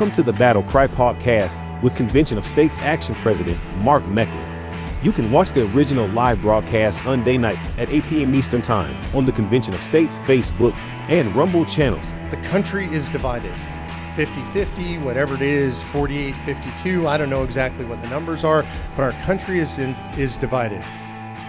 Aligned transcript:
Welcome 0.00 0.16
to 0.16 0.22
the 0.22 0.38
Battle 0.38 0.62
Cry 0.62 0.86
podcast 0.86 1.82
with 1.82 1.94
Convention 1.94 2.38
of 2.38 2.46
States 2.46 2.78
Action 2.78 3.14
President 3.16 3.58
Mark 3.76 4.02
Meckler. 4.04 5.04
You 5.04 5.12
can 5.12 5.30
watch 5.30 5.50
the 5.50 5.70
original 5.74 6.08
live 6.08 6.40
broadcast 6.40 7.02
Sunday 7.02 7.36
nights 7.36 7.68
at 7.76 7.90
8 7.90 8.04
p.m. 8.04 8.34
Eastern 8.34 8.62
Time 8.62 8.96
on 9.14 9.26
the 9.26 9.32
Convention 9.32 9.74
of 9.74 9.82
States 9.82 10.16
Facebook 10.20 10.74
and 11.10 11.36
Rumble 11.36 11.66
channels. 11.66 12.14
The 12.30 12.38
country 12.38 12.86
is 12.86 13.10
divided 13.10 13.54
50 14.16 14.42
50, 14.54 14.96
whatever 15.00 15.34
it 15.34 15.42
is, 15.42 15.82
48 15.82 16.34
52. 16.46 17.06
I 17.06 17.18
don't 17.18 17.28
know 17.28 17.44
exactly 17.44 17.84
what 17.84 18.00
the 18.00 18.08
numbers 18.08 18.42
are, 18.42 18.64
but 18.96 19.02
our 19.02 19.12
country 19.24 19.58
is, 19.58 19.78
in, 19.78 19.90
is 20.16 20.38
divided. 20.38 20.82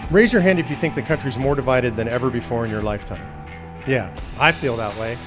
Raise 0.09 0.33
your 0.33 0.41
hand 0.41 0.59
if 0.59 0.69
you 0.69 0.75
think 0.75 0.95
the 0.95 1.01
country's 1.01 1.37
more 1.37 1.55
divided 1.55 1.95
than 1.95 2.09
ever 2.09 2.29
before 2.29 2.65
in 2.65 2.69
your 2.69 2.81
lifetime. 2.81 3.25
Yeah, 3.87 4.13
I 4.37 4.51
feel 4.51 4.75
that 4.75 4.93
way. 4.97 5.17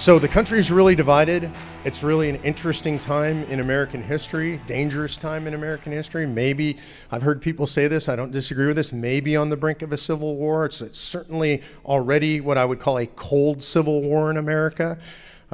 So 0.00 0.18
the 0.18 0.28
country 0.28 0.58
is 0.58 0.72
really 0.72 0.94
divided. 0.94 1.50
It's 1.84 2.02
really 2.02 2.30
an 2.30 2.36
interesting 2.36 2.98
time 2.98 3.42
in 3.44 3.60
American 3.60 4.02
history, 4.02 4.58
dangerous 4.64 5.14
time 5.14 5.46
in 5.46 5.52
American 5.52 5.92
history. 5.92 6.26
Maybe, 6.26 6.78
I've 7.10 7.20
heard 7.20 7.42
people 7.42 7.66
say 7.66 7.86
this, 7.86 8.08
I 8.08 8.16
don't 8.16 8.32
disagree 8.32 8.66
with 8.66 8.76
this, 8.76 8.94
maybe 8.94 9.36
on 9.36 9.50
the 9.50 9.58
brink 9.58 9.82
of 9.82 9.92
a 9.92 9.98
civil 9.98 10.36
war. 10.36 10.64
It's, 10.64 10.80
it's 10.80 10.98
certainly 10.98 11.60
already 11.84 12.40
what 12.40 12.56
I 12.56 12.64
would 12.64 12.80
call 12.80 12.96
a 12.96 13.08
cold 13.08 13.62
civil 13.62 14.00
war 14.00 14.30
in 14.30 14.38
America. 14.38 14.98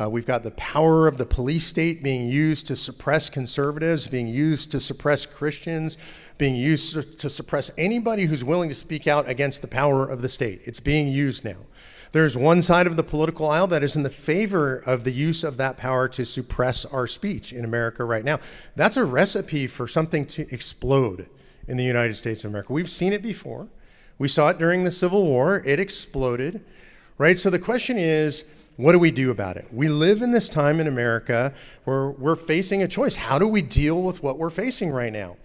Uh, 0.01 0.09
we've 0.09 0.27
got 0.27 0.45
the 0.45 0.53
power 0.53 1.09
of 1.09 1.19
the 1.19 1.27
police 1.27 1.67
state 1.67 2.05
being 2.05 2.29
used 2.29 2.69
to 2.69 2.77
suppress 2.77 3.29
conservatives, 3.29 4.07
being 4.07 4.29
used 4.29 4.71
to 4.71 4.79
suppress 4.79 5.27
Christians, 5.27 5.99
being 6.39 6.55
used 6.55 6.95
to, 6.95 7.03
to 7.03 7.29
suppress 7.29 7.73
anybody 7.77 8.27
who's 8.27 8.45
willing 8.45 8.69
to 8.69 8.77
speak 8.77 9.09
out 9.09 9.29
against 9.29 9.61
the 9.61 9.69
power 9.69 10.09
of 10.09 10.23
the 10.23 10.29
state. 10.29 10.61
It's 10.67 10.79
being 10.79 11.09
used 11.09 11.45
now. 11.45 11.57
There's 12.13 12.37
one 12.37 12.63
side 12.63 12.87
of 12.87 12.97
the 12.97 13.03
political 13.03 13.51
aisle 13.51 13.67
that 13.69 13.83
is 13.83 13.97
in 13.97 14.03
the 14.03 14.11
favor 14.11 14.77
of 14.77 15.05
the 15.05 15.13
use 15.13 15.45
of 15.45 15.57
that 15.57 15.77
power 15.77 16.09
to 16.09 16.25
suppress 16.25 16.85
our 16.85 17.07
speech 17.07 17.53
in 17.53 17.65
America 17.65 18.05
right 18.05 18.25
now. 18.25 18.39
That's 18.75 18.97
a 18.97 19.05
recipe 19.05 19.67
for 19.67 19.89
something 19.89 20.27
to 20.27 20.43
explode 20.53 21.29
in 21.69 21.77
the 21.77 21.85
United 21.85 22.17
States 22.17 22.45
of 22.45 22.51
America. 22.51 22.73
We've 22.73 22.91
seen 22.91 23.13
it 23.13 23.23
before. 23.23 23.69
We 24.19 24.29
saw 24.29 24.49
it 24.49 24.59
during 24.59 24.85
the 24.85 24.91
Civil 24.91 25.25
War, 25.27 25.63
it 25.67 25.79
exploded, 25.79 26.65
right? 27.19 27.39
So 27.39 27.51
the 27.51 27.59
question 27.59 27.99
is, 27.99 28.45
what 28.77 28.93
do 28.93 28.99
we 28.99 29.11
do 29.11 29.31
about 29.31 29.57
it? 29.57 29.67
We 29.73 29.89
live 29.89 30.23
in 30.23 30.33
this 30.33 30.49
time 30.49 30.81
in 30.81 30.87
America 30.87 31.53
where 31.85 32.11
we're 32.11 32.37
facing 32.37 32.83
a 32.83 32.89
choice. 32.89 33.17
How 33.17 33.39
do 33.39 33.49
we 33.49 33.63
deal 33.63 34.03
with 34.03 34.23
what 34.23 34.39
we're 34.39 34.51
facing 34.51 34.91
right 34.91 35.13
now? 35.13 35.37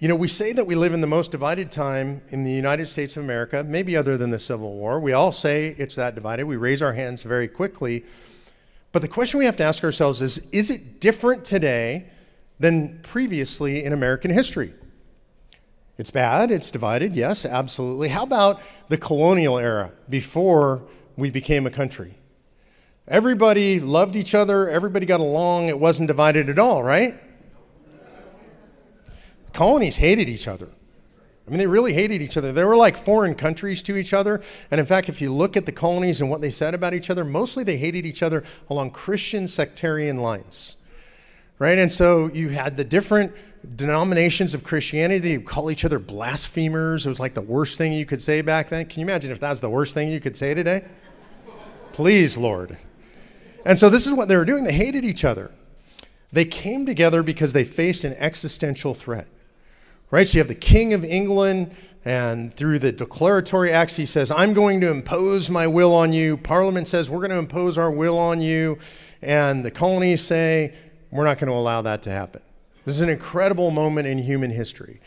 You 0.00 0.08
know, 0.08 0.16
we 0.16 0.28
say 0.28 0.54
that 0.54 0.66
we 0.66 0.76
live 0.76 0.94
in 0.94 1.02
the 1.02 1.06
most 1.06 1.30
divided 1.30 1.70
time 1.70 2.22
in 2.30 2.42
the 2.42 2.50
United 2.50 2.88
States 2.88 3.18
of 3.18 3.22
America, 3.22 3.62
maybe 3.62 3.98
other 3.98 4.16
than 4.16 4.30
the 4.30 4.38
Civil 4.38 4.72
War. 4.72 4.98
We 4.98 5.12
all 5.12 5.30
say 5.30 5.74
it's 5.76 5.96
that 5.96 6.14
divided. 6.14 6.46
We 6.46 6.56
raise 6.56 6.80
our 6.80 6.94
hands 6.94 7.22
very 7.22 7.46
quickly. 7.46 8.06
But 8.92 9.02
the 9.02 9.08
question 9.08 9.38
we 9.38 9.44
have 9.44 9.58
to 9.58 9.62
ask 9.62 9.84
ourselves 9.84 10.22
is 10.22 10.38
is 10.52 10.70
it 10.70 11.00
different 11.00 11.44
today 11.44 12.06
than 12.58 13.00
previously 13.02 13.84
in 13.84 13.92
American 13.92 14.30
history? 14.30 14.72
It's 15.98 16.10
bad, 16.10 16.50
it's 16.50 16.70
divided, 16.70 17.14
yes, 17.14 17.44
absolutely. 17.44 18.08
How 18.08 18.22
about 18.22 18.62
the 18.88 18.96
colonial 18.96 19.58
era 19.58 19.92
before 20.08 20.80
we 21.18 21.28
became 21.28 21.66
a 21.66 21.70
country? 21.70 22.14
Everybody 23.06 23.78
loved 23.78 24.16
each 24.16 24.34
other, 24.34 24.66
everybody 24.70 25.04
got 25.04 25.20
along, 25.20 25.68
it 25.68 25.78
wasn't 25.78 26.06
divided 26.06 26.48
at 26.48 26.58
all, 26.58 26.82
right? 26.82 27.20
Colonies 29.52 29.96
hated 29.96 30.28
each 30.28 30.48
other. 30.48 30.68
I 31.46 31.50
mean, 31.50 31.58
they 31.58 31.66
really 31.66 31.92
hated 31.92 32.22
each 32.22 32.36
other. 32.36 32.52
They 32.52 32.62
were 32.62 32.76
like 32.76 32.96
foreign 32.96 33.34
countries 33.34 33.82
to 33.84 33.96
each 33.96 34.12
other. 34.12 34.40
And 34.70 34.78
in 34.78 34.86
fact, 34.86 35.08
if 35.08 35.20
you 35.20 35.34
look 35.34 35.56
at 35.56 35.66
the 35.66 35.72
colonies 35.72 36.20
and 36.20 36.30
what 36.30 36.40
they 36.40 36.50
said 36.50 36.74
about 36.74 36.94
each 36.94 37.10
other, 37.10 37.24
mostly 37.24 37.64
they 37.64 37.76
hated 37.76 38.06
each 38.06 38.22
other 38.22 38.44
along 38.68 38.92
Christian 38.92 39.48
sectarian 39.48 40.18
lines. 40.18 40.76
Right? 41.58 41.76
And 41.76 41.92
so 41.92 42.28
you 42.28 42.50
had 42.50 42.76
the 42.76 42.84
different 42.84 43.34
denominations 43.74 44.54
of 44.54 44.62
Christianity. 44.62 45.18
They 45.18 45.42
call 45.42 45.72
each 45.72 45.84
other 45.84 45.98
blasphemers. 45.98 47.04
It 47.04 47.08
was 47.08 47.18
like 47.18 47.34
the 47.34 47.42
worst 47.42 47.78
thing 47.78 47.92
you 47.92 48.06
could 48.06 48.22
say 48.22 48.42
back 48.42 48.68
then. 48.68 48.86
Can 48.86 49.00
you 49.00 49.06
imagine 49.06 49.32
if 49.32 49.40
that's 49.40 49.58
the 49.58 49.68
worst 49.68 49.92
thing 49.92 50.08
you 50.08 50.20
could 50.20 50.36
say 50.36 50.54
today? 50.54 50.84
Please, 51.92 52.36
Lord. 52.36 52.78
And 53.66 53.76
so 53.76 53.90
this 53.90 54.06
is 54.06 54.12
what 54.12 54.28
they 54.28 54.36
were 54.36 54.44
doing. 54.44 54.62
They 54.62 54.72
hated 54.72 55.04
each 55.04 55.24
other. 55.24 55.50
They 56.32 56.44
came 56.44 56.86
together 56.86 57.24
because 57.24 57.52
they 57.52 57.64
faced 57.64 58.04
an 58.04 58.14
existential 58.14 58.94
threat 58.94 59.26
right? 60.10 60.26
So 60.26 60.36
you 60.36 60.40
have 60.40 60.48
the 60.48 60.54
King 60.54 60.92
of 60.94 61.04
England, 61.04 61.74
and 62.04 62.54
through 62.54 62.78
the 62.78 62.92
declaratory 62.92 63.72
acts, 63.72 63.96
he 63.96 64.06
says, 64.06 64.30
I'm 64.30 64.54
going 64.54 64.80
to 64.80 64.90
impose 64.90 65.50
my 65.50 65.66
will 65.66 65.94
on 65.94 66.12
you. 66.12 66.36
Parliament 66.36 66.88
says, 66.88 67.10
We're 67.10 67.18
going 67.18 67.30
to 67.30 67.38
impose 67.38 67.76
our 67.76 67.90
will 67.90 68.18
on 68.18 68.40
you. 68.40 68.78
And 69.22 69.64
the 69.64 69.70
colonies 69.70 70.22
say, 70.22 70.74
We're 71.10 71.24
not 71.24 71.38
going 71.38 71.50
to 71.50 71.56
allow 71.56 71.82
that 71.82 72.02
to 72.04 72.10
happen. 72.10 72.42
This 72.86 72.94
is 72.94 73.02
an 73.02 73.10
incredible 73.10 73.70
moment 73.70 74.08
in 74.08 74.18
human 74.18 74.50
history. 74.50 75.00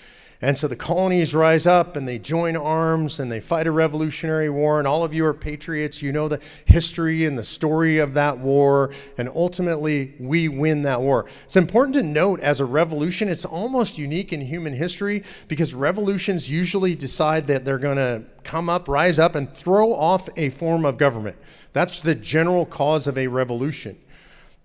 And 0.43 0.57
so 0.57 0.67
the 0.67 0.75
colonies 0.75 1.33
rise 1.33 1.65
up 1.65 1.95
and 1.95 2.05
they 2.05 2.19
join 2.19 2.57
arms 2.57 3.21
and 3.21 3.31
they 3.31 3.39
fight 3.39 3.65
a 3.65 3.71
revolutionary 3.71 4.49
war. 4.49 4.77
And 4.77 4.85
all 4.85 5.05
of 5.05 5.13
you 5.13 5.25
are 5.25 5.33
patriots. 5.33 6.01
You 6.01 6.11
know 6.11 6.27
the 6.27 6.41
history 6.65 7.25
and 7.25 7.37
the 7.37 7.45
story 7.45 7.99
of 7.99 8.13
that 8.15 8.39
war. 8.39 8.91
And 9.17 9.29
ultimately, 9.29 10.13
we 10.19 10.49
win 10.49 10.81
that 10.81 10.99
war. 10.99 11.27
It's 11.45 11.55
important 11.55 11.95
to 11.95 12.03
note 12.03 12.41
as 12.41 12.59
a 12.59 12.65
revolution, 12.65 13.29
it's 13.29 13.45
almost 13.45 13.97
unique 13.97 14.33
in 14.33 14.41
human 14.41 14.73
history 14.73 15.23
because 15.47 15.73
revolutions 15.73 16.51
usually 16.51 16.93
decide 16.93 17.47
that 17.47 17.63
they're 17.63 17.77
going 17.77 17.95
to 17.95 18.25
come 18.43 18.69
up, 18.69 18.89
rise 18.89 19.19
up, 19.19 19.35
and 19.35 19.49
throw 19.53 19.93
off 19.93 20.27
a 20.35 20.49
form 20.49 20.83
of 20.83 20.97
government. 20.97 21.37
That's 21.71 22.01
the 22.01 22.15
general 22.15 22.65
cause 22.65 23.07
of 23.07 23.17
a 23.17 23.27
revolution. 23.27 23.97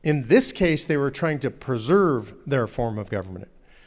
In 0.02 0.26
this 0.26 0.50
case, 0.50 0.84
they 0.84 0.96
were 0.96 1.12
trying 1.12 1.38
to 1.38 1.52
preserve 1.52 2.34
their 2.46 2.66
form 2.66 2.98
of 2.98 3.10
government. 3.10 3.46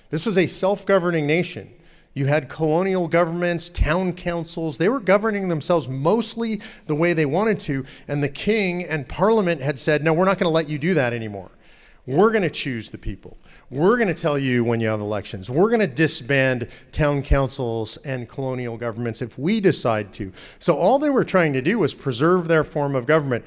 This 0.10 0.26
was 0.26 0.38
a 0.38 0.48
self 0.48 0.86
governing 0.86 1.28
nation. 1.28 1.74
You 2.14 2.26
had 2.26 2.50
colonial 2.50 3.08
governments, 3.08 3.70
town 3.70 4.14
councils. 4.14 4.78
They 4.78 4.90
were 4.90 5.00
governing 5.00 5.48
themselves 5.48 5.88
mostly 5.88 6.62
the 6.88 6.96
way 6.96 7.14
they 7.14 7.26
wanted 7.26 7.60
to. 7.62 7.86
And 8.08 8.24
the 8.24 8.30
king 8.30 8.84
and 8.84 9.08
parliament 9.08 9.62
had 9.62 9.80
said, 9.80 10.04
no, 10.04 10.14
we're 10.14 10.26
not 10.26 10.38
going 10.38 10.50
to 10.50 10.54
let 10.54 10.68
you 10.68 10.78
do 10.78 10.94
that 10.96 11.14
anymore. 11.14 11.52
We're 12.06 12.32
going 12.32 12.42
to 12.44 12.50
choose 12.50 12.90
the 12.90 12.98
people. 12.98 13.38
We're 13.70 13.96
going 13.96 14.10
to 14.10 14.14
tell 14.14 14.38
you 14.38 14.64
when 14.64 14.82
you 14.82 14.88
have 14.88 15.00
elections. 15.00 15.50
We're 15.50 15.70
going 15.70 15.82
to 15.82 15.88
disband 15.88 16.68
town 16.92 17.24
councils 17.24 17.96
and 17.98 18.28
colonial 18.28 18.76
governments 18.76 19.22
if 19.22 19.38
we 19.38 19.62
decide 19.62 20.12
to. 20.16 20.34
So 20.60 20.76
all 20.76 21.00
they 21.00 21.12
were 21.12 21.24
trying 21.24 21.54
to 21.54 21.62
do 21.62 21.80
was 21.80 21.94
preserve 21.94 22.48
their 22.48 22.64
form 22.64 22.96
of 22.96 23.06
government. 23.06 23.46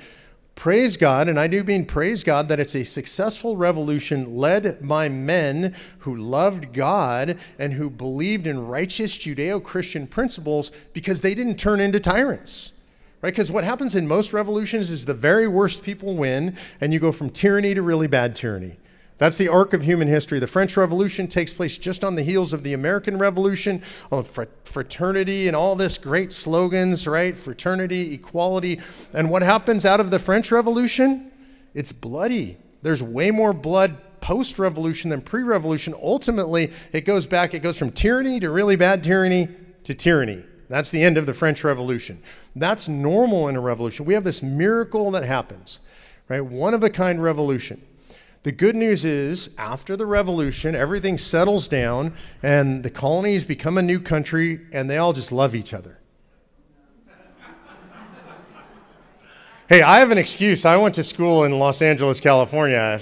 Praise 0.54 0.97
God, 0.97 1.28
and 1.28 1.38
I 1.38 1.47
do 1.48 1.65
mean 1.65 1.84
praise 1.84 2.22
God 2.22 2.48
that 2.48 2.60
it's 2.60 2.76
a 2.76 2.84
successful 2.84 3.56
revolution 3.56 4.37
led 4.37 4.87
by 4.87 5.09
men 5.09 5.75
who 6.00 6.16
loved 6.16 6.72
God 6.72 7.38
and 7.59 7.75
who 7.75 7.91
believed 7.91 8.47
in 8.47 8.66
righteous 8.66 9.19
Judeo 9.19 9.62
Christian 9.62 10.06
principles 10.06 10.70
because 10.92 11.20
they 11.20 11.34
didn't 11.34 11.56
turn 11.56 11.81
into 11.81 11.98
tyrants. 11.98 12.72
Right? 13.20 13.32
Because 13.32 13.50
what 13.50 13.65
happens 13.65 13.97
in 13.97 14.06
most 14.06 14.32
revolutions 14.32 14.91
is 14.91 15.06
the 15.06 15.15
very 15.15 15.48
worst 15.48 15.82
people 15.82 16.15
win, 16.15 16.56
and 16.81 16.92
you 16.92 17.00
go 17.00 17.10
from 17.10 17.31
tyranny 17.31 17.75
to 17.75 17.82
really 17.82 18.06
bad 18.06 18.36
tyranny. 18.36 18.76
That's 19.19 19.36
the 19.36 19.48
arc 19.48 19.72
of 19.72 19.82
human 19.82 20.08
history. 20.08 20.41
The 20.41 20.47
French 20.47 20.76
Revolution 20.76 21.28
takes 21.28 21.52
place 21.52 21.78
just 21.78 22.02
on 22.02 22.16
the 22.16 22.22
heels 22.22 22.52
of 22.52 22.64
the 22.64 22.72
American 22.72 23.16
Revolution, 23.19 23.80
on 24.10 24.25
fraternity 24.64 25.47
and 25.47 25.56
all 25.56 25.76
this 25.76 25.98
great 25.98 26.32
slogans, 26.32 27.06
right? 27.06 27.36
Fraternity, 27.36 28.14
equality. 28.14 28.80
And 29.12 29.30
what 29.30 29.42
happens 29.42 29.86
out 29.86 30.00
of 30.00 30.10
the 30.10 30.19
French 30.19 30.50
Revolution? 30.50 31.30
It's 31.74 31.92
bloody. 31.92 32.56
There's 32.83 33.03
way 33.03 33.30
more 33.30 33.53
blood 33.53 33.97
post 34.21 34.59
revolution 34.59 35.10
than 35.10 35.21
pre 35.21 35.42
revolution. 35.42 35.94
Ultimately, 36.03 36.72
it 36.92 37.03
goes 37.03 37.27
back, 37.27 37.54
it 37.54 37.60
goes 37.60 37.78
from 37.78 37.92
tyranny 37.92 38.41
to 38.41 38.50
really 38.50 38.74
bad 38.74 39.04
tyranny 39.04 39.48
to 39.84 39.94
tyranny. 39.94 40.44
That's 40.68 40.91
the 40.91 41.03
end 41.03 41.18
of 41.18 41.27
the 41.27 41.34
French 41.34 41.62
Revolution. 41.62 42.22
That's 42.56 42.89
normal 42.89 43.48
in 43.48 43.56
a 43.56 43.60
revolution. 43.60 44.06
We 44.06 44.15
have 44.15 44.24
this 44.24 44.42
miracle 44.42 45.10
that 45.12 45.22
happens, 45.22 45.78
right? 46.28 46.41
One 46.41 46.74
of 46.74 46.83
a 46.83 46.91
kind 46.91 47.22
revolution. 47.22 47.83
The 48.44 48.52
good 48.52 48.76
news 48.76 49.06
is, 49.06 49.48
after 49.56 49.96
the 49.96 50.04
revolution, 50.04 50.74
everything 50.74 51.16
settles 51.16 51.66
down 51.66 52.12
and 52.42 52.82
the 52.82 52.91
colonies 52.91 53.46
become 53.46 53.78
a 53.78 53.82
new 53.82 53.98
country 53.98 54.60
and 54.70 54.88
they 54.88 54.98
all 54.98 55.14
just 55.14 55.32
love 55.32 55.54
each 55.54 55.72
other. 55.72 55.98
hey, 59.66 59.80
I 59.80 59.98
have 59.98 60.10
an 60.10 60.18
excuse. 60.18 60.66
I 60.66 60.76
went 60.76 60.94
to 60.96 61.02
school 61.02 61.44
in 61.44 61.58
Los 61.58 61.80
Angeles, 61.80 62.20
California. 62.20 63.00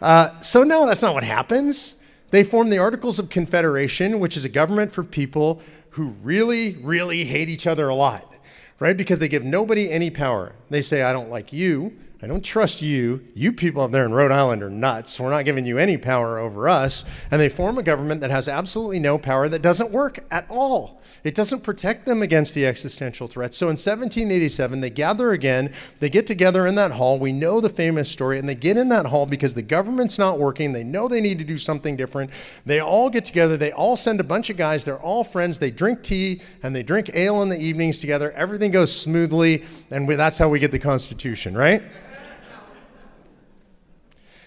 Uh, 0.00 0.38
so, 0.38 0.62
no, 0.62 0.86
that's 0.86 1.02
not 1.02 1.14
what 1.14 1.24
happens. 1.24 1.96
They 2.30 2.44
form 2.44 2.70
the 2.70 2.78
Articles 2.78 3.18
of 3.18 3.30
Confederation, 3.30 4.20
which 4.20 4.36
is 4.36 4.44
a 4.44 4.48
government 4.48 4.92
for 4.92 5.02
people 5.02 5.60
who 5.90 6.14
really, 6.22 6.74
really 6.74 7.24
hate 7.24 7.48
each 7.48 7.66
other 7.66 7.88
a 7.88 7.96
lot, 7.96 8.32
right? 8.78 8.96
Because 8.96 9.18
they 9.18 9.28
give 9.28 9.42
nobody 9.42 9.90
any 9.90 10.08
power. 10.08 10.52
They 10.70 10.82
say, 10.82 11.02
I 11.02 11.12
don't 11.12 11.30
like 11.30 11.52
you. 11.52 11.98
I 12.22 12.28
don't 12.28 12.44
trust 12.44 12.82
you. 12.82 13.26
You 13.34 13.52
people 13.52 13.82
up 13.82 13.90
there 13.90 14.04
in 14.04 14.12
Rhode 14.12 14.30
Island 14.30 14.62
are 14.62 14.70
nuts. 14.70 15.18
We're 15.18 15.30
not 15.30 15.44
giving 15.44 15.66
you 15.66 15.78
any 15.78 15.96
power 15.96 16.38
over 16.38 16.68
us. 16.68 17.04
And 17.32 17.40
they 17.40 17.48
form 17.48 17.78
a 17.78 17.82
government 17.82 18.20
that 18.20 18.30
has 18.30 18.48
absolutely 18.48 19.00
no 19.00 19.18
power 19.18 19.48
that 19.48 19.60
doesn't 19.60 19.90
work 19.90 20.24
at 20.30 20.48
all. 20.48 21.02
It 21.24 21.34
doesn't 21.34 21.64
protect 21.64 22.06
them 22.06 22.22
against 22.22 22.54
the 22.54 22.64
existential 22.64 23.26
threats. 23.26 23.56
So 23.56 23.66
in 23.66 23.72
1787, 23.72 24.80
they 24.80 24.90
gather 24.90 25.32
again. 25.32 25.72
They 25.98 26.08
get 26.08 26.28
together 26.28 26.64
in 26.68 26.76
that 26.76 26.92
hall. 26.92 27.18
We 27.18 27.32
know 27.32 27.60
the 27.60 27.68
famous 27.68 28.08
story. 28.08 28.38
And 28.38 28.48
they 28.48 28.54
get 28.54 28.76
in 28.76 28.88
that 28.90 29.06
hall 29.06 29.26
because 29.26 29.54
the 29.54 29.62
government's 29.62 30.16
not 30.16 30.38
working. 30.38 30.72
They 30.72 30.84
know 30.84 31.08
they 31.08 31.20
need 31.20 31.40
to 31.40 31.44
do 31.44 31.58
something 31.58 31.96
different. 31.96 32.30
They 32.64 32.78
all 32.78 33.10
get 33.10 33.24
together. 33.24 33.56
They 33.56 33.72
all 33.72 33.96
send 33.96 34.20
a 34.20 34.24
bunch 34.24 34.48
of 34.48 34.56
guys. 34.56 34.84
They're 34.84 34.96
all 34.96 35.24
friends. 35.24 35.58
They 35.58 35.72
drink 35.72 36.04
tea 36.04 36.40
and 36.62 36.74
they 36.74 36.84
drink 36.84 37.10
ale 37.14 37.42
in 37.42 37.48
the 37.48 37.58
evenings 37.58 37.98
together. 37.98 38.30
Everything 38.32 38.70
goes 38.70 38.94
smoothly. 38.94 39.64
And 39.90 40.06
we, 40.06 40.14
that's 40.14 40.38
how 40.38 40.48
we 40.48 40.60
get 40.60 40.70
the 40.70 40.78
Constitution, 40.78 41.56
right? 41.56 41.82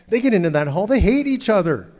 They 0.10 0.22
get 0.22 0.34
into 0.34 0.50
that 0.52 0.68
hall, 0.68 0.88
they 0.88 1.00
hate 1.00 1.28
each 1.28 1.50
other. 1.50 1.92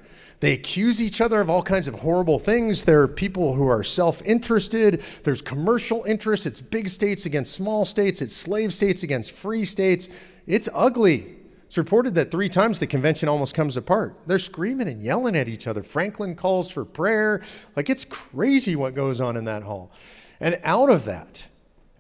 They 0.42 0.54
accuse 0.54 1.02
each 1.02 1.22
other 1.22 1.40
of 1.40 1.50
all 1.50 1.64
kinds 1.64 1.88
of 1.88 1.96
horrible 1.96 2.40
things. 2.40 2.84
There 2.84 3.02
are 3.02 3.08
people 3.08 3.56
who 3.56 3.68
are 3.68 3.84
self 3.84 4.22
interested. 4.24 5.02
There's 5.24 5.42
commercial 5.42 6.04
interests. 6.04 6.46
It's 6.46 6.62
big 6.62 6.90
states 6.90 7.26
against 7.26 7.54
small 7.54 7.86
states. 7.86 8.22
It's 8.22 8.36
slave 8.36 8.74
states 8.74 9.04
against 9.04 9.32
free 9.32 9.66
states. 9.66 10.10
It's 10.46 10.68
ugly. 10.74 11.36
It's 11.66 11.78
reported 11.78 12.16
that 12.16 12.32
three 12.32 12.50
times 12.50 12.80
the 12.80 12.88
convention 12.88 13.28
almost 13.28 13.56
comes 13.56 13.76
apart. 13.76 14.18
They're 14.28 14.38
screaming 14.38 14.88
and 14.88 15.02
yelling 15.02 15.36
at 15.36 15.48
each 15.48 15.68
other. 15.68 15.82
Franklin 15.82 16.36
calls 16.36 16.70
for 16.70 16.86
prayer. 16.86 17.42
Like 17.76 17.90
it's 17.90 18.06
crazy 18.06 18.76
what 18.76 18.94
goes 18.94 19.20
on 19.20 19.38
in 19.38 19.46
that 19.46 19.64
hall. 19.64 19.92
And 20.40 20.60
out 20.64 20.90
of 20.90 21.06
that, 21.06 21.48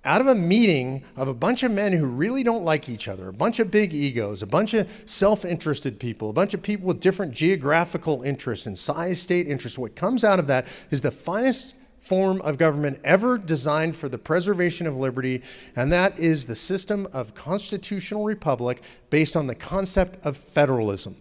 out 0.05 0.21
of 0.21 0.27
a 0.27 0.35
meeting 0.35 1.03
of 1.15 1.27
a 1.27 1.33
bunch 1.33 1.63
of 1.63 1.71
men 1.71 1.91
who 1.91 2.05
really 2.05 2.43
don't 2.43 2.63
like 2.63 2.87
each 2.87 3.07
other, 3.07 3.27
a 3.27 3.33
bunch 3.33 3.59
of 3.59 3.71
big 3.71 3.93
egos, 3.93 4.41
a 4.41 4.47
bunch 4.47 4.73
of 4.73 4.87
self 5.05 5.43
interested 5.43 5.99
people, 5.99 6.29
a 6.29 6.33
bunch 6.33 6.53
of 6.53 6.61
people 6.61 6.87
with 6.87 6.99
different 6.99 7.33
geographical 7.33 8.21
interests 8.21 8.67
and 8.67 8.77
size 8.77 9.19
state 9.19 9.47
interests, 9.47 9.77
what 9.77 9.95
comes 9.95 10.23
out 10.23 10.39
of 10.39 10.47
that 10.47 10.67
is 10.91 11.01
the 11.01 11.11
finest 11.11 11.75
form 11.99 12.39
of 12.41 12.59
government 12.59 12.99
ever 13.03 13.35
designed 13.35 13.95
for 13.95 14.07
the 14.07 14.17
preservation 14.17 14.85
of 14.85 14.95
liberty, 14.95 15.41
and 15.75 15.91
that 15.91 16.17
is 16.19 16.45
the 16.45 16.55
system 16.55 17.07
of 17.11 17.33
constitutional 17.33 18.23
republic 18.23 18.81
based 19.09 19.35
on 19.35 19.47
the 19.47 19.55
concept 19.55 20.23
of 20.23 20.37
federalism. 20.37 21.19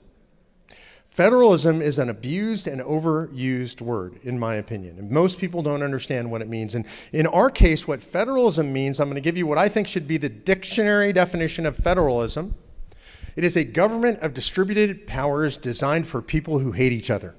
Federalism 1.15 1.81
is 1.81 2.01
an 2.01 2.11
abused 2.11 2.67
and 2.67 2.81
overused 2.81 3.81
word, 3.81 4.19
in 4.25 4.37
my 4.37 4.57
opinion. 4.57 4.99
And 4.99 5.13
most 5.13 5.39
people 5.39 5.63
don't 5.63 5.85
understand 5.85 6.29
what 6.29 6.43
it 6.43 6.49
means. 6.49 6.75
And 6.75 6.85
in 7.13 7.29
our 7.29 7.51
case, 7.51 7.87
what 7.87 8.03
federalism 8.03 8.73
means, 8.73 8.99
I'm 8.99 9.07
going 9.07 9.15
to 9.15 9.21
give 9.21 9.37
you 9.37 9.47
what 9.47 9.57
I 9.57 9.69
think 9.69 9.87
should 9.87 10.09
be 10.09 10.17
the 10.17 10.29
dictionary 10.29 11.13
definition 11.13 11.67
of 11.67 11.77
federalism. 11.77 12.57
It 13.37 13.45
is 13.45 13.57
a 13.57 13.63
government 13.63 14.23
of 14.23 14.35
distributed 14.35 15.07
powers 15.07 15.57
designed 15.57 16.09
for 16.09 16.21
people 16.21 16.59
who 16.59 16.73
hate 16.73 16.91
each 16.91 17.11
other. 17.11 17.37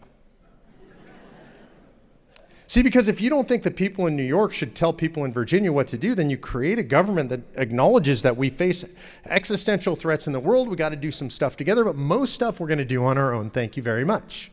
See, 2.67 2.81
because 2.81 3.07
if 3.07 3.21
you 3.21 3.29
don't 3.29 3.47
think 3.47 3.61
that 3.63 3.75
people 3.75 4.07
in 4.07 4.15
New 4.15 4.23
York 4.23 4.51
should 4.51 4.73
tell 4.75 4.91
people 4.91 5.23
in 5.23 5.31
Virginia 5.31 5.71
what 5.71 5.87
to 5.89 5.97
do, 5.97 6.15
then 6.15 6.31
you 6.31 6.37
create 6.37 6.79
a 6.79 6.83
government 6.83 7.29
that 7.29 7.41
acknowledges 7.55 8.23
that 8.23 8.35
we 8.35 8.49
face 8.49 8.83
existential 9.25 9.95
threats 9.95 10.25
in 10.25 10.33
the 10.33 10.39
world. 10.39 10.67
We 10.67 10.75
got 10.75 10.89
to 10.89 10.95
do 10.95 11.11
some 11.11 11.29
stuff 11.29 11.55
together, 11.55 11.83
but 11.83 11.95
most 11.95 12.33
stuff 12.33 12.59
we're 12.59 12.67
going 12.67 12.79
to 12.79 12.85
do 12.85 13.05
on 13.05 13.17
our 13.19 13.33
own. 13.33 13.51
Thank 13.51 13.77
you 13.77 13.83
very 13.83 14.03
much. 14.03 14.51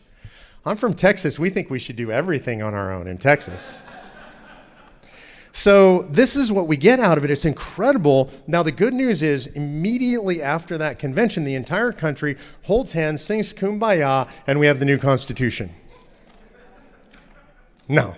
I'm 0.67 0.77
from 0.77 0.95
Texas. 0.95 1.39
We 1.39 1.49
think 1.49 1.71
we 1.71 1.79
should 1.79 1.97
do 1.97 2.13
everything 2.13 2.63
on 2.63 2.75
our 2.75 2.93
own 2.93 3.09
in 3.09 3.17
Texas. 3.19 3.83
So, 5.55 6.03
this 6.11 6.35
is 6.35 6.51
what 6.51 6.67
we 6.67 6.79
get 6.79 6.99
out 6.99 7.19
of 7.19 7.25
it. 7.25 7.31
It's 7.31 7.45
incredible. 7.45 8.31
Now, 8.47 8.63
the 8.63 8.73
good 8.73 8.95
news 8.95 9.23
is, 9.23 9.49
immediately 9.49 10.41
after 10.41 10.79
that 10.79 10.99
convention, 10.99 11.45
the 11.45 11.55
entire 11.57 11.93
country 11.93 12.39
holds 12.63 12.95
hands, 12.95 13.23
sings 13.23 13.53
kumbaya, 13.53 14.31
and 14.47 14.59
we 14.59 14.67
have 14.67 14.79
the 14.79 14.87
new 14.87 14.97
Constitution. 14.97 15.75
No. 17.93 18.15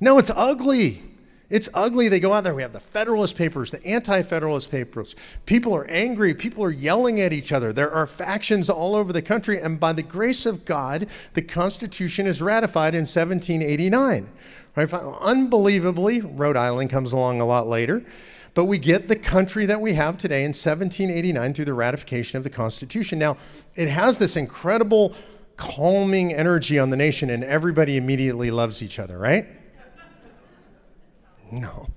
No, 0.00 0.18
it's 0.18 0.30
ugly. 0.36 1.02
It's 1.48 1.70
ugly. 1.72 2.10
They 2.10 2.20
go 2.20 2.34
out 2.34 2.44
there. 2.44 2.54
We 2.54 2.60
have 2.60 2.74
the 2.74 2.78
Federalist 2.78 3.38
Papers, 3.38 3.70
the 3.70 3.84
Anti 3.86 4.22
Federalist 4.22 4.70
Papers. 4.70 5.16
People 5.46 5.74
are 5.74 5.86
angry. 5.86 6.34
People 6.34 6.62
are 6.62 6.70
yelling 6.70 7.18
at 7.18 7.32
each 7.32 7.50
other. 7.50 7.72
There 7.72 7.90
are 7.90 8.06
factions 8.06 8.68
all 8.68 8.94
over 8.94 9.14
the 9.14 9.22
country. 9.22 9.58
And 9.58 9.80
by 9.80 9.94
the 9.94 10.02
grace 10.02 10.44
of 10.44 10.66
God, 10.66 11.06
the 11.32 11.40
Constitution 11.40 12.26
is 12.26 12.42
ratified 12.42 12.94
in 12.94 13.06
1789. 13.06 14.28
Right? 14.76 14.92
Unbelievably, 14.92 16.20
Rhode 16.20 16.58
Island 16.58 16.90
comes 16.90 17.14
along 17.14 17.40
a 17.40 17.46
lot 17.46 17.66
later. 17.66 18.04
But 18.52 18.66
we 18.66 18.78
get 18.78 19.08
the 19.08 19.16
country 19.16 19.64
that 19.64 19.80
we 19.80 19.94
have 19.94 20.18
today 20.18 20.40
in 20.40 20.50
1789 20.50 21.54
through 21.54 21.64
the 21.64 21.72
ratification 21.72 22.36
of 22.36 22.44
the 22.44 22.50
Constitution. 22.50 23.18
Now, 23.18 23.38
it 23.74 23.88
has 23.88 24.18
this 24.18 24.36
incredible 24.36 25.14
calming 25.58 26.32
energy 26.32 26.78
on 26.78 26.88
the 26.88 26.96
nation 26.96 27.28
and 27.28 27.44
everybody 27.44 27.98
immediately 27.98 28.50
loves 28.50 28.82
each 28.82 28.98
other, 28.98 29.18
right? 29.18 29.46
No. 31.52 31.88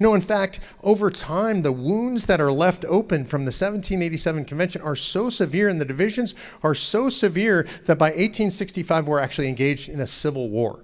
No, 0.00 0.14
in 0.14 0.20
fact, 0.20 0.60
over 0.82 1.10
time, 1.10 1.62
the 1.62 1.72
wounds 1.72 2.26
that 2.26 2.40
are 2.40 2.52
left 2.52 2.84
open 2.86 3.24
from 3.24 3.42
the 3.42 3.50
1787 3.50 4.44
convention 4.44 4.82
are 4.82 4.96
so 4.96 5.30
severe 5.30 5.68
and 5.68 5.80
the 5.80 5.84
divisions 5.84 6.34
are 6.62 6.74
so 6.74 7.08
severe 7.08 7.66
that 7.84 7.98
by 7.98 8.08
1865 8.08 9.06
we're 9.06 9.20
actually 9.20 9.48
engaged 9.48 9.88
in 9.88 10.00
a 10.00 10.06
civil 10.06 10.50
war. 10.50 10.80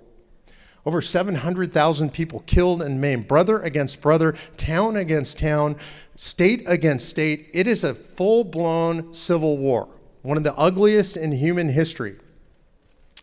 Over 0.84 1.00
700,000 1.00 2.12
people 2.12 2.40
killed 2.40 2.82
and 2.82 3.00
maimed, 3.00 3.28
brother 3.28 3.60
against 3.60 4.00
brother, 4.00 4.34
town 4.56 4.96
against 4.96 5.38
town, 5.38 5.76
state 6.16 6.64
against 6.66 7.08
state. 7.08 7.50
It 7.54 7.66
is 7.66 7.84
a 7.84 7.94
full 7.94 8.44
blown 8.44 9.14
civil 9.14 9.58
war 9.58 9.88
one 10.22 10.36
of 10.36 10.42
the 10.42 10.54
ugliest 10.56 11.16
in 11.16 11.32
human 11.32 11.68
history. 11.68 12.16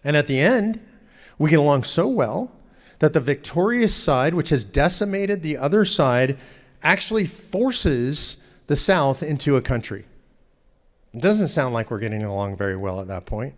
And 0.03 0.15
at 0.15 0.27
the 0.27 0.39
end, 0.39 0.81
we 1.37 1.49
get 1.49 1.59
along 1.59 1.83
so 1.83 2.07
well 2.07 2.51
that 2.99 3.13
the 3.13 3.19
victorious 3.19 3.95
side, 3.95 4.33
which 4.33 4.49
has 4.49 4.63
decimated 4.63 5.41
the 5.41 5.57
other 5.57 5.85
side, 5.85 6.37
actually 6.83 7.25
forces 7.25 8.43
the 8.67 8.75
South 8.75 9.23
into 9.23 9.55
a 9.55 9.61
country. 9.61 10.05
It 11.13 11.21
doesn't 11.21 11.47
sound 11.47 11.73
like 11.73 11.89
we're 11.89 11.99
getting 11.99 12.23
along 12.23 12.57
very 12.57 12.75
well 12.77 13.01
at 13.01 13.07
that 13.07 13.25
point. 13.25 13.55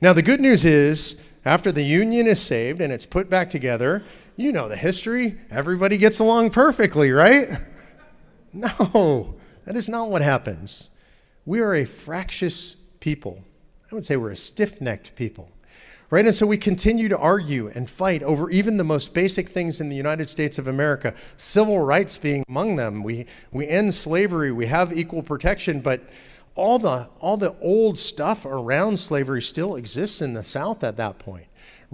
Now, 0.00 0.12
the 0.12 0.22
good 0.22 0.40
news 0.40 0.64
is, 0.64 1.16
after 1.44 1.72
the 1.72 1.82
Union 1.82 2.26
is 2.26 2.40
saved 2.40 2.80
and 2.80 2.92
it's 2.92 3.06
put 3.06 3.30
back 3.30 3.48
together, 3.48 4.02
you 4.36 4.52
know 4.52 4.68
the 4.68 4.76
history. 4.76 5.38
Everybody 5.50 5.96
gets 5.96 6.18
along 6.18 6.50
perfectly, 6.50 7.10
right? 7.10 7.48
No, 8.56 9.34
that 9.64 9.74
is 9.74 9.88
not 9.88 10.10
what 10.10 10.22
happens. 10.22 10.90
We 11.46 11.60
are 11.60 11.74
a 11.74 11.84
fractious 11.84 12.76
people. 13.00 13.44
I 13.90 13.94
would 13.94 14.06
say 14.06 14.16
we're 14.16 14.30
a 14.30 14.36
stiff 14.36 14.80
necked 14.80 15.14
people. 15.14 15.50
Right? 16.10 16.26
And 16.26 16.34
so 16.34 16.46
we 16.46 16.58
continue 16.58 17.08
to 17.08 17.18
argue 17.18 17.68
and 17.74 17.90
fight 17.90 18.22
over 18.22 18.48
even 18.50 18.76
the 18.76 18.84
most 18.84 19.14
basic 19.14 19.48
things 19.48 19.80
in 19.80 19.88
the 19.88 19.96
United 19.96 20.30
States 20.30 20.58
of 20.58 20.68
America, 20.68 21.14
civil 21.36 21.80
rights 21.80 22.18
being 22.18 22.44
among 22.48 22.76
them. 22.76 23.02
We, 23.02 23.26
we 23.50 23.66
end 23.66 23.94
slavery, 23.94 24.52
we 24.52 24.66
have 24.66 24.96
equal 24.96 25.22
protection, 25.22 25.80
but 25.80 26.02
all 26.54 26.78
the, 26.78 27.08
all 27.20 27.36
the 27.36 27.56
old 27.60 27.98
stuff 27.98 28.46
around 28.46 29.00
slavery 29.00 29.42
still 29.42 29.74
exists 29.76 30.22
in 30.22 30.34
the 30.34 30.44
South 30.44 30.84
at 30.84 30.96
that 30.98 31.18
point. 31.18 31.46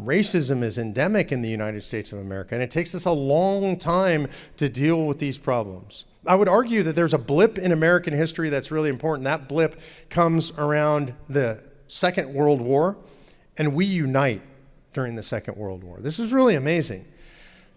Racism 0.04 0.62
is 0.62 0.78
endemic 0.78 1.32
in 1.32 1.42
the 1.42 1.48
United 1.48 1.84
States 1.84 2.12
of 2.12 2.18
America, 2.18 2.54
and 2.54 2.62
it 2.62 2.70
takes 2.70 2.94
us 2.94 3.04
a 3.04 3.10
long 3.10 3.76
time 3.76 4.28
to 4.56 4.68
deal 4.68 5.06
with 5.06 5.18
these 5.18 5.38
problems. 5.38 6.04
I 6.26 6.34
would 6.34 6.48
argue 6.48 6.82
that 6.82 6.94
there's 6.94 7.14
a 7.14 7.18
blip 7.18 7.58
in 7.58 7.72
American 7.72 8.12
history 8.12 8.50
that's 8.50 8.70
really 8.70 8.90
important. 8.90 9.24
That 9.24 9.48
blip 9.48 9.80
comes 10.10 10.52
around 10.58 11.14
the 11.28 11.62
Second 11.88 12.32
World 12.34 12.60
War, 12.60 12.96
and 13.56 13.74
we 13.74 13.86
unite 13.86 14.42
during 14.92 15.16
the 15.16 15.22
Second 15.22 15.56
World 15.56 15.82
War. 15.82 15.98
This 16.00 16.18
is 16.18 16.32
really 16.32 16.54
amazing. 16.54 17.06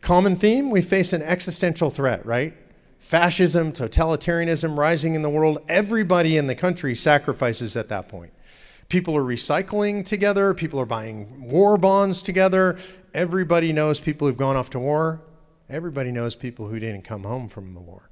Common 0.02 0.36
theme 0.36 0.70
we 0.70 0.82
face 0.82 1.14
an 1.14 1.22
existential 1.22 1.90
threat, 1.90 2.26
right? 2.26 2.54
Fascism, 3.00 3.72
totalitarianism 3.72 4.78
rising 4.78 5.14
in 5.16 5.22
the 5.22 5.30
world. 5.30 5.60
Everybody 5.68 6.38
in 6.38 6.48
the 6.48 6.56
country 6.56 6.96
sacrifices 6.96 7.78
at 7.78 7.90
that 7.90 8.10
point. 8.10 8.34
People 8.90 9.16
are 9.16 9.24
recycling 9.24 10.06
together, 10.06 10.54
people 10.54 10.80
are 10.80 10.86
buying 10.86 11.50
war 11.50 11.78
bonds 11.78 12.22
together. 12.22 12.78
Everybody 13.14 13.74
knows 13.74 14.00
people 14.00 14.28
who've 14.28 14.38
gone 14.38 14.56
off 14.56 14.70
to 14.72 14.80
war. 14.80 15.22
Everybody 15.70 16.12
knows 16.12 16.36
people 16.36 16.68
who 16.68 16.80
didn't 16.80 17.04
come 17.04 17.24
home 17.24 17.50
from 17.50 17.74
the 17.74 17.80
war. 17.80 18.10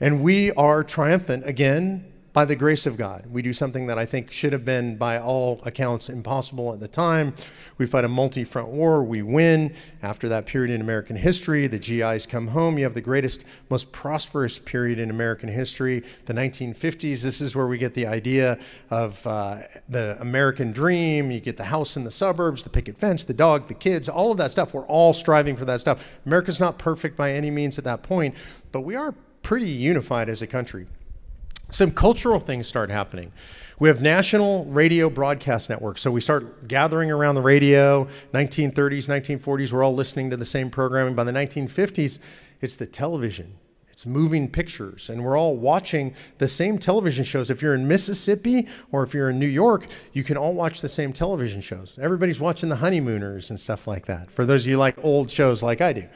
And 0.00 0.20
we 0.20 0.52
are 0.52 0.82
triumphant 0.82 1.46
again 1.46 2.11
by 2.32 2.44
the 2.46 2.56
grace 2.56 2.86
of 2.86 2.96
God. 2.96 3.26
We 3.30 3.42
do 3.42 3.52
something 3.52 3.86
that 3.88 3.98
I 3.98 4.06
think 4.06 4.32
should 4.32 4.52
have 4.52 4.64
been, 4.64 4.96
by 4.96 5.18
all 5.18 5.60
accounts, 5.64 6.08
impossible 6.08 6.72
at 6.72 6.80
the 6.80 6.88
time. 6.88 7.34
We 7.76 7.86
fight 7.86 8.04
a 8.04 8.08
multi 8.08 8.44
front 8.44 8.68
war, 8.68 9.02
we 9.02 9.22
win. 9.22 9.74
After 10.02 10.28
that 10.30 10.46
period 10.46 10.72
in 10.72 10.80
American 10.80 11.16
history, 11.16 11.66
the 11.66 11.78
GIs 11.78 12.26
come 12.26 12.48
home. 12.48 12.78
You 12.78 12.84
have 12.84 12.94
the 12.94 13.02
greatest, 13.02 13.44
most 13.68 13.92
prosperous 13.92 14.58
period 14.58 14.98
in 14.98 15.10
American 15.10 15.48
history, 15.48 16.04
the 16.26 16.32
1950s. 16.32 17.22
This 17.22 17.40
is 17.40 17.54
where 17.54 17.66
we 17.66 17.76
get 17.76 17.94
the 17.94 18.06
idea 18.06 18.58
of 18.90 19.24
uh, 19.26 19.58
the 19.88 20.16
American 20.20 20.72
dream. 20.72 21.30
You 21.30 21.40
get 21.40 21.58
the 21.58 21.64
house 21.64 21.96
in 21.96 22.04
the 22.04 22.10
suburbs, 22.10 22.62
the 22.62 22.70
picket 22.70 22.96
fence, 22.96 23.24
the 23.24 23.34
dog, 23.34 23.68
the 23.68 23.74
kids, 23.74 24.08
all 24.08 24.32
of 24.32 24.38
that 24.38 24.50
stuff. 24.50 24.72
We're 24.72 24.86
all 24.86 25.12
striving 25.12 25.56
for 25.56 25.66
that 25.66 25.80
stuff. 25.80 26.18
America's 26.24 26.60
not 26.60 26.78
perfect 26.78 27.16
by 27.16 27.32
any 27.32 27.50
means 27.50 27.78
at 27.78 27.84
that 27.84 28.02
point, 28.02 28.34
but 28.70 28.80
we 28.80 28.96
are 28.96 29.14
pretty 29.42 29.68
unified 29.68 30.28
as 30.28 30.40
a 30.40 30.46
country. 30.46 30.86
Some 31.72 31.90
cultural 31.90 32.38
things 32.38 32.68
start 32.68 32.90
happening. 32.90 33.32
We 33.78 33.88
have 33.88 34.00
national 34.00 34.66
radio 34.66 35.10
broadcast 35.10 35.68
networks. 35.68 36.02
So 36.02 36.10
we 36.10 36.20
start 36.20 36.68
gathering 36.68 37.10
around 37.10 37.34
the 37.34 37.42
radio, 37.42 38.06
1930s, 38.32 39.08
1940s, 39.08 39.72
we're 39.72 39.82
all 39.82 39.94
listening 39.94 40.30
to 40.30 40.36
the 40.36 40.44
same 40.44 40.70
programming. 40.70 41.14
By 41.14 41.24
the 41.24 41.32
1950s, 41.32 42.20
it's 42.60 42.76
the 42.76 42.86
television. 42.86 43.58
It's 43.90 44.06
moving 44.06 44.48
pictures, 44.48 45.10
and 45.10 45.24
we're 45.24 45.36
all 45.36 45.56
watching 45.56 46.14
the 46.38 46.48
same 46.48 46.78
television 46.78 47.24
shows. 47.24 47.50
If 47.50 47.60
you're 47.60 47.74
in 47.74 47.88
Mississippi 47.88 48.66
or 48.90 49.02
if 49.02 49.14
you're 49.14 49.30
in 49.30 49.38
New 49.38 49.46
York, 49.46 49.86
you 50.12 50.24
can 50.24 50.36
all 50.36 50.54
watch 50.54 50.80
the 50.80 50.88
same 50.88 51.12
television 51.12 51.60
shows. 51.60 51.98
Everybody's 52.00 52.40
watching 52.40 52.68
the 52.68 52.76
honeymooners 52.76 53.50
and 53.50 53.58
stuff 53.58 53.86
like 53.86 54.06
that, 54.06 54.30
for 54.30 54.44
those 54.44 54.64
of 54.64 54.70
you 54.70 54.78
like 54.78 55.02
old 55.04 55.30
shows 55.30 55.62
like 55.62 55.80
I 55.80 55.92
do. 55.92 56.08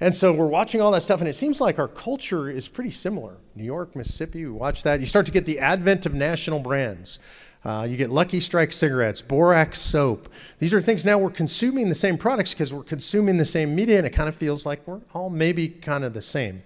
And 0.00 0.14
so 0.14 0.32
we're 0.32 0.46
watching 0.46 0.80
all 0.80 0.90
that 0.92 1.02
stuff, 1.02 1.20
and 1.20 1.28
it 1.28 1.34
seems 1.34 1.60
like 1.60 1.78
our 1.78 1.88
culture 1.88 2.50
is 2.50 2.68
pretty 2.68 2.90
similar. 2.90 3.36
New 3.54 3.64
York, 3.64 3.96
Mississippi, 3.96 4.44
we 4.44 4.50
watch 4.50 4.82
that. 4.82 5.00
You 5.00 5.06
start 5.06 5.26
to 5.26 5.32
get 5.32 5.46
the 5.46 5.58
advent 5.58 6.04
of 6.04 6.12
national 6.12 6.60
brands. 6.60 7.18
Uh, 7.64 7.84
you 7.88 7.96
get 7.96 8.10
Lucky 8.10 8.38
Strike 8.38 8.72
cigarettes, 8.72 9.22
Borax 9.22 9.80
soap. 9.80 10.28
These 10.58 10.72
are 10.72 10.80
things 10.80 11.04
now 11.04 11.18
we're 11.18 11.30
consuming 11.30 11.88
the 11.88 11.94
same 11.94 12.16
products 12.16 12.54
because 12.54 12.72
we're 12.72 12.84
consuming 12.84 13.38
the 13.38 13.44
same 13.44 13.74
media, 13.74 13.96
and 13.96 14.06
it 14.06 14.10
kind 14.10 14.28
of 14.28 14.36
feels 14.36 14.66
like 14.66 14.86
we're 14.86 15.00
all 15.14 15.30
maybe 15.30 15.68
kind 15.68 16.04
of 16.04 16.14
the 16.14 16.20
same. 16.20 16.62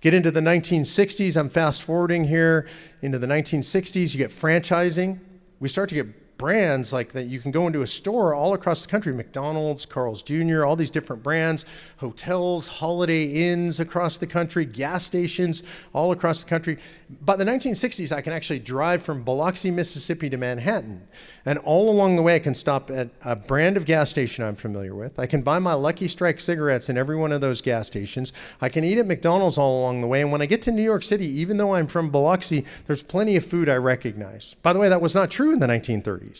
Get 0.00 0.12
into 0.12 0.32
the 0.32 0.40
1960s, 0.40 1.36
I'm 1.38 1.48
fast 1.48 1.84
forwarding 1.84 2.24
here. 2.24 2.66
Into 3.00 3.20
the 3.20 3.28
1960s, 3.28 4.12
you 4.12 4.18
get 4.18 4.32
franchising. 4.32 5.20
We 5.60 5.68
start 5.68 5.88
to 5.90 5.94
get 5.94 6.21
brands 6.42 6.92
like 6.92 7.12
that 7.12 7.28
you 7.28 7.38
can 7.38 7.52
go 7.52 7.68
into 7.68 7.82
a 7.82 7.86
store 7.86 8.34
all 8.34 8.52
across 8.52 8.82
the 8.82 8.88
country 8.88 9.14
McDonald's, 9.14 9.86
Carl's 9.86 10.24
Jr., 10.24 10.64
all 10.64 10.74
these 10.74 10.90
different 10.90 11.22
brands, 11.22 11.64
hotels, 11.98 12.66
holiday 12.66 13.26
inns 13.26 13.78
across 13.78 14.18
the 14.18 14.26
country, 14.26 14.64
gas 14.64 15.04
stations 15.04 15.62
all 15.92 16.10
across 16.10 16.42
the 16.42 16.50
country. 16.50 16.78
By 17.20 17.36
the 17.36 17.44
1960s, 17.44 18.10
I 18.10 18.22
can 18.22 18.32
actually 18.32 18.58
drive 18.58 19.04
from 19.04 19.22
Biloxi, 19.22 19.70
Mississippi 19.70 20.28
to 20.30 20.36
Manhattan. 20.36 21.06
And 21.44 21.60
all 21.60 21.88
along 21.88 22.16
the 22.16 22.22
way, 22.22 22.34
I 22.34 22.40
can 22.40 22.56
stop 22.56 22.90
at 22.90 23.10
a 23.24 23.36
brand 23.36 23.76
of 23.76 23.84
gas 23.84 24.10
station 24.10 24.42
I'm 24.42 24.56
familiar 24.56 24.96
with. 24.96 25.20
I 25.20 25.26
can 25.26 25.42
buy 25.42 25.60
my 25.60 25.74
Lucky 25.74 26.08
Strike 26.08 26.40
cigarettes 26.40 26.88
in 26.88 26.98
every 26.98 27.16
one 27.16 27.30
of 27.30 27.40
those 27.40 27.60
gas 27.60 27.86
stations. 27.86 28.32
I 28.60 28.68
can 28.68 28.82
eat 28.82 28.98
at 28.98 29.06
McDonald's 29.06 29.58
all 29.58 29.80
along 29.80 30.00
the 30.00 30.08
way. 30.08 30.20
And 30.20 30.32
when 30.32 30.42
I 30.42 30.46
get 30.46 30.62
to 30.62 30.72
New 30.72 30.82
York 30.82 31.04
City, 31.04 31.26
even 31.26 31.56
though 31.56 31.76
I'm 31.76 31.86
from 31.86 32.10
Biloxi, 32.10 32.64
there's 32.88 33.04
plenty 33.04 33.36
of 33.36 33.46
food 33.46 33.68
I 33.68 33.76
recognize. 33.76 34.56
By 34.62 34.72
the 34.72 34.80
way, 34.80 34.88
that 34.88 35.00
was 35.00 35.14
not 35.14 35.30
true 35.30 35.52
in 35.52 35.60
the 35.60 35.68
1930s. 35.68 36.31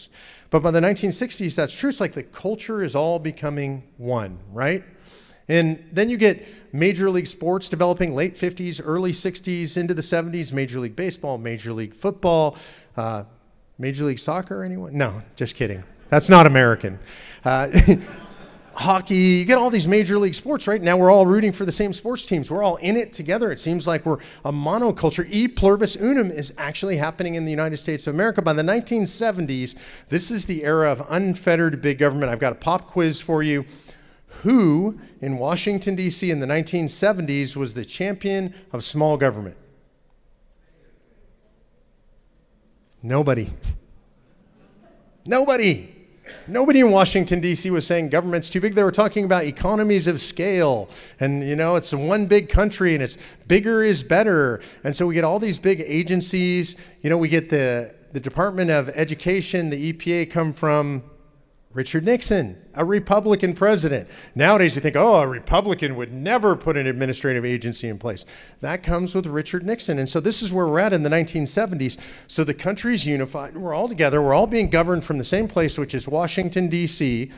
But 0.50 0.62
by 0.62 0.70
the 0.70 0.80
1960s, 0.80 1.54
that's 1.54 1.72
true. 1.72 1.88
It's 1.88 2.00
like 2.00 2.14
the 2.14 2.22
culture 2.22 2.82
is 2.82 2.94
all 2.94 3.18
becoming 3.18 3.84
one, 3.96 4.38
right? 4.52 4.84
And 5.48 5.84
then 5.92 6.08
you 6.08 6.16
get 6.16 6.46
Major 6.72 7.10
League 7.10 7.26
Sports 7.26 7.68
developing 7.68 8.14
late 8.14 8.36
50s, 8.36 8.80
early 8.82 9.12
60s, 9.12 9.76
into 9.76 9.94
the 9.94 10.02
70s, 10.02 10.52
Major 10.52 10.80
League 10.80 10.96
Baseball, 10.96 11.38
Major 11.38 11.72
League 11.72 11.94
Football, 11.94 12.56
uh, 12.96 13.24
Major 13.78 14.04
League 14.04 14.18
Soccer, 14.18 14.62
anyone? 14.62 14.96
No, 14.96 15.22
just 15.36 15.56
kidding. 15.56 15.82
That's 16.08 16.28
not 16.28 16.46
American. 16.46 16.98
Uh, 17.44 17.68
hockey, 18.74 19.14
you 19.14 19.44
get 19.44 19.58
all 19.58 19.70
these 19.70 19.86
major 19.86 20.18
league 20.18 20.34
sports, 20.34 20.66
right? 20.66 20.80
Now 20.80 20.96
we're 20.96 21.10
all 21.10 21.26
rooting 21.26 21.52
for 21.52 21.64
the 21.64 21.72
same 21.72 21.92
sports 21.92 22.26
teams. 22.26 22.50
We're 22.50 22.62
all 22.62 22.76
in 22.76 22.96
it 22.96 23.12
together. 23.12 23.52
It 23.52 23.60
seems 23.60 23.86
like 23.86 24.06
we're 24.06 24.18
a 24.44 24.52
monoculture. 24.52 25.26
E 25.30 25.48
pluribus 25.48 25.96
unum 25.96 26.30
is 26.30 26.54
actually 26.58 26.96
happening 26.96 27.34
in 27.34 27.44
the 27.44 27.50
United 27.50 27.76
States 27.76 28.06
of 28.06 28.14
America. 28.14 28.42
By 28.42 28.52
the 28.52 28.62
1970s, 28.62 29.74
this 30.08 30.30
is 30.30 30.46
the 30.46 30.64
era 30.64 30.90
of 30.90 31.06
unfettered 31.08 31.80
big 31.82 31.98
government. 31.98 32.30
I've 32.30 32.40
got 32.40 32.52
a 32.52 32.56
pop 32.56 32.88
quiz 32.88 33.20
for 33.20 33.42
you. 33.42 33.64
Who 34.42 34.98
in 35.20 35.38
Washington, 35.38 35.94
D.C. 35.94 36.30
in 36.30 36.40
the 36.40 36.46
1970s 36.46 37.54
was 37.54 37.74
the 37.74 37.84
champion 37.84 38.54
of 38.72 38.82
small 38.82 39.16
government? 39.16 39.56
Nobody. 43.02 43.52
Nobody. 45.26 45.91
Nobody 46.46 46.80
in 46.80 46.90
Washington, 46.90 47.40
D.C. 47.40 47.70
was 47.70 47.86
saying 47.86 48.08
government's 48.08 48.48
too 48.48 48.60
big. 48.60 48.74
They 48.74 48.82
were 48.82 48.90
talking 48.90 49.24
about 49.24 49.44
economies 49.44 50.06
of 50.06 50.20
scale. 50.20 50.88
And, 51.20 51.46
you 51.46 51.56
know, 51.56 51.76
it's 51.76 51.92
one 51.92 52.26
big 52.26 52.48
country 52.48 52.94
and 52.94 53.02
it's 53.02 53.18
bigger 53.46 53.82
is 53.82 54.02
better. 54.02 54.60
And 54.84 54.94
so 54.94 55.06
we 55.06 55.14
get 55.14 55.24
all 55.24 55.38
these 55.38 55.58
big 55.58 55.82
agencies. 55.86 56.76
You 57.02 57.10
know, 57.10 57.18
we 57.18 57.28
get 57.28 57.48
the, 57.48 57.94
the 58.12 58.20
Department 58.20 58.70
of 58.70 58.88
Education, 58.90 59.70
the 59.70 59.92
EPA 59.92 60.30
come 60.30 60.52
from 60.52 61.02
Richard 61.74 62.04
Nixon, 62.04 62.60
a 62.74 62.84
Republican 62.84 63.54
president. 63.54 64.08
Nowadays, 64.34 64.74
you 64.74 64.82
think, 64.82 64.94
oh, 64.94 65.20
a 65.20 65.26
Republican 65.26 65.96
would 65.96 66.12
never 66.12 66.54
put 66.54 66.76
an 66.76 66.86
administrative 66.86 67.46
agency 67.46 67.88
in 67.88 67.98
place. 67.98 68.26
That 68.60 68.82
comes 68.82 69.14
with 69.14 69.26
Richard 69.26 69.64
Nixon. 69.64 69.98
And 69.98 70.08
so 70.08 70.20
this 70.20 70.42
is 70.42 70.52
where 70.52 70.66
we're 70.66 70.80
at 70.80 70.92
in 70.92 71.02
the 71.02 71.08
1970s. 71.08 71.98
So 72.26 72.44
the 72.44 72.52
country's 72.52 73.06
unified. 73.06 73.56
We're 73.56 73.72
all 73.72 73.88
together. 73.88 74.20
We're 74.20 74.34
all 74.34 74.46
being 74.46 74.68
governed 74.68 75.04
from 75.04 75.16
the 75.16 75.24
same 75.24 75.48
place, 75.48 75.78
which 75.78 75.94
is 75.94 76.06
Washington, 76.06 76.68
D.C. 76.68 77.30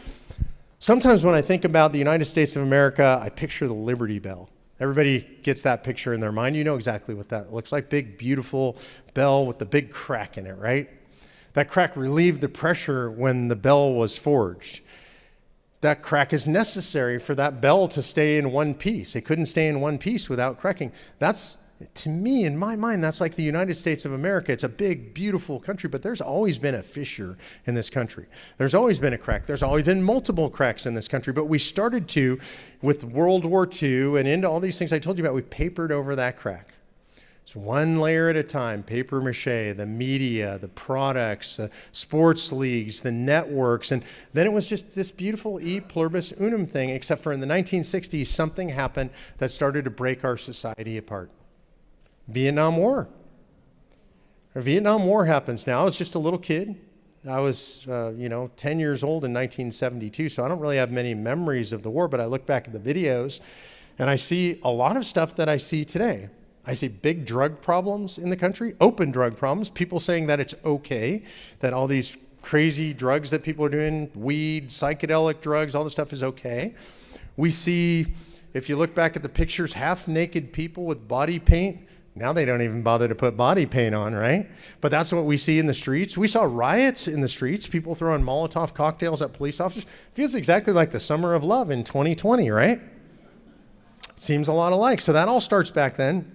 Sometimes 0.81 1.25
when 1.25 1.37
I 1.37 1.43
think 1.43 1.65
about 1.65 1.93
the 1.93 1.99
United 1.99 2.25
States 2.25 2.57
of 2.57 2.63
America, 2.63 3.21
I 3.23 3.29
picture 3.29 3.69
the 3.69 3.75
Liberty 3.75 4.19
Bell. 4.19 4.51
Everybody 4.81 5.39
gets 5.45 5.63
that 5.63 5.85
picture 5.85 6.13
in 6.13 6.19
their 6.19 6.33
mind. 6.33 6.57
You 6.57 6.65
know 6.65 6.75
exactly 6.75 7.15
what 7.15 7.29
that 7.29 7.53
looks 7.53 7.71
like. 7.71 7.89
Big, 7.89 8.19
beautiful 8.19 8.77
bell 9.15 9.47
with 9.47 9.59
the 9.59 9.65
big 9.65 9.93
crack 9.93 10.37
in 10.37 10.47
it, 10.47 10.59
right? 10.59 10.91
That 11.55 11.69
crack 11.69 11.97
relieved 11.97 12.41
the 12.41 12.49
pressure 12.49 13.11
when 13.11 13.49
the 13.49 13.57
bell 13.57 13.95
was 13.95 14.19
forged. 14.19 14.83
That 15.81 16.03
crack 16.03 16.33
is 16.33 16.47
necessary 16.47 17.19
for 17.19 17.35
that 17.37 17.61
bell 17.61 17.89
to 17.89 18.03
stay 18.03 18.39
in 18.39 18.53
one 18.53 18.75
piece. 18.75 19.15
It 19.15 19.23
couldn't 19.23 19.47
stay 19.47 19.69
in 19.69 19.81
one 19.81 19.99
piece 19.99 20.29
without 20.29 20.59
cracking. 20.59 20.93
That's, 21.19 21.59
to 21.95 22.09
me, 22.09 22.45
in 22.45 22.57
my 22.57 22.75
mind, 22.75 23.05
that's 23.05 23.21
like 23.21 23.37
the 23.37 23.43
United 23.45 23.75
States 23.75 24.05
of 24.05 24.13
America. 24.13 24.51
It's 24.51 24.65
a 24.65 24.69
big, 24.69 25.15
beautiful 25.15 25.61
country, 25.61 25.89
but 25.89 26.03
there's 26.03 26.21
always 26.21 26.59
been 26.59 26.75
a 26.75 26.83
fissure 26.83 27.37
in 27.67 27.75
this 27.75 27.89
country. 27.89 28.27
There's 28.59 28.75
always 28.75 28.99
been 28.99 29.13
a 29.13 29.19
crack. 29.19 29.47
There's 29.47 29.63
always 29.63 29.85
been 29.85 30.03
multiple 30.03 30.51
cracks 30.51 30.87
in 30.87 30.95
this 30.95 31.07
country, 31.07 31.33
but 31.33 31.45
we 31.45 31.59
started 31.59 32.09
to, 32.09 32.41
with 32.83 33.05
World 33.05 33.45
War 33.45 33.69
II 33.71 34.19
and 34.19 34.27
into 34.27 34.49
all 34.49 34.59
these 34.59 34.79
things 34.79 34.93
I 34.93 34.99
told 34.99 35.19
you 35.19 35.25
about, 35.25 35.35
we 35.35 35.43
papered 35.43 35.93
over 35.93 36.17
that 36.17 36.37
crack. 36.37 36.74
So 37.47 37.61
one 37.61 38.01
layer 38.01 38.31
at 38.31 38.37
a 38.37 38.43
time, 38.43 38.83
paper 38.83 39.21
mache, 39.21 39.77
the 39.77 39.87
media, 39.87 40.59
the 40.59 40.69
products, 40.69 41.57
the 41.59 41.71
sports 41.93 42.53
leagues, 42.53 43.01
the 43.01 43.13
networks, 43.13 43.93
and 43.93 44.03
then 44.33 44.47
it 44.47 44.53
was 44.53 44.67
just 44.67 44.95
this 44.95 45.11
beautiful 45.11 45.61
e 45.61 45.81
pluribus 45.81 46.33
unum 46.41 46.67
thing, 46.67 46.89
except 46.89 47.23
for 47.23 47.33
in 47.33 47.41
the 47.41 47.47
1960s, 47.47 48.27
something 48.27 48.71
happened 48.71 49.11
that 49.39 49.51
started 49.51 49.85
to 49.85 49.91
break 49.91 50.25
our 50.25 50.39
society 50.39 50.97
apart. 50.97 51.31
Vietnam 52.29 52.79
War. 52.79 53.09
The 54.55 54.63
Vietnam 54.63 55.05
War 55.05 55.27
happens 55.27 55.67
now. 55.67 55.83
I 55.83 55.85
was 55.85 55.99
just 55.99 56.15
a 56.15 56.19
little 56.19 56.39
kid. 56.39 56.81
I 57.29 57.41
was, 57.41 57.87
uh, 57.89 58.13
you 58.17 58.29
know, 58.29 58.51
10 58.57 58.79
years 58.79 59.03
old 59.03 59.25
in 59.25 59.33
1972, 59.33 60.31
so 60.31 60.45
I 60.45 60.49
don't 60.49 60.61
really 60.61 60.77
have 60.77 60.91
many 60.91 61.15
memories 61.15 61.73
of 61.73 61.83
the 61.83 61.91
war, 61.91 62.09
but 62.09 62.21
I 62.21 62.27
look 62.27 62.47
back 62.47 62.69
at 62.69 62.73
the 62.73 62.95
videos 62.95 63.41
and 63.99 64.09
I 64.09 64.17
see 64.17 64.61
a 64.63 64.71
lot 64.71 64.97
of 64.97 65.05
stuff 65.07 65.37
that 65.37 65.49
I 65.49 65.57
see 65.57 65.85
today. 65.85 66.29
I 66.67 66.75
see 66.75 66.89
big 66.89 67.27
drug 67.27 67.61
problems 67.61 68.19
in 68.19 68.31
the 68.31 68.37
country, 68.37 68.75
open 68.81 69.11
drug 69.11 69.37
problems, 69.37 69.69
people 69.69 70.01
saying 70.01 70.27
that 70.29 70.41
it's 70.41 70.55
okay, 70.65 71.23
that 71.61 71.73
all 71.73 71.87
these 71.87 72.17
crazy 72.41 72.93
drugs 72.93 73.31
that 73.31 73.43
people 73.43 73.65
are 73.65 73.71
doing, 73.71 74.11
weed, 74.15 74.69
psychedelic 74.69 75.41
drugs, 75.41 75.75
all 75.75 75.85
this 75.85 75.93
stuff 75.93 76.13
is 76.13 76.23
okay. 76.23 76.75
We 77.37 77.51
see, 77.51 78.15
if 78.53 78.69
you 78.69 78.77
look 78.77 78.95
back 78.95 79.17
at 79.17 79.23
the 79.23 79.29
pictures, 79.29 79.73
half 79.75 80.07
naked 80.07 80.53
people 80.53 80.85
with 80.85 81.09
body 81.09 81.39
paint. 81.39 81.81
Now 82.17 82.33
they 82.33 82.45
don't 82.45 82.63
even 82.63 82.83
bother 82.83 83.09
to 83.09 83.15
put 83.15 83.37
body 83.37 83.67
paint 83.67 83.95
on, 83.95 84.15
right? 84.15 84.49
But 84.81 84.93
that's 84.93 85.13
what 85.13 85.25
we 85.25 85.37
see 85.37 85.59
in 85.59 85.67
the 85.67 85.75
streets. 85.75 86.17
We 86.17 86.29
saw 86.29 86.45
riots 86.45 87.09
in 87.09 87.23
the 87.23 87.29
streets, 87.29 87.67
people 87.67 87.97
throwing 87.97 88.23
Molotov 88.23 88.73
cocktails 88.73 89.21
at 89.21 89.33
police 89.33 89.59
officers. 89.59 89.85
Feels 90.13 90.37
exactly 90.37 90.73
like 90.73 90.93
the 90.93 91.01
summer 91.01 91.35
of 91.35 91.43
love 91.43 91.73
in 91.73 91.83
2020, 91.83 92.51
right? 92.51 92.81
Seems 94.15 94.47
a 94.47 94.53
lot 94.53 94.73
alike. 94.73 95.01
So 95.01 95.13
that 95.13 95.29
all 95.29 95.41
starts 95.41 95.73
back 95.73 95.97
then. 95.97 96.34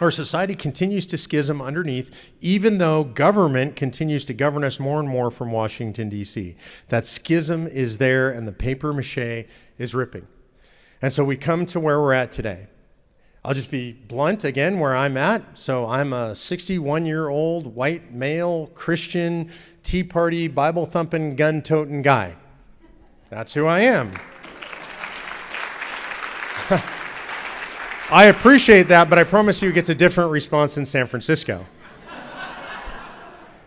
Our 0.00 0.10
society 0.10 0.54
continues 0.54 1.06
to 1.06 1.18
schism 1.18 1.60
underneath, 1.60 2.32
even 2.40 2.78
though 2.78 3.04
government 3.04 3.76
continues 3.76 4.24
to 4.26 4.34
govern 4.34 4.64
us 4.64 4.80
more 4.80 5.00
and 5.00 5.08
more 5.08 5.30
from 5.30 5.52
Washington, 5.52 6.08
D.C. 6.08 6.56
That 6.88 7.04
schism 7.04 7.66
is 7.66 7.98
there, 7.98 8.30
and 8.30 8.46
the 8.46 8.52
paper 8.52 8.92
mache 8.92 9.46
is 9.78 9.94
ripping. 9.94 10.26
And 11.00 11.12
so 11.12 11.24
we 11.24 11.36
come 11.36 11.66
to 11.66 11.80
where 11.80 12.00
we're 12.00 12.12
at 12.12 12.32
today. 12.32 12.68
I'll 13.44 13.54
just 13.54 13.72
be 13.72 13.92
blunt 13.92 14.44
again 14.44 14.78
where 14.78 14.94
I'm 14.94 15.16
at. 15.16 15.58
So 15.58 15.86
I'm 15.86 16.12
a 16.12 16.34
61 16.34 17.06
year 17.06 17.28
old 17.28 17.74
white 17.74 18.12
male 18.12 18.70
Christian 18.74 19.50
Tea 19.82 20.04
Party 20.04 20.46
Bible 20.46 20.86
thumping 20.86 21.34
gun 21.34 21.60
toting 21.60 22.02
guy. 22.02 22.36
That's 23.30 23.52
who 23.54 23.66
I 23.66 23.80
am. 23.80 24.12
I 28.12 28.26
appreciate 28.26 28.88
that, 28.88 29.08
but 29.08 29.18
I 29.18 29.24
promise 29.24 29.62
you 29.62 29.70
it 29.70 29.72
gets 29.72 29.88
a 29.88 29.94
different 29.94 30.32
response 30.32 30.76
in 30.76 30.84
San 30.84 31.06
Francisco. 31.06 31.64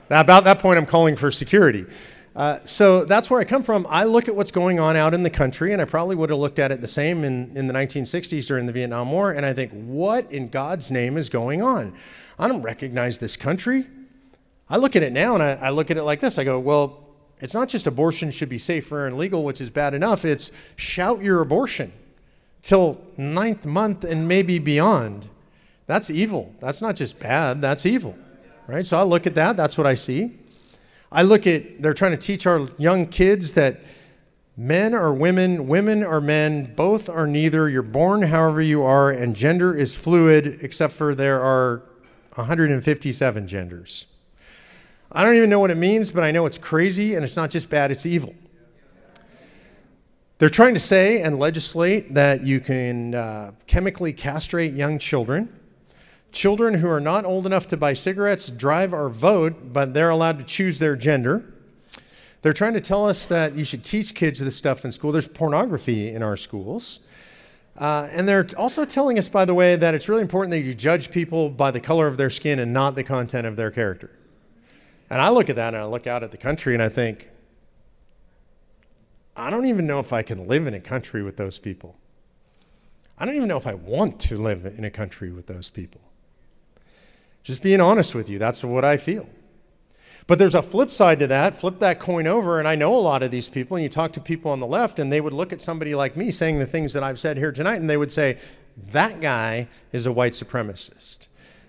now, 0.07 0.19
about 0.19 0.43
that 0.43 0.59
point, 0.59 0.77
I'm 0.77 0.85
calling 0.85 1.15
for 1.15 1.31
security. 1.31 1.87
Uh, 2.35 2.59
so 2.63 3.05
that's 3.05 3.31
where 3.31 3.39
I 3.39 3.43
come 3.43 3.63
from. 3.63 3.87
I 3.89 4.03
look 4.03 4.27
at 4.27 4.35
what's 4.35 4.51
going 4.51 4.79
on 4.79 4.95
out 4.95 5.15
in 5.15 5.23
the 5.23 5.31
country, 5.31 5.73
and 5.73 5.81
I 5.81 5.85
probably 5.85 6.15
would 6.15 6.29
have 6.29 6.37
looked 6.37 6.59
at 6.59 6.71
it 6.71 6.79
the 6.79 6.87
same 6.87 7.23
in, 7.23 7.57
in 7.57 7.65
the 7.65 7.73
1960s 7.73 8.45
during 8.45 8.67
the 8.67 8.71
Vietnam 8.71 9.11
War, 9.11 9.31
and 9.31 9.47
I 9.47 9.53
think, 9.53 9.71
what 9.71 10.31
in 10.31 10.49
God's 10.49 10.91
name 10.91 11.17
is 11.17 11.27
going 11.27 11.63
on? 11.63 11.95
I 12.37 12.47
don't 12.47 12.61
recognize 12.61 13.17
this 13.17 13.35
country. 13.35 13.87
I 14.69 14.77
look 14.77 14.95
at 14.95 15.01
it 15.01 15.11
now 15.11 15.33
and 15.33 15.41
I, 15.41 15.53
I 15.53 15.69
look 15.71 15.89
at 15.89 15.97
it 15.97 16.03
like 16.03 16.19
this 16.19 16.37
I 16.37 16.43
go, 16.43 16.59
well, 16.59 17.07
it's 17.39 17.55
not 17.55 17.67
just 17.67 17.87
abortion 17.87 18.29
should 18.29 18.49
be 18.49 18.59
safer 18.59 19.07
and 19.07 19.17
legal, 19.17 19.43
which 19.43 19.59
is 19.59 19.71
bad 19.71 19.95
enough. 19.95 20.23
It's 20.23 20.51
shout 20.75 21.23
your 21.23 21.41
abortion 21.41 21.91
till 22.65 22.99
ninth 23.15 23.63
month 23.63 24.03
and 24.03 24.27
maybe 24.27 24.57
beyond. 24.57 25.29
That's 25.85 26.09
evil. 26.09 26.55
That's 26.59 26.81
not 26.81 26.95
just 26.95 27.19
bad, 27.19 27.61
that's 27.61 27.85
evil. 27.85 28.17
Right? 28.65 28.83
So 28.83 28.97
I 28.97 29.03
look 29.03 29.27
at 29.27 29.35
that, 29.35 29.55
that's 29.55 29.77
what 29.77 29.85
I 29.85 29.93
see. 29.93 30.39
I 31.11 31.21
look 31.21 31.45
at, 31.45 31.79
they're 31.79 31.93
trying 31.93 32.13
to 32.13 32.17
teach 32.17 32.47
our 32.47 32.67
young 32.79 33.05
kids 33.05 33.51
that 33.51 33.81
men 34.57 34.95
are 34.95 35.13
women, 35.13 35.67
women 35.67 36.03
are 36.03 36.19
men, 36.19 36.73
both 36.73 37.07
are 37.07 37.27
neither. 37.27 37.69
You're 37.69 37.83
born 37.83 38.23
however 38.23 38.63
you 38.63 38.81
are, 38.81 39.11
and 39.11 39.35
gender 39.35 39.75
is 39.75 39.93
fluid, 39.93 40.63
except 40.63 40.93
for 40.93 41.13
there 41.13 41.43
are 41.43 41.83
157 42.33 43.47
genders. 43.47 44.07
I 45.11 45.23
don't 45.23 45.35
even 45.35 45.51
know 45.51 45.59
what 45.59 45.69
it 45.69 45.77
means, 45.77 46.09
but 46.09 46.23
I 46.23 46.31
know 46.31 46.47
it's 46.47 46.57
crazy 46.57 47.13
and 47.13 47.23
it's 47.23 47.37
not 47.37 47.51
just 47.51 47.69
bad, 47.69 47.91
it's 47.91 48.07
evil. 48.07 48.33
They're 50.37 50.49
trying 50.49 50.73
to 50.73 50.81
say 50.81 51.21
and 51.21 51.39
legislate 51.39 52.13
that 52.13 52.45
you 52.45 52.59
can 52.59 53.15
uh, 53.15 53.51
chemically 53.67 54.11
castrate 54.11 54.73
young 54.73 54.99
children. 54.99 55.47
Children 56.33 56.73
who 56.73 56.89
are 56.89 56.99
not 56.99 57.23
old 57.23 57.45
enough 57.45 57.67
to 57.69 57.77
buy 57.77 57.93
cigarettes, 57.93 58.49
drive, 58.49 58.93
or 58.93 59.07
vote, 59.07 59.71
but 59.71 59.93
they're 59.93 60.09
allowed 60.09 60.39
to 60.39 60.45
choose 60.45 60.77
their 60.77 60.97
gender. 60.97 61.45
They're 62.41 62.51
trying 62.51 62.73
to 62.73 62.81
tell 62.81 63.07
us 63.07 63.25
that 63.27 63.55
you 63.55 63.63
should 63.63 63.85
teach 63.85 64.13
kids 64.13 64.41
this 64.41 64.57
stuff 64.57 64.83
in 64.83 64.91
school. 64.91 65.13
There's 65.13 65.25
pornography 65.25 66.09
in 66.09 66.21
our 66.21 66.35
schools. 66.35 66.99
Uh, 67.77 68.09
and 68.11 68.27
they're 68.27 68.47
also 68.57 68.83
telling 68.83 69.17
us, 69.17 69.29
by 69.29 69.45
the 69.45 69.53
way, 69.53 69.77
that 69.77 69.95
it's 69.95 70.09
really 70.09 70.21
important 70.21 70.51
that 70.51 70.59
you 70.59 70.75
judge 70.75 71.11
people 71.11 71.49
by 71.49 71.71
the 71.71 71.79
color 71.79 72.07
of 72.07 72.17
their 72.17 72.29
skin 72.29 72.59
and 72.59 72.73
not 72.73 72.95
the 72.95 73.03
content 73.05 73.47
of 73.47 73.55
their 73.55 73.71
character. 73.71 74.11
And 75.09 75.21
I 75.21 75.29
look 75.29 75.49
at 75.49 75.55
that 75.55 75.73
and 75.73 75.81
I 75.81 75.85
look 75.85 76.07
out 76.07 76.23
at 76.23 76.31
the 76.31 76.37
country 76.37 76.73
and 76.73 76.83
I 76.83 76.89
think, 76.89 77.29
I 79.35 79.49
don't 79.49 79.65
even 79.65 79.85
know 79.85 79.99
if 79.99 80.13
I 80.13 80.21
can 80.21 80.47
live 80.47 80.67
in 80.67 80.73
a 80.73 80.79
country 80.79 81.21
with 81.21 81.37
those 81.37 81.59
people. 81.59 81.95
I 83.17 83.25
don't 83.25 83.35
even 83.35 83.47
know 83.47 83.57
if 83.57 83.67
I 83.67 83.73
want 83.73 84.19
to 84.21 84.37
live 84.37 84.65
in 84.65 84.83
a 84.83 84.89
country 84.89 85.31
with 85.31 85.47
those 85.47 85.69
people. 85.69 86.01
Just 87.43 87.61
being 87.61 87.79
honest 87.79 88.15
with 88.15 88.29
you, 88.29 88.39
that's 88.39 88.63
what 88.63 88.83
I 88.83 88.97
feel. 88.97 89.29
But 90.27 90.39
there's 90.39 90.55
a 90.55 90.61
flip 90.61 90.89
side 90.89 91.19
to 91.19 91.27
that. 91.27 91.55
Flip 91.55 91.79
that 91.79 91.99
coin 91.99 92.25
over, 92.25 92.57
and 92.57 92.67
I 92.67 92.75
know 92.75 92.95
a 92.95 92.99
lot 92.99 93.21
of 93.21 93.29
these 93.29 93.47
people, 93.47 93.77
and 93.77 93.83
you 93.83 93.89
talk 93.89 94.13
to 94.13 94.19
people 94.19 94.51
on 94.51 94.59
the 94.59 94.67
left, 94.67 94.97
and 94.97 95.11
they 95.11 95.21
would 95.21 95.33
look 95.33 95.53
at 95.53 95.61
somebody 95.61 95.93
like 95.93 96.17
me 96.17 96.31
saying 96.31 96.57
the 96.57 96.65
things 96.65 96.93
that 96.93 97.03
I've 97.03 97.19
said 97.19 97.37
here 97.37 97.51
tonight, 97.51 97.75
and 97.75 97.89
they 97.89 97.97
would 97.97 98.11
say, 98.11 98.39
That 98.91 99.21
guy 99.21 99.67
is 99.91 100.07
a 100.07 100.11
white 100.11 100.31
supremacist. 100.31 101.27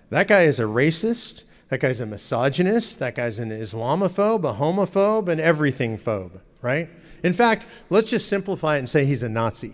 That 0.09 0.27
guy 0.27 0.43
is 0.43 0.59
a 0.59 0.63
racist. 0.63 1.43
That 1.69 1.81
guy's 1.81 2.01
a 2.01 2.05
misogynist. 2.05 2.97
That 2.99 3.15
guy's 3.15 3.39
an 3.39 3.51
Islamophobe, 3.51 4.49
a 4.49 4.57
homophobe, 4.57 5.27
an 5.27 5.39
everything 5.39 5.97
phobe, 5.97 6.39
right? 6.61 6.89
In 7.23 7.33
fact, 7.33 7.67
let's 7.89 8.09
just 8.09 8.27
simplify 8.27 8.75
it 8.75 8.79
and 8.79 8.89
say 8.89 9.05
he's 9.05 9.23
a 9.23 9.29
Nazi. 9.29 9.73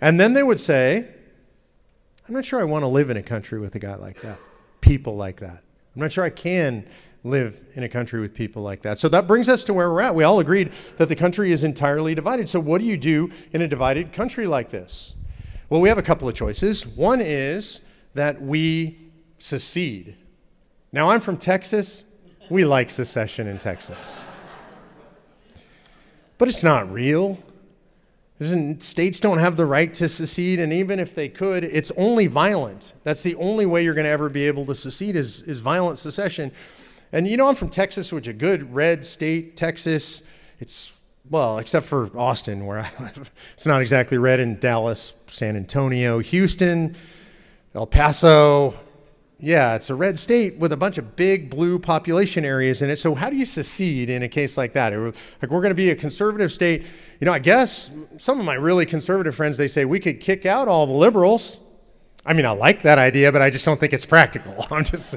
And 0.00 0.18
then 0.20 0.34
they 0.34 0.42
would 0.42 0.60
say, 0.60 1.08
I'm 2.28 2.34
not 2.34 2.44
sure 2.44 2.60
I 2.60 2.64
want 2.64 2.82
to 2.82 2.88
live 2.88 3.10
in 3.10 3.16
a 3.16 3.22
country 3.22 3.60
with 3.60 3.74
a 3.74 3.78
guy 3.78 3.94
like 3.94 4.20
that, 4.22 4.38
people 4.80 5.16
like 5.16 5.40
that. 5.40 5.62
I'm 5.94 6.00
not 6.00 6.12
sure 6.12 6.24
I 6.24 6.30
can 6.30 6.86
live 7.24 7.60
in 7.74 7.84
a 7.84 7.88
country 7.88 8.20
with 8.20 8.34
people 8.34 8.62
like 8.62 8.82
that. 8.82 8.98
So 8.98 9.08
that 9.10 9.26
brings 9.26 9.48
us 9.48 9.64
to 9.64 9.74
where 9.74 9.90
we're 9.90 10.00
at. 10.00 10.14
We 10.14 10.24
all 10.24 10.40
agreed 10.40 10.72
that 10.96 11.08
the 11.08 11.16
country 11.16 11.52
is 11.52 11.62
entirely 11.62 12.14
divided. 12.14 12.48
So, 12.48 12.58
what 12.60 12.78
do 12.78 12.84
you 12.84 12.96
do 12.96 13.30
in 13.52 13.62
a 13.62 13.68
divided 13.68 14.12
country 14.12 14.46
like 14.46 14.70
this? 14.70 15.14
Well, 15.68 15.80
we 15.80 15.88
have 15.88 15.98
a 15.98 16.02
couple 16.02 16.28
of 16.28 16.34
choices. 16.34 16.86
One 16.86 17.20
is 17.20 17.80
that 18.14 18.42
we 18.42 19.10
secede. 19.38 20.16
Now, 20.92 21.08
I'm 21.08 21.20
from 21.20 21.36
Texas. 21.36 22.04
We 22.50 22.64
like 22.64 22.90
secession 22.90 23.46
in 23.46 23.58
Texas. 23.58 24.26
But 26.42 26.48
it's 26.48 26.64
not 26.64 26.90
real. 26.90 27.38
States 28.80 29.20
don't 29.20 29.38
have 29.38 29.56
the 29.56 29.64
right 29.64 29.94
to 29.94 30.08
secede, 30.08 30.58
and 30.58 30.72
even 30.72 30.98
if 30.98 31.14
they 31.14 31.28
could, 31.28 31.62
it's 31.62 31.92
only 31.96 32.26
violent. 32.26 32.94
That's 33.04 33.22
the 33.22 33.36
only 33.36 33.64
way 33.64 33.84
you're 33.84 33.94
going 33.94 34.06
to 34.06 34.10
ever 34.10 34.28
be 34.28 34.48
able 34.48 34.66
to 34.66 34.74
secede 34.74 35.14
is, 35.14 35.42
is 35.42 35.60
violent 35.60 36.00
secession. 36.00 36.50
And 37.12 37.28
you 37.28 37.36
know, 37.36 37.46
I'm 37.46 37.54
from 37.54 37.68
Texas, 37.68 38.12
which 38.12 38.26
is 38.26 38.30
a 38.30 38.36
good 38.36 38.74
red 38.74 39.06
state, 39.06 39.56
Texas. 39.56 40.24
It's, 40.58 41.00
well, 41.30 41.58
except 41.58 41.86
for 41.86 42.10
Austin, 42.18 42.66
where 42.66 42.80
I 42.80 42.90
live. 42.98 43.30
It's 43.54 43.66
not 43.66 43.80
exactly 43.80 44.18
red 44.18 44.40
in 44.40 44.58
Dallas, 44.58 45.14
San 45.28 45.56
Antonio, 45.56 46.18
Houston, 46.18 46.96
El 47.72 47.86
Paso, 47.86 48.74
yeah, 49.44 49.74
it's 49.74 49.90
a 49.90 49.94
red 49.96 50.20
state 50.20 50.56
with 50.58 50.70
a 50.70 50.76
bunch 50.76 50.98
of 50.98 51.16
big 51.16 51.50
blue 51.50 51.76
population 51.76 52.44
areas 52.44 52.80
in 52.80 52.90
it. 52.90 52.98
So 53.00 53.12
how 53.16 53.28
do 53.28 53.34
you 53.34 53.44
secede 53.44 54.08
in 54.08 54.22
a 54.22 54.28
case 54.28 54.56
like 54.56 54.72
that? 54.74 54.92
Like 54.92 55.50
we're 55.50 55.60
going 55.60 55.70
to 55.70 55.74
be 55.74 55.90
a 55.90 55.96
conservative 55.96 56.52
state. 56.52 56.86
You 57.20 57.24
know, 57.24 57.32
I 57.32 57.40
guess 57.40 57.90
some 58.18 58.38
of 58.38 58.46
my 58.46 58.54
really 58.54 58.86
conservative 58.86 59.34
friends 59.34 59.58
they 59.58 59.66
say 59.66 59.84
we 59.84 59.98
could 59.98 60.20
kick 60.20 60.46
out 60.46 60.68
all 60.68 60.86
the 60.86 60.92
liberals. 60.92 61.58
I 62.24 62.34
mean, 62.34 62.46
I 62.46 62.52
like 62.52 62.82
that 62.82 63.00
idea, 63.00 63.32
but 63.32 63.42
I 63.42 63.50
just 63.50 63.64
don't 63.64 63.80
think 63.80 63.92
it's 63.92 64.06
practical. 64.06 64.64
I'm 64.70 64.84
just 64.84 65.16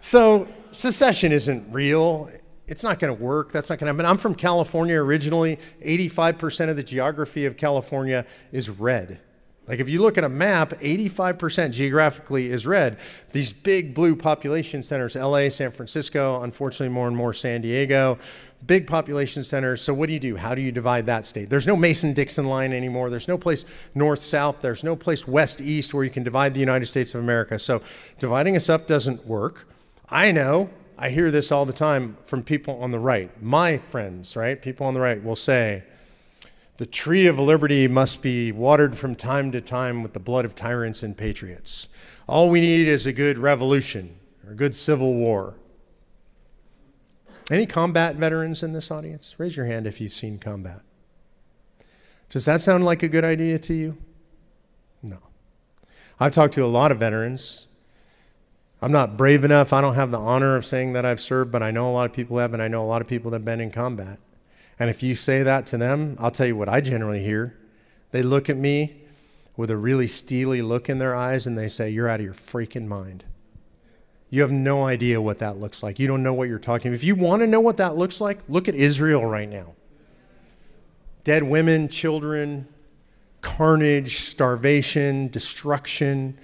so 0.00 0.48
secession 0.72 1.30
isn't 1.30 1.72
real. 1.72 2.28
It's 2.66 2.82
not 2.82 2.98
going 2.98 3.16
to 3.16 3.22
work. 3.22 3.52
That's 3.52 3.70
not 3.70 3.78
going 3.78 3.86
to 3.86 3.92
happen. 3.92 4.04
I'm 4.04 4.18
from 4.18 4.34
California 4.34 4.96
originally. 4.96 5.60
85% 5.80 6.70
of 6.70 6.76
the 6.76 6.82
geography 6.82 7.46
of 7.46 7.56
California 7.56 8.26
is 8.50 8.68
red. 8.68 9.20
Like 9.66 9.80
if 9.80 9.88
you 9.88 10.02
look 10.02 10.18
at 10.18 10.24
a 10.24 10.28
map, 10.28 10.70
85% 10.80 11.70
geographically 11.70 12.50
is 12.50 12.66
red. 12.66 12.98
These 13.32 13.52
big 13.52 13.94
blue 13.94 14.14
population 14.14 14.82
centers, 14.82 15.16
LA, 15.16 15.48
San 15.48 15.70
Francisco, 15.70 16.42
unfortunately 16.42 16.92
more 16.92 17.08
and 17.08 17.16
more 17.16 17.32
San 17.32 17.62
Diego, 17.62 18.18
big 18.66 18.86
population 18.86 19.42
centers. 19.42 19.80
So 19.80 19.94
what 19.94 20.08
do 20.08 20.12
you 20.12 20.20
do? 20.20 20.36
How 20.36 20.54
do 20.54 20.60
you 20.60 20.70
divide 20.70 21.06
that 21.06 21.24
state? 21.24 21.48
There's 21.48 21.66
no 21.66 21.76
Mason-Dixon 21.76 22.44
line 22.44 22.72
anymore. 22.74 23.08
There's 23.08 23.28
no 23.28 23.38
place 23.38 23.64
north-south. 23.94 24.56
There's 24.60 24.84
no 24.84 24.96
place 24.96 25.26
west-east 25.26 25.94
where 25.94 26.04
you 26.04 26.10
can 26.10 26.24
divide 26.24 26.52
the 26.52 26.60
United 26.60 26.86
States 26.86 27.14
of 27.14 27.22
America. 27.22 27.58
So 27.58 27.80
dividing 28.18 28.56
us 28.56 28.68
up 28.68 28.86
doesn't 28.86 29.26
work. 29.26 29.66
I 30.10 30.30
know. 30.30 30.68
I 30.98 31.08
hear 31.08 31.30
this 31.30 31.50
all 31.50 31.64
the 31.64 31.72
time 31.72 32.16
from 32.26 32.42
people 32.42 32.80
on 32.82 32.90
the 32.90 32.98
right. 32.98 33.30
My 33.42 33.78
friends, 33.78 34.36
right? 34.36 34.60
People 34.60 34.86
on 34.86 34.94
the 34.94 35.00
right 35.00 35.22
will 35.22 35.36
say, 35.36 35.82
the 36.76 36.86
tree 36.86 37.26
of 37.26 37.38
liberty 37.38 37.86
must 37.86 38.22
be 38.22 38.50
watered 38.50 38.96
from 38.96 39.14
time 39.14 39.52
to 39.52 39.60
time 39.60 40.02
with 40.02 40.12
the 40.12 40.20
blood 40.20 40.44
of 40.44 40.54
tyrants 40.54 41.02
and 41.02 41.16
patriots. 41.16 41.88
All 42.26 42.50
we 42.50 42.60
need 42.60 42.88
is 42.88 43.06
a 43.06 43.12
good 43.12 43.38
revolution 43.38 44.18
or 44.44 44.52
a 44.52 44.56
good 44.56 44.74
civil 44.74 45.14
war. 45.14 45.54
Any 47.50 47.66
combat 47.66 48.16
veterans 48.16 48.62
in 48.62 48.72
this 48.72 48.90
audience? 48.90 49.34
Raise 49.38 49.56
your 49.56 49.66
hand 49.66 49.86
if 49.86 50.00
you've 50.00 50.12
seen 50.12 50.38
combat. 50.38 50.80
Does 52.30 52.46
that 52.46 52.60
sound 52.60 52.84
like 52.84 53.02
a 53.02 53.08
good 53.08 53.24
idea 53.24 53.58
to 53.60 53.74
you? 53.74 53.96
No. 55.02 55.18
I've 56.18 56.32
talked 56.32 56.54
to 56.54 56.64
a 56.64 56.66
lot 56.66 56.90
of 56.90 56.98
veterans. 56.98 57.66
I'm 58.82 58.90
not 58.90 59.16
brave 59.16 59.44
enough. 59.44 59.72
I 59.72 59.80
don't 59.80 59.94
have 59.94 60.10
the 60.10 60.18
honor 60.18 60.56
of 60.56 60.66
saying 60.66 60.94
that 60.94 61.04
I've 61.04 61.20
served, 61.20 61.52
but 61.52 61.62
I 61.62 61.70
know 61.70 61.88
a 61.88 61.92
lot 61.92 62.06
of 62.06 62.12
people 62.12 62.38
have, 62.38 62.52
and 62.52 62.62
I 62.62 62.68
know 62.68 62.82
a 62.82 62.84
lot 62.84 63.02
of 63.02 63.06
people 63.06 63.30
that 63.30 63.36
have 63.36 63.44
been 63.44 63.60
in 63.60 63.70
combat. 63.70 64.18
And 64.78 64.90
if 64.90 65.02
you 65.02 65.14
say 65.14 65.42
that 65.42 65.66
to 65.68 65.78
them, 65.78 66.16
I'll 66.18 66.30
tell 66.30 66.46
you 66.46 66.56
what 66.56 66.68
I 66.68 66.80
generally 66.80 67.22
hear. 67.22 67.56
They 68.10 68.22
look 68.22 68.48
at 68.50 68.56
me 68.56 69.02
with 69.56 69.70
a 69.70 69.76
really 69.76 70.06
steely 70.06 70.62
look 70.62 70.88
in 70.88 70.98
their 70.98 71.14
eyes 71.14 71.46
and 71.46 71.56
they 71.56 71.68
say, 71.68 71.90
You're 71.90 72.08
out 72.08 72.20
of 72.20 72.26
your 72.26 72.34
freaking 72.34 72.86
mind. 72.86 73.24
You 74.30 74.42
have 74.42 74.50
no 74.50 74.84
idea 74.84 75.20
what 75.20 75.38
that 75.38 75.58
looks 75.58 75.82
like. 75.82 76.00
You 76.00 76.08
don't 76.08 76.22
know 76.22 76.34
what 76.34 76.48
you're 76.48 76.58
talking 76.58 76.88
about. 76.88 76.96
If 76.96 77.04
you 77.04 77.14
want 77.14 77.42
to 77.42 77.46
know 77.46 77.60
what 77.60 77.76
that 77.76 77.96
looks 77.96 78.20
like, 78.20 78.40
look 78.48 78.66
at 78.66 78.74
Israel 78.74 79.24
right 79.24 79.48
now. 79.48 79.74
Dead 81.22 81.44
women, 81.44 81.88
children, 81.88 82.66
carnage, 83.42 84.18
starvation, 84.18 85.28
destruction, 85.28 86.36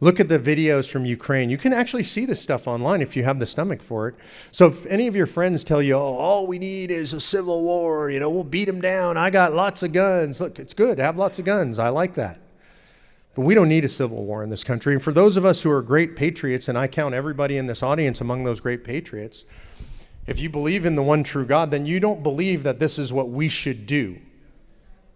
Look 0.00 0.20
at 0.20 0.28
the 0.28 0.38
videos 0.38 0.88
from 0.88 1.04
Ukraine. 1.04 1.50
You 1.50 1.58
can 1.58 1.72
actually 1.72 2.04
see 2.04 2.24
this 2.24 2.40
stuff 2.40 2.68
online 2.68 3.02
if 3.02 3.16
you 3.16 3.24
have 3.24 3.40
the 3.40 3.46
stomach 3.46 3.82
for 3.82 4.06
it. 4.06 4.14
So 4.52 4.68
if 4.68 4.86
any 4.86 5.08
of 5.08 5.16
your 5.16 5.26
friends 5.26 5.64
tell 5.64 5.82
you, 5.82 5.94
oh, 5.94 5.98
all 5.98 6.46
we 6.46 6.60
need 6.60 6.92
is 6.92 7.12
a 7.12 7.20
civil 7.20 7.64
war, 7.64 8.08
you 8.08 8.20
know, 8.20 8.30
we'll 8.30 8.44
beat 8.44 8.66
them 8.66 8.80
down. 8.80 9.16
I 9.16 9.30
got 9.30 9.54
lots 9.54 9.82
of 9.82 9.92
guns. 9.92 10.40
Look, 10.40 10.60
it's 10.60 10.72
good 10.72 10.98
to 10.98 11.02
have 11.02 11.16
lots 11.16 11.40
of 11.40 11.44
guns. 11.44 11.80
I 11.80 11.88
like 11.88 12.14
that. 12.14 12.40
But 13.34 13.42
we 13.42 13.56
don't 13.56 13.68
need 13.68 13.84
a 13.84 13.88
civil 13.88 14.24
war 14.24 14.44
in 14.44 14.50
this 14.50 14.62
country. 14.62 14.92
And 14.92 15.02
for 15.02 15.12
those 15.12 15.36
of 15.36 15.44
us 15.44 15.62
who 15.62 15.70
are 15.70 15.82
great 15.82 16.14
patriots, 16.14 16.68
and 16.68 16.78
I 16.78 16.86
count 16.86 17.14
everybody 17.14 17.56
in 17.56 17.66
this 17.66 17.82
audience 17.82 18.20
among 18.20 18.44
those 18.44 18.60
great 18.60 18.84
patriots, 18.84 19.46
if 20.28 20.38
you 20.38 20.48
believe 20.48 20.84
in 20.84 20.94
the 20.94 21.02
one 21.02 21.24
true 21.24 21.44
God, 21.44 21.72
then 21.72 21.86
you 21.86 21.98
don't 21.98 22.22
believe 22.22 22.62
that 22.62 22.78
this 22.78 23.00
is 23.00 23.12
what 23.12 23.30
we 23.30 23.48
should 23.48 23.84
do. 23.84 24.18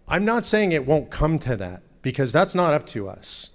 I'm 0.09 0.25
not 0.25 0.45
saying 0.45 0.73
it 0.73 0.85
won't 0.85 1.09
come 1.09 1.39
to 1.39 1.55
that 1.55 1.83
because 2.01 2.33
that's 2.33 2.53
not 2.53 2.73
up 2.73 2.85
to 2.87 3.07
us 3.07 3.51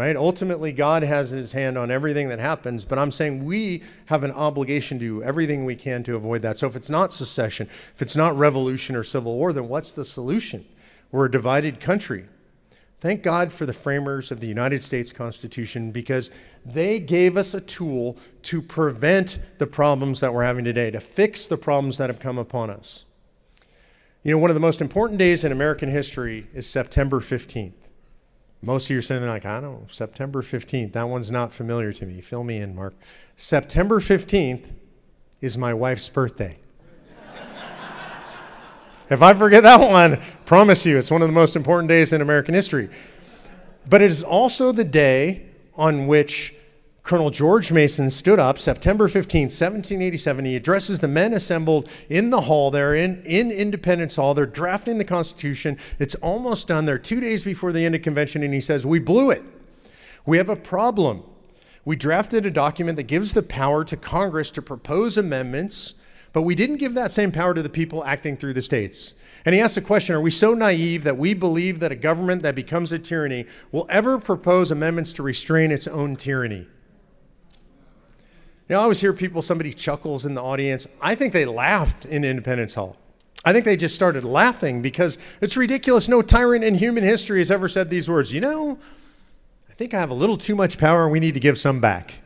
right? 0.00 0.16
Ultimately, 0.16 0.72
God 0.72 1.02
has 1.02 1.28
his 1.28 1.52
hand 1.52 1.76
on 1.76 1.90
everything 1.90 2.30
that 2.30 2.38
happens, 2.38 2.86
but 2.86 2.98
I'm 2.98 3.12
saying 3.12 3.44
we 3.44 3.82
have 4.06 4.24
an 4.24 4.32
obligation 4.32 4.98
to 4.98 5.04
do 5.04 5.22
everything 5.22 5.66
we 5.66 5.76
can 5.76 6.02
to 6.04 6.16
avoid 6.16 6.40
that. 6.40 6.58
So 6.58 6.66
if 6.66 6.74
it's 6.74 6.88
not 6.88 7.12
secession, 7.12 7.68
if 7.94 8.00
it's 8.00 8.16
not 8.16 8.34
revolution 8.34 8.96
or 8.96 9.04
civil 9.04 9.36
war, 9.36 9.52
then 9.52 9.68
what's 9.68 9.90
the 9.90 10.06
solution? 10.06 10.64
We're 11.12 11.26
a 11.26 11.30
divided 11.30 11.80
country. 11.80 12.24
Thank 13.02 13.22
God 13.22 13.52
for 13.52 13.66
the 13.66 13.74
framers 13.74 14.32
of 14.32 14.40
the 14.40 14.46
United 14.46 14.82
States 14.82 15.12
Constitution 15.12 15.90
because 15.90 16.30
they 16.64 16.98
gave 16.98 17.36
us 17.36 17.52
a 17.52 17.60
tool 17.60 18.16
to 18.44 18.62
prevent 18.62 19.38
the 19.58 19.66
problems 19.66 20.20
that 20.20 20.32
we're 20.32 20.44
having 20.44 20.64
today, 20.64 20.90
to 20.92 21.00
fix 21.00 21.46
the 21.46 21.58
problems 21.58 21.98
that 21.98 22.08
have 22.08 22.20
come 22.20 22.38
upon 22.38 22.70
us. 22.70 23.04
You 24.22 24.32
know, 24.32 24.38
one 24.38 24.48
of 24.48 24.54
the 24.54 24.60
most 24.60 24.80
important 24.80 25.18
days 25.18 25.44
in 25.44 25.52
American 25.52 25.90
history 25.90 26.46
is 26.54 26.66
September 26.66 27.20
15th. 27.20 27.79
Most 28.62 28.86
of 28.86 28.90
you 28.90 28.98
are 28.98 29.02
saying, 29.02 29.24
like, 29.26 29.46
I 29.46 29.60
don't 29.60 29.72
know, 29.72 29.86
September 29.90 30.42
15th. 30.42 30.92
That 30.92 31.08
one's 31.08 31.30
not 31.30 31.52
familiar 31.52 31.92
to 31.94 32.04
me. 32.04 32.20
Fill 32.20 32.44
me 32.44 32.58
in, 32.58 32.74
Mark. 32.74 32.94
September 33.36 34.00
15th 34.00 34.72
is 35.40 35.56
my 35.56 35.72
wife's 35.72 36.08
birthday. 36.10 36.58
if 39.10 39.22
I 39.22 39.32
forget 39.32 39.62
that 39.62 39.80
one, 39.80 40.20
promise 40.44 40.84
you, 40.84 40.98
it's 40.98 41.10
one 41.10 41.22
of 41.22 41.28
the 41.28 41.34
most 41.34 41.56
important 41.56 41.88
days 41.88 42.12
in 42.12 42.20
American 42.20 42.54
history. 42.54 42.90
But 43.88 44.02
it 44.02 44.10
is 44.10 44.22
also 44.22 44.72
the 44.72 44.84
day 44.84 45.46
on 45.74 46.06
which 46.06 46.54
Colonel 47.10 47.30
George 47.30 47.72
Mason 47.72 48.08
stood 48.08 48.38
up 48.38 48.60
September 48.60 49.08
15, 49.08 49.46
1787. 49.46 50.44
He 50.44 50.54
addresses 50.54 51.00
the 51.00 51.08
men 51.08 51.34
assembled 51.34 51.90
in 52.08 52.30
the 52.30 52.42
hall 52.42 52.70
there 52.70 52.94
in, 52.94 53.20
in 53.24 53.50
Independence 53.50 54.14
Hall. 54.14 54.32
They're 54.32 54.46
drafting 54.46 54.98
the 54.98 55.04
Constitution. 55.04 55.76
It's 55.98 56.14
almost 56.14 56.68
done. 56.68 56.84
They're 56.84 57.00
two 57.00 57.20
days 57.20 57.42
before 57.42 57.72
the 57.72 57.84
end 57.84 57.96
of 57.96 58.02
convention, 58.02 58.44
and 58.44 58.54
he 58.54 58.60
says, 58.60 58.86
We 58.86 59.00
blew 59.00 59.32
it. 59.32 59.42
We 60.24 60.36
have 60.36 60.48
a 60.48 60.54
problem. 60.54 61.24
We 61.84 61.96
drafted 61.96 62.46
a 62.46 62.50
document 62.52 62.96
that 62.96 63.08
gives 63.08 63.32
the 63.32 63.42
power 63.42 63.84
to 63.86 63.96
Congress 63.96 64.52
to 64.52 64.62
propose 64.62 65.18
amendments, 65.18 65.94
but 66.32 66.42
we 66.42 66.54
didn't 66.54 66.76
give 66.76 66.94
that 66.94 67.10
same 67.10 67.32
power 67.32 67.54
to 67.54 67.62
the 67.62 67.68
people 67.68 68.04
acting 68.04 68.36
through 68.36 68.54
the 68.54 68.62
states. 68.62 69.14
And 69.44 69.52
he 69.52 69.60
asks 69.60 69.74
the 69.74 69.80
question 69.80 70.14
Are 70.14 70.20
we 70.20 70.30
so 70.30 70.54
naive 70.54 71.02
that 71.02 71.18
we 71.18 71.34
believe 71.34 71.80
that 71.80 71.90
a 71.90 71.96
government 71.96 72.42
that 72.44 72.54
becomes 72.54 72.92
a 72.92 73.00
tyranny 73.00 73.46
will 73.72 73.88
ever 73.90 74.20
propose 74.20 74.70
amendments 74.70 75.12
to 75.14 75.24
restrain 75.24 75.72
its 75.72 75.88
own 75.88 76.14
tyranny? 76.14 76.68
You 78.70 78.76
know, 78.76 78.82
I 78.82 78.84
always 78.84 79.00
hear 79.00 79.12
people, 79.12 79.42
somebody 79.42 79.72
chuckles 79.72 80.24
in 80.26 80.34
the 80.34 80.42
audience. 80.42 80.86
I 81.02 81.16
think 81.16 81.32
they 81.32 81.44
laughed 81.44 82.04
in 82.04 82.22
Independence 82.22 82.76
Hall. 82.76 82.96
I 83.44 83.52
think 83.52 83.64
they 83.64 83.76
just 83.76 83.96
started 83.96 84.22
laughing 84.22 84.80
because 84.80 85.18
it's 85.40 85.56
ridiculous. 85.56 86.06
No 86.06 86.22
tyrant 86.22 86.62
in 86.62 86.76
human 86.76 87.02
history 87.02 87.40
has 87.40 87.50
ever 87.50 87.68
said 87.68 87.90
these 87.90 88.08
words. 88.08 88.32
You 88.32 88.40
know, 88.40 88.78
I 89.68 89.72
think 89.72 89.92
I 89.92 89.98
have 89.98 90.10
a 90.10 90.14
little 90.14 90.36
too 90.36 90.54
much 90.54 90.78
power 90.78 91.08
we 91.08 91.18
need 91.18 91.34
to 91.34 91.40
give 91.40 91.58
some 91.58 91.80
back. 91.80 92.22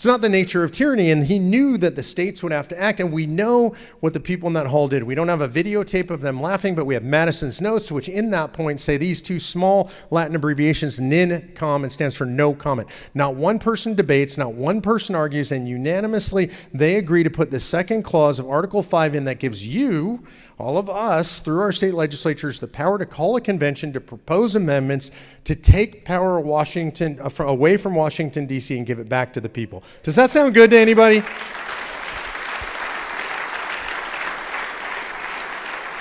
It's 0.00 0.06
not 0.06 0.22
the 0.22 0.30
nature 0.30 0.64
of 0.64 0.72
tyranny. 0.72 1.10
And 1.10 1.24
he 1.24 1.38
knew 1.38 1.76
that 1.76 1.94
the 1.94 2.02
states 2.02 2.42
would 2.42 2.52
have 2.52 2.66
to 2.68 2.80
act. 2.80 3.00
And 3.00 3.12
we 3.12 3.26
know 3.26 3.74
what 4.00 4.14
the 4.14 4.18
people 4.18 4.46
in 4.46 4.54
that 4.54 4.68
hall 4.68 4.88
did. 4.88 5.02
We 5.02 5.14
don't 5.14 5.28
have 5.28 5.42
a 5.42 5.48
videotape 5.48 6.08
of 6.08 6.22
them 6.22 6.40
laughing, 6.40 6.74
but 6.74 6.86
we 6.86 6.94
have 6.94 7.04
Madison's 7.04 7.60
notes, 7.60 7.92
which 7.92 8.08
in 8.08 8.30
that 8.30 8.54
point 8.54 8.80
say 8.80 8.96
these 8.96 9.20
two 9.20 9.38
small 9.38 9.90
Latin 10.10 10.36
abbreviations, 10.36 10.98
NIN 10.98 11.52
and 11.54 11.92
stands 11.92 12.14
for 12.14 12.24
no 12.24 12.54
comment. 12.54 12.88
Not 13.12 13.34
one 13.34 13.58
person 13.58 13.94
debates, 13.94 14.38
not 14.38 14.54
one 14.54 14.80
person 14.80 15.14
argues, 15.14 15.52
and 15.52 15.68
unanimously 15.68 16.50
they 16.72 16.96
agree 16.96 17.22
to 17.22 17.28
put 17.28 17.50
the 17.50 17.60
second 17.60 18.02
clause 18.02 18.38
of 18.38 18.48
Article 18.48 18.82
5 18.82 19.14
in 19.14 19.24
that 19.24 19.38
gives 19.38 19.66
you 19.66 20.24
all 20.60 20.78
of 20.78 20.90
us, 20.90 21.40
through 21.40 21.60
our 21.60 21.72
state 21.72 21.94
legislatures, 21.94 22.60
the 22.60 22.68
power 22.68 22.98
to 22.98 23.06
call 23.06 23.36
a 23.36 23.40
convention 23.40 23.92
to 23.94 24.00
propose 24.00 24.54
amendments 24.54 25.10
to 25.44 25.54
take 25.54 26.04
power 26.04 26.38
Washington, 26.38 27.18
uh, 27.20 27.30
away 27.44 27.76
from 27.76 27.94
Washington, 27.94 28.46
D.C., 28.46 28.76
and 28.76 28.86
give 28.86 28.98
it 28.98 29.08
back 29.08 29.32
to 29.32 29.40
the 29.40 29.48
people. 29.48 29.82
Does 30.02 30.16
that 30.16 30.30
sound 30.30 30.54
good 30.54 30.70
to 30.70 30.78
anybody? 30.78 31.22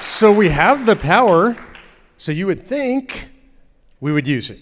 So 0.02 0.32
we 0.32 0.50
have 0.50 0.86
the 0.86 0.96
power, 0.96 1.56
so 2.18 2.32
you 2.32 2.46
would 2.46 2.68
think 2.68 3.30
we 4.02 4.12
would 4.12 4.28
use 4.28 4.50
it 4.50 4.60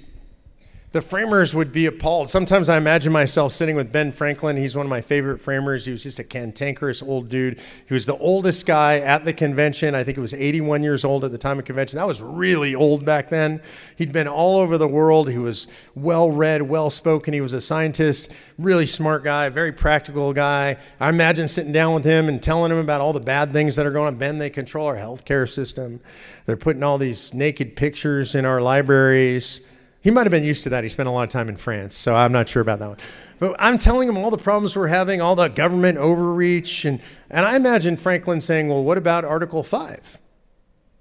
the 0.93 1.01
framers 1.01 1.53
would 1.53 1.73
be 1.73 1.85
appalled. 1.85 2.29
Sometimes 2.29 2.69
I 2.69 2.77
imagine 2.77 3.11
myself 3.11 3.51
sitting 3.51 3.75
with 3.75 3.91
Ben 3.91 4.13
Franklin. 4.13 4.55
He's 4.55 4.73
one 4.73 4.85
of 4.85 4.89
my 4.89 5.01
favorite 5.01 5.39
framers. 5.39 5.85
He 5.85 5.91
was 5.91 6.01
just 6.01 6.17
a 6.17 6.23
cantankerous 6.23 7.03
old 7.03 7.27
dude. 7.27 7.59
He 7.85 7.93
was 7.93 8.05
the 8.05 8.15
oldest 8.15 8.65
guy 8.65 8.99
at 8.99 9.25
the 9.25 9.33
convention. 9.33 9.93
I 9.95 10.05
think 10.05 10.15
he 10.15 10.21
was 10.21 10.33
81 10.33 10.83
years 10.83 11.03
old 11.03 11.25
at 11.25 11.31
the 11.31 11.37
time 11.37 11.59
of 11.59 11.65
convention. 11.65 11.97
That 11.97 12.07
was 12.07 12.21
really 12.21 12.73
old 12.73 13.03
back 13.03 13.29
then. 13.29 13.61
He'd 13.97 14.13
been 14.13 14.29
all 14.29 14.59
over 14.59 14.77
the 14.77 14.87
world. 14.87 15.29
He 15.29 15.37
was 15.37 15.67
well 15.93 16.31
read, 16.31 16.61
well 16.61 16.89
spoken. 16.89 17.33
He 17.33 17.41
was 17.41 17.53
a 17.53 17.61
scientist, 17.61 18.31
really 18.57 18.87
smart 18.87 19.25
guy, 19.25 19.49
very 19.49 19.73
practical 19.73 20.31
guy. 20.31 20.77
I 21.01 21.09
imagine 21.09 21.49
sitting 21.49 21.73
down 21.73 21.95
with 21.95 22.05
him 22.05 22.29
and 22.29 22.41
telling 22.41 22.71
him 22.71 22.77
about 22.77 23.01
all 23.01 23.11
the 23.11 23.19
bad 23.19 23.51
things 23.51 23.75
that 23.75 23.85
are 23.85 23.91
going 23.91 24.07
on. 24.07 24.15
Ben, 24.15 24.37
they 24.37 24.49
control 24.49 24.87
our 24.87 24.95
healthcare 24.95 25.51
system. 25.51 25.99
They're 26.45 26.55
putting 26.55 26.81
all 26.81 26.97
these 26.97 27.33
naked 27.33 27.75
pictures 27.75 28.35
in 28.35 28.45
our 28.45 28.61
libraries 28.61 29.67
he 30.07 30.11
might 30.11 30.25
have 30.25 30.31
been 30.31 30.45
used 30.45 30.63
to 30.63 30.69
that. 30.69 30.85
He 30.85 30.89
spent 30.89 31.09
a 31.09 31.11
lot 31.11 31.23
of 31.23 31.29
time 31.31 31.49
in 31.49 31.57
France, 31.57 31.93
so 31.93 32.15
I'm 32.15 32.31
not 32.31 32.47
sure 32.47 32.61
about 32.61 32.79
that 32.79 32.87
one. 32.87 32.97
But 33.39 33.57
I'm 33.59 33.77
telling 33.77 34.07
him 34.07 34.15
all 34.15 34.31
the 34.31 34.37
problems 34.37 34.73
we're 34.73 34.87
having, 34.87 35.19
all 35.19 35.35
the 35.35 35.49
government 35.49 35.97
overreach, 35.97 36.85
and, 36.85 37.01
and 37.29 37.45
I 37.45 37.57
imagine 37.57 37.97
Franklin 37.97 38.39
saying, 38.39 38.69
Well, 38.69 38.85
what 38.85 38.97
about 38.97 39.25
Article 39.25 39.63
5? 39.63 40.19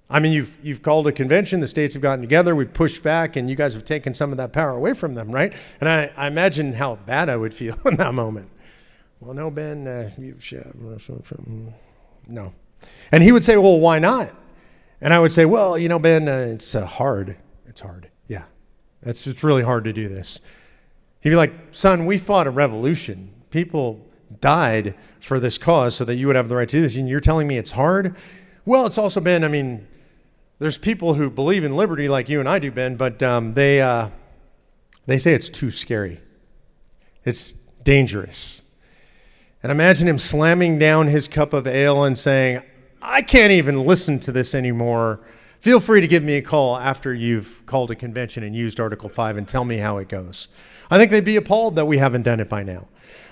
I 0.09 0.19
mean, 0.19 0.33
you've, 0.33 0.57
you've 0.61 0.81
called 0.81 1.07
a 1.07 1.13
convention, 1.13 1.61
the 1.61 1.69
states 1.69 1.93
have 1.93 2.03
gotten 2.03 2.19
together, 2.19 2.53
we've 2.53 2.73
pushed 2.73 3.01
back, 3.01 3.37
and 3.37 3.49
you 3.49 3.55
guys 3.55 3.73
have 3.75 3.85
taken 3.85 4.13
some 4.13 4.31
of 4.31 4.37
that 4.39 4.51
power 4.51 4.71
away 4.71 4.93
from 4.93 5.15
them, 5.15 5.31
right? 5.31 5.53
And 5.79 5.87
I, 5.87 6.11
I 6.17 6.27
imagine 6.27 6.73
how 6.73 6.97
bad 6.97 7.29
I 7.29 7.37
would 7.37 7.53
feel 7.53 7.77
in 7.85 7.95
that 7.95 8.13
moment. 8.13 8.49
Well, 9.21 9.33
no, 9.33 9.49
Ben, 9.49 9.87
uh, 9.87 10.11
you. 10.17 10.35
No. 12.27 12.53
And 13.13 13.23
he 13.23 13.31
would 13.31 13.45
say, 13.45 13.55
Well, 13.55 13.79
why 13.79 13.99
not? 13.99 14.35
And 14.99 15.13
I 15.13 15.19
would 15.19 15.31
say, 15.31 15.45
Well, 15.45 15.77
you 15.77 15.87
know, 15.87 15.97
Ben, 15.97 16.27
uh, 16.27 16.49
it's 16.55 16.75
uh, 16.75 16.85
hard. 16.85 17.37
It's 17.67 17.79
hard. 17.79 18.09
It's 19.01 19.23
just 19.23 19.43
really 19.43 19.63
hard 19.63 19.83
to 19.85 19.93
do 19.93 20.09
this. 20.09 20.41
He'd 21.21 21.29
be 21.29 21.35
like, 21.35 21.53
Son, 21.71 22.05
we 22.05 22.17
fought 22.17 22.47
a 22.47 22.51
revolution. 22.51 23.33
People 23.49 24.05
died 24.39 24.95
for 25.19 25.39
this 25.39 25.57
cause 25.57 25.95
so 25.95 26.05
that 26.05 26.15
you 26.15 26.27
would 26.27 26.35
have 26.35 26.49
the 26.49 26.55
right 26.55 26.69
to 26.69 26.77
do 26.77 26.81
this. 26.81 26.95
And 26.95 27.07
you're 27.07 27.19
telling 27.19 27.47
me 27.47 27.57
it's 27.57 27.71
hard? 27.71 28.15
Well, 28.65 28.85
it's 28.85 28.97
also 28.97 29.21
been, 29.21 29.43
I 29.43 29.47
mean, 29.47 29.87
there's 30.59 30.77
people 30.77 31.13
who 31.13 31.29
believe 31.29 31.63
in 31.63 31.75
liberty 31.75 32.09
like 32.09 32.29
you 32.29 32.39
and 32.39 32.49
I 32.49 32.59
do, 32.59 32.71
Ben, 32.71 32.95
but 32.95 33.21
um, 33.23 33.53
they, 33.53 33.81
uh, 33.81 34.09
they 35.05 35.17
say 35.17 35.33
it's 35.33 35.49
too 35.49 35.71
scary. 35.71 36.19
It's 37.23 37.53
dangerous. 37.83 38.61
And 39.63 39.71
imagine 39.71 40.07
him 40.07 40.17
slamming 40.17 40.79
down 40.79 41.07
his 41.07 41.27
cup 41.27 41.53
of 41.53 41.67
ale 41.67 42.03
and 42.03 42.17
saying, 42.17 42.61
I 43.01 43.21
can't 43.21 43.51
even 43.51 43.85
listen 43.85 44.19
to 44.21 44.31
this 44.31 44.55
anymore. 44.55 45.19
Feel 45.59 45.79
free 45.79 46.01
to 46.01 46.07
give 46.07 46.23
me 46.23 46.35
a 46.35 46.41
call 46.41 46.77
after 46.77 47.13
you've 47.13 47.65
called 47.65 47.91
a 47.91 47.95
convention 47.95 48.43
and 48.43 48.55
used 48.55 48.79
Article 48.79 49.09
5 49.09 49.37
and 49.37 49.47
tell 49.47 49.65
me 49.65 49.77
how 49.77 49.97
it 49.97 50.07
goes. 50.07 50.47
I 50.89 50.97
think 50.97 51.11
they'd 51.11 51.25
be 51.25 51.35
appalled 51.35 51.75
that 51.75 51.85
we 51.85 51.97
haven't 51.97 52.23
done 52.23 52.39
it 52.39 52.47
by 52.47 52.63
now. 52.63 52.87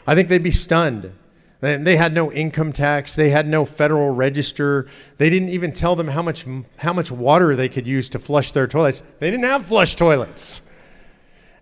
I 0.07 0.15
think 0.15 0.29
they'd 0.29 0.43
be 0.43 0.51
stunned. 0.51 1.13
They 1.61 1.95
had 1.95 2.13
no 2.13 2.31
income 2.31 2.73
tax. 2.73 3.15
They 3.15 3.29
had 3.29 3.47
no 3.47 3.65
federal 3.65 4.11
register. 4.11 4.87
They 5.17 5.29
didn't 5.29 5.49
even 5.49 5.71
tell 5.71 5.95
them 5.95 6.09
how 6.09 6.21
much, 6.21 6.45
how 6.77 6.93
much 6.93 7.11
water 7.11 7.55
they 7.55 7.69
could 7.69 7.87
use 7.87 8.09
to 8.09 8.19
flush 8.19 8.51
their 8.51 8.67
toilets. 8.67 9.01
They 9.19 9.31
didn't 9.31 9.45
have 9.45 9.65
flush 9.65 9.95
toilets. 9.95 10.71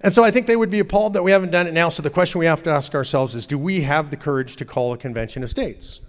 And 0.02 0.14
so 0.14 0.24
I 0.24 0.32
think 0.32 0.48
they 0.48 0.58
would 0.58 0.72
be 0.72 0.80
appalled 0.80 1.14
that 1.14 1.24
we 1.24 1.32
haven't 1.32 1.52
done 1.52 1.68
it 1.68 1.74
now. 1.74 1.88
So 1.88 2.02
the 2.02 2.10
question 2.10 2.40
we 2.40 2.46
have 2.48 2.64
to 2.64 2.70
ask 2.70 2.94
ourselves 2.94 3.36
is 3.36 3.46
do 3.46 3.58
we 3.58 3.82
have 3.82 4.12
the 4.12 4.18
courage 4.18 4.58
to 4.58 4.66
call 4.66 4.92
a 4.92 4.98
convention 4.98 5.44
of 5.44 5.50
states? 5.50 6.02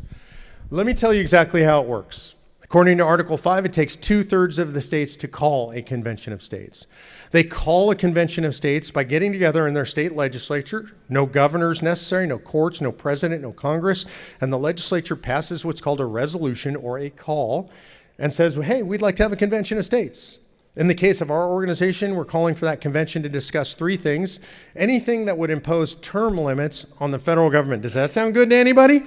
Let 0.70 0.86
me 0.86 0.94
tell 0.94 1.14
you 1.14 1.20
exactly 1.20 1.62
how 1.62 1.80
it 1.80 1.86
works. 1.86 2.33
According 2.74 2.98
to 2.98 3.04
Article 3.04 3.38
5, 3.38 3.66
it 3.66 3.72
takes 3.72 3.94
two 3.94 4.24
thirds 4.24 4.58
of 4.58 4.72
the 4.72 4.82
states 4.82 5.14
to 5.18 5.28
call 5.28 5.70
a 5.70 5.80
convention 5.80 6.32
of 6.32 6.42
states. 6.42 6.88
They 7.30 7.44
call 7.44 7.92
a 7.92 7.94
convention 7.94 8.44
of 8.44 8.52
states 8.52 8.90
by 8.90 9.04
getting 9.04 9.30
together 9.30 9.68
in 9.68 9.74
their 9.74 9.86
state 9.86 10.16
legislature. 10.16 10.90
No 11.08 11.24
governors 11.24 11.82
necessary, 11.82 12.26
no 12.26 12.40
courts, 12.40 12.80
no 12.80 12.90
president, 12.90 13.42
no 13.42 13.52
Congress. 13.52 14.06
And 14.40 14.52
the 14.52 14.58
legislature 14.58 15.14
passes 15.14 15.64
what's 15.64 15.80
called 15.80 16.00
a 16.00 16.04
resolution 16.04 16.74
or 16.74 16.98
a 16.98 17.10
call 17.10 17.70
and 18.18 18.34
says, 18.34 18.56
hey, 18.56 18.82
we'd 18.82 19.02
like 19.02 19.14
to 19.16 19.22
have 19.22 19.32
a 19.32 19.36
convention 19.36 19.78
of 19.78 19.84
states. 19.84 20.40
In 20.74 20.88
the 20.88 20.96
case 20.96 21.20
of 21.20 21.30
our 21.30 21.48
organization, 21.48 22.16
we're 22.16 22.24
calling 22.24 22.56
for 22.56 22.64
that 22.64 22.80
convention 22.80 23.22
to 23.22 23.28
discuss 23.28 23.74
three 23.74 23.96
things 23.96 24.40
anything 24.74 25.26
that 25.26 25.38
would 25.38 25.50
impose 25.50 25.94
term 25.94 26.36
limits 26.36 26.86
on 26.98 27.12
the 27.12 27.20
federal 27.20 27.50
government. 27.50 27.82
Does 27.82 27.94
that 27.94 28.10
sound 28.10 28.34
good 28.34 28.50
to 28.50 28.56
anybody? 28.56 29.04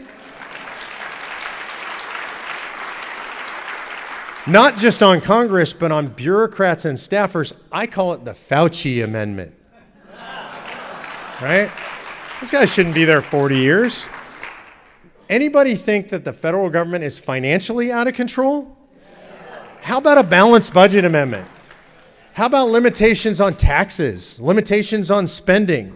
Not 4.47 4.77
just 4.77 5.03
on 5.03 5.21
Congress, 5.21 5.73
but 5.73 5.91
on 5.91 6.07
bureaucrats 6.07 6.85
and 6.85 6.97
staffers. 6.97 7.53
I 7.71 7.87
call 7.87 8.13
it 8.13 8.23
the 8.25 8.31
Fauci 8.31 9.03
Amendment. 9.03 9.53
Right? 11.41 11.69
This 12.39 12.49
guy 12.49 12.65
shouldn't 12.65 12.95
be 12.95 13.05
there 13.05 13.21
40 13.21 13.57
years. 13.57 14.07
Anybody 15.29 15.75
think 15.75 16.09
that 16.09 16.23
the 16.23 16.33
federal 16.33 16.69
government 16.69 17.03
is 17.03 17.19
financially 17.19 17.91
out 17.91 18.07
of 18.07 18.13
control? 18.13 18.77
How 19.81 19.97
about 19.97 20.17
a 20.17 20.23
balanced 20.23 20.73
budget 20.73 21.05
amendment? 21.05 21.47
How 22.33 22.45
about 22.45 22.69
limitations 22.69 23.41
on 23.41 23.55
taxes, 23.55 24.39
limitations 24.39 25.11
on 25.11 25.27
spending? 25.27 25.93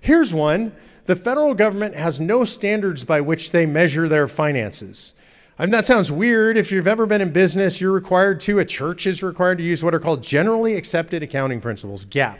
Here's 0.00 0.32
one 0.32 0.74
the 1.06 1.16
federal 1.16 1.54
government 1.54 1.96
has 1.96 2.20
no 2.20 2.44
standards 2.44 3.04
by 3.04 3.20
which 3.20 3.50
they 3.50 3.66
measure 3.66 4.08
their 4.08 4.28
finances. 4.28 5.14
And 5.62 5.72
that 5.74 5.84
sounds 5.84 6.10
weird. 6.10 6.56
If 6.56 6.72
you've 6.72 6.88
ever 6.88 7.06
been 7.06 7.20
in 7.20 7.30
business, 7.30 7.80
you're 7.80 7.92
required 7.92 8.40
to, 8.40 8.58
a 8.58 8.64
church 8.64 9.06
is 9.06 9.22
required 9.22 9.58
to 9.58 9.64
use 9.64 9.80
what 9.80 9.94
are 9.94 10.00
called 10.00 10.20
generally 10.20 10.74
accepted 10.74 11.22
accounting 11.22 11.60
principles, 11.60 12.04
GAAP. 12.04 12.38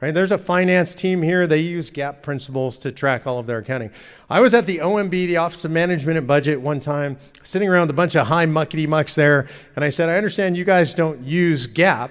Right? 0.00 0.14
There's 0.14 0.30
a 0.30 0.38
finance 0.38 0.94
team 0.94 1.22
here. 1.22 1.48
They 1.48 1.58
use 1.58 1.90
GAAP 1.90 2.22
principles 2.22 2.78
to 2.78 2.92
track 2.92 3.26
all 3.26 3.40
of 3.40 3.48
their 3.48 3.58
accounting. 3.58 3.90
I 4.30 4.40
was 4.40 4.54
at 4.54 4.66
the 4.66 4.78
OMB, 4.78 5.10
the 5.10 5.38
Office 5.38 5.64
of 5.64 5.72
Management 5.72 6.18
and 6.18 6.28
Budget, 6.28 6.60
one 6.60 6.78
time, 6.78 7.18
sitting 7.42 7.68
around 7.68 7.88
with 7.88 7.90
a 7.90 7.94
bunch 7.94 8.14
of 8.14 8.28
high 8.28 8.46
muckety 8.46 8.86
mucks 8.86 9.16
there, 9.16 9.48
and 9.74 9.84
I 9.84 9.88
said, 9.88 10.08
I 10.08 10.16
understand 10.16 10.56
you 10.56 10.64
guys 10.64 10.94
don't 10.94 11.20
use 11.24 11.66
GAAP. 11.66 12.10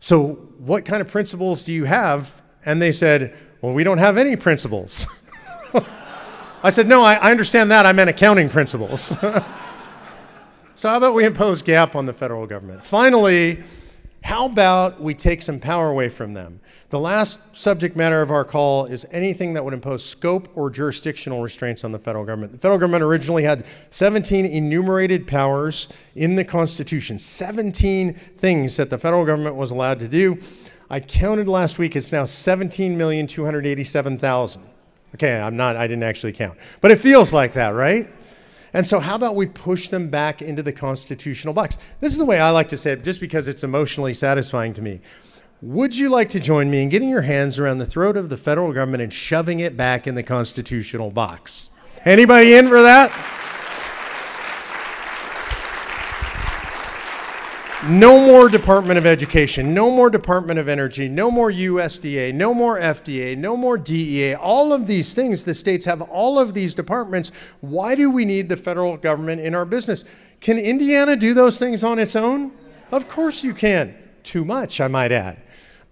So, 0.00 0.36
what 0.56 0.86
kind 0.86 1.02
of 1.02 1.08
principles 1.08 1.64
do 1.64 1.72
you 1.74 1.84
have? 1.84 2.40
And 2.64 2.80
they 2.80 2.92
said, 2.92 3.36
Well, 3.60 3.74
we 3.74 3.84
don't 3.84 3.98
have 3.98 4.16
any 4.16 4.36
principles. 4.36 5.06
I 6.62 6.70
said, 6.70 6.88
No, 6.88 7.02
I, 7.02 7.16
I 7.16 7.30
understand 7.30 7.70
that. 7.72 7.84
I 7.84 7.92
meant 7.92 8.08
accounting 8.08 8.48
principles. 8.48 9.14
So, 10.74 10.88
how 10.88 10.96
about 10.96 11.14
we 11.14 11.26
impose 11.26 11.62
GAAP 11.62 11.94
on 11.94 12.06
the 12.06 12.14
federal 12.14 12.46
government? 12.46 12.82
Finally, 12.84 13.62
how 14.22 14.46
about 14.46 15.02
we 15.02 15.12
take 15.14 15.42
some 15.42 15.60
power 15.60 15.90
away 15.90 16.08
from 16.08 16.32
them? 16.32 16.60
The 16.88 16.98
last 16.98 17.54
subject 17.54 17.94
matter 17.94 18.22
of 18.22 18.30
our 18.30 18.42
call 18.44 18.86
is 18.86 19.04
anything 19.10 19.52
that 19.54 19.64
would 19.64 19.74
impose 19.74 20.04
scope 20.04 20.48
or 20.56 20.70
jurisdictional 20.70 21.42
restraints 21.42 21.84
on 21.84 21.92
the 21.92 21.98
federal 21.98 22.24
government. 22.24 22.52
The 22.52 22.58
federal 22.58 22.78
government 22.78 23.02
originally 23.02 23.42
had 23.42 23.66
17 23.90 24.46
enumerated 24.46 25.26
powers 25.26 25.88
in 26.14 26.36
the 26.36 26.44
Constitution, 26.44 27.18
17 27.18 28.14
things 28.14 28.76
that 28.76 28.90
the 28.90 28.98
federal 28.98 29.26
government 29.26 29.56
was 29.56 29.72
allowed 29.72 29.98
to 29.98 30.08
do. 30.08 30.38
I 30.88 31.00
counted 31.00 31.48
last 31.48 31.78
week, 31.78 31.96
it's 31.96 32.12
now 32.12 32.24
17,287,000. 32.24 34.60
Okay, 35.16 35.38
I'm 35.38 35.56
not, 35.56 35.76
I 35.76 35.86
didn't 35.86 36.04
actually 36.04 36.32
count, 36.32 36.56
but 36.80 36.90
it 36.90 36.96
feels 36.96 37.34
like 37.34 37.52
that, 37.54 37.70
right? 37.70 38.08
And 38.74 38.86
so, 38.86 39.00
how 39.00 39.16
about 39.16 39.36
we 39.36 39.46
push 39.46 39.88
them 39.88 40.08
back 40.08 40.40
into 40.40 40.62
the 40.62 40.72
constitutional 40.72 41.52
box? 41.52 41.78
This 42.00 42.12
is 42.12 42.18
the 42.18 42.24
way 42.24 42.40
I 42.40 42.50
like 42.50 42.68
to 42.70 42.76
say 42.76 42.92
it, 42.92 43.04
just 43.04 43.20
because 43.20 43.48
it's 43.48 43.64
emotionally 43.64 44.14
satisfying 44.14 44.72
to 44.74 44.82
me. 44.82 45.00
Would 45.60 45.96
you 45.96 46.08
like 46.08 46.30
to 46.30 46.40
join 46.40 46.70
me 46.70 46.82
in 46.82 46.88
getting 46.88 47.08
your 47.08 47.22
hands 47.22 47.58
around 47.58 47.78
the 47.78 47.86
throat 47.86 48.16
of 48.16 48.30
the 48.30 48.36
federal 48.36 48.72
government 48.72 49.02
and 49.02 49.12
shoving 49.12 49.60
it 49.60 49.76
back 49.76 50.06
in 50.06 50.14
the 50.14 50.22
constitutional 50.22 51.10
box? 51.10 51.70
Anybody 52.04 52.54
in 52.54 52.68
for 52.68 52.82
that? 52.82 53.41
No 57.88 58.24
more 58.24 58.48
Department 58.48 58.96
of 58.96 59.06
Education, 59.06 59.74
no 59.74 59.90
more 59.90 60.08
Department 60.08 60.60
of 60.60 60.68
Energy, 60.68 61.08
no 61.08 61.32
more 61.32 61.50
USDA, 61.50 62.32
no 62.32 62.54
more 62.54 62.78
FDA, 62.78 63.36
no 63.36 63.56
more 63.56 63.76
DEA. 63.76 64.34
All 64.36 64.72
of 64.72 64.86
these 64.86 65.14
things, 65.14 65.42
the 65.42 65.52
states 65.52 65.84
have 65.86 66.00
all 66.00 66.38
of 66.38 66.54
these 66.54 66.76
departments. 66.76 67.32
Why 67.60 67.96
do 67.96 68.08
we 68.08 68.24
need 68.24 68.48
the 68.48 68.56
federal 68.56 68.96
government 68.96 69.40
in 69.40 69.52
our 69.56 69.64
business? 69.64 70.04
Can 70.40 70.58
Indiana 70.58 71.16
do 71.16 71.34
those 71.34 71.58
things 71.58 71.82
on 71.82 71.98
its 71.98 72.14
own? 72.14 72.52
Of 72.92 73.08
course 73.08 73.42
you 73.42 73.52
can. 73.52 73.96
Too 74.22 74.44
much, 74.44 74.80
I 74.80 74.86
might 74.86 75.10
add. 75.10 75.41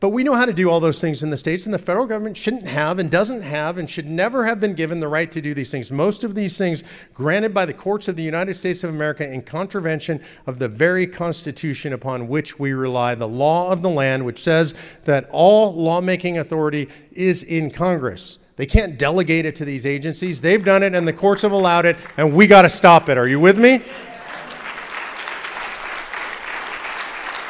But 0.01 0.11
we 0.11 0.25
know 0.25 0.33
how 0.33 0.47
to 0.47 0.53
do 0.55 0.71
all 0.71 0.81
those 0.81 0.99
things 0.99 1.23
in 1.23 1.29
the 1.29 1.37
states, 1.37 1.67
and 1.67 1.75
the 1.75 1.79
federal 1.79 2.07
government 2.07 2.39
shouldn't 2.39 2.67
have 2.67 2.99
and 2.99 3.11
doesn't 3.11 3.43
have 3.43 3.77
and 3.77 3.89
should 3.89 4.07
never 4.07 4.47
have 4.47 4.59
been 4.59 4.73
given 4.73 4.99
the 4.99 5.09
right 5.09 5.31
to 5.31 5.43
do 5.43 5.53
these 5.53 5.71
things. 5.71 5.93
Most 5.93 6.25
of 6.25 6.35
these 6.35 6.57
things 6.57 6.83
granted 7.13 7.53
by 7.53 7.67
the 7.67 7.75
courts 7.75 8.09
of 8.09 8.17
the 8.17 8.23
United 8.23 8.57
States 8.57 8.83
of 8.83 8.89
America 8.89 9.31
in 9.31 9.43
contravention 9.43 10.23
of 10.47 10.59
the 10.59 10.69
very 10.69 11.07
Constitution 11.07 11.93
upon 11.93 12.29
which 12.29 12.59
we 12.59 12.73
rely, 12.73 13.15
the 13.15 13.29
law 13.29 13.71
of 13.71 13.83
the 13.83 13.91
land, 13.91 14.25
which 14.25 14.43
says 14.43 14.75
that 15.05 15.29
all 15.31 15.75
lawmaking 15.75 16.39
authority 16.39 16.89
is 17.13 17.43
in 17.43 17.71
Congress. 17.71 18.39
They 18.57 18.65
can't 18.65 18.99
delegate 18.99 19.45
it 19.45 19.55
to 19.57 19.67
these 19.67 19.85
agencies. 19.85 20.41
They've 20.41 20.65
done 20.65 20.83
it, 20.83 20.95
and 20.95 21.07
the 21.07 21.13
courts 21.13 21.43
have 21.43 21.53
allowed 21.53 21.85
it, 21.85 21.99
and 22.17 22.33
we 22.33 22.47
got 22.47 22.63
to 22.63 22.71
stop 22.71 23.11
it. 23.11 23.19
Are 23.19 23.29
you 23.29 23.39
with 23.39 23.59
me? 23.59 23.83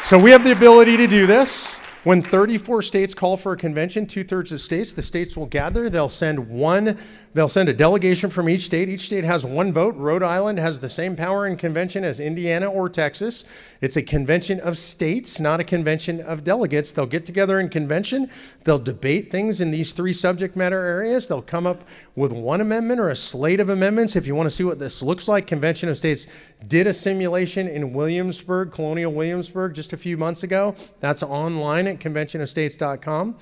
So 0.03 0.19
we 0.19 0.33
have 0.33 0.43
the 0.43 0.51
ability 0.51 0.97
to 0.97 1.07
do 1.07 1.27
this. 1.29 1.80
When 2.03 2.23
34 2.23 2.81
states 2.81 3.13
call 3.13 3.37
for 3.37 3.53
a 3.53 3.59
convention, 3.59 4.07
two 4.07 4.25
thirds 4.25 4.53
of 4.53 4.63
states, 4.63 4.95
the 4.95 5.03
states 5.03 5.37
will 5.37 5.45
gather. 5.45 5.91
They'll 5.91 6.09
send 6.09 6.49
one, 6.49 6.97
they'll 7.35 7.51
send 7.51 7.69
a 7.69 7.75
delegation 7.75 8.31
from 8.31 8.49
each 8.49 8.65
state. 8.65 8.89
Each 8.89 9.03
state 9.03 9.25
has 9.25 9.45
one 9.45 9.71
vote. 9.71 9.95
Rhode 9.97 10.23
Island 10.23 10.59
has 10.59 10.81
the 10.81 10.89
same 10.89 11.15
power 11.15 11.47
in 11.47 11.57
convention 11.57 12.03
as 12.03 12.19
Indiana 12.19 12.71
or 12.71 12.89
Texas. 12.89 13.45
It's 13.83 13.99
a 13.99 14.03
convention 14.03 14.61
of 14.61 14.79
states, 14.79 15.41
not 15.41 15.61
a 15.61 15.65
convention 15.65 16.23
of 16.23 16.43
delegates. 16.43 16.91
They'll 16.91 17.05
get 17.05 17.27
together 17.27 17.61
in 17.61 17.69
convention. 17.69 18.31
They'll 18.65 18.79
debate 18.79 19.31
things 19.31 19.61
in 19.61 19.71
these 19.71 19.93
three 19.93 20.15
subject 20.15 20.57
matter 20.57 20.83
areas. 20.83 21.27
They'll 21.27 21.43
come 21.43 21.67
up 21.67 21.85
with 22.15 22.33
one 22.33 22.63
amendment 22.63 22.99
or 22.99 23.11
a 23.11 23.17
slate 23.17 23.61
of 23.61 23.69
amendments. 23.69 24.17
If 24.17 24.27
you 24.27 24.35
want 24.35 24.47
to 24.47 24.55
see 24.57 24.65
what 24.65 24.79
this 24.79 25.03
looks 25.03 25.29
like, 25.29 25.47
Convention 25.47 25.91
of 25.91 25.99
States 25.99 26.27
did 26.67 26.87
a 26.87 26.95
simulation 26.95 27.69
in 27.69 27.93
Williamsburg, 27.93 28.73
Colonial 28.73 29.13
Williamsburg, 29.13 29.75
just 29.75 29.93
a 29.93 29.99
few 29.99 30.17
months 30.17 30.45
ago. 30.45 30.75
That's 31.01 31.23
online 31.23 31.90
at 31.91 32.01
conventionofstates.com. 32.01 33.37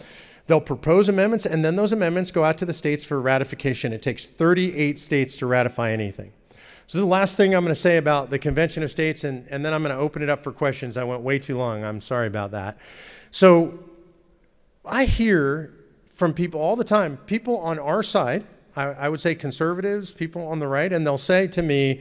They'll 0.46 0.60
propose 0.60 1.08
amendments, 1.08 1.44
and 1.44 1.64
then 1.64 1.76
those 1.76 1.92
amendments 1.92 2.30
go 2.30 2.42
out 2.42 2.56
to 2.58 2.64
the 2.64 2.72
states 2.72 3.04
for 3.04 3.20
ratification. 3.20 3.92
It 3.92 4.02
takes 4.02 4.24
38 4.24 4.98
states 4.98 5.36
to 5.38 5.46
ratify 5.46 5.92
anything. 5.92 6.32
So 6.50 6.56
this 6.86 6.94
is 6.94 7.00
the 7.02 7.06
last 7.06 7.36
thing 7.36 7.54
I'm 7.54 7.64
going 7.64 7.74
to 7.74 7.80
say 7.80 7.98
about 7.98 8.30
the 8.30 8.38
Convention 8.38 8.82
of 8.82 8.90
States, 8.90 9.24
and, 9.24 9.46
and 9.50 9.62
then 9.62 9.74
I'm 9.74 9.82
going 9.82 9.94
to 9.94 10.00
open 10.00 10.22
it 10.22 10.30
up 10.30 10.42
for 10.42 10.52
questions. 10.52 10.96
I 10.96 11.04
went 11.04 11.20
way 11.20 11.38
too 11.38 11.58
long. 11.58 11.84
I'm 11.84 12.00
sorry 12.00 12.26
about 12.26 12.52
that. 12.52 12.78
So 13.30 13.78
I 14.86 15.04
hear 15.04 15.74
from 16.14 16.32
people 16.32 16.60
all 16.60 16.76
the 16.76 16.84
time, 16.84 17.18
people 17.26 17.58
on 17.58 17.78
our 17.78 18.02
side, 18.02 18.46
I, 18.74 18.84
I 18.84 19.08
would 19.10 19.20
say 19.20 19.34
conservatives, 19.34 20.14
people 20.14 20.46
on 20.46 20.60
the 20.60 20.66
right, 20.66 20.90
and 20.90 21.06
they'll 21.06 21.18
say 21.18 21.46
to 21.48 21.60
me, 21.60 22.00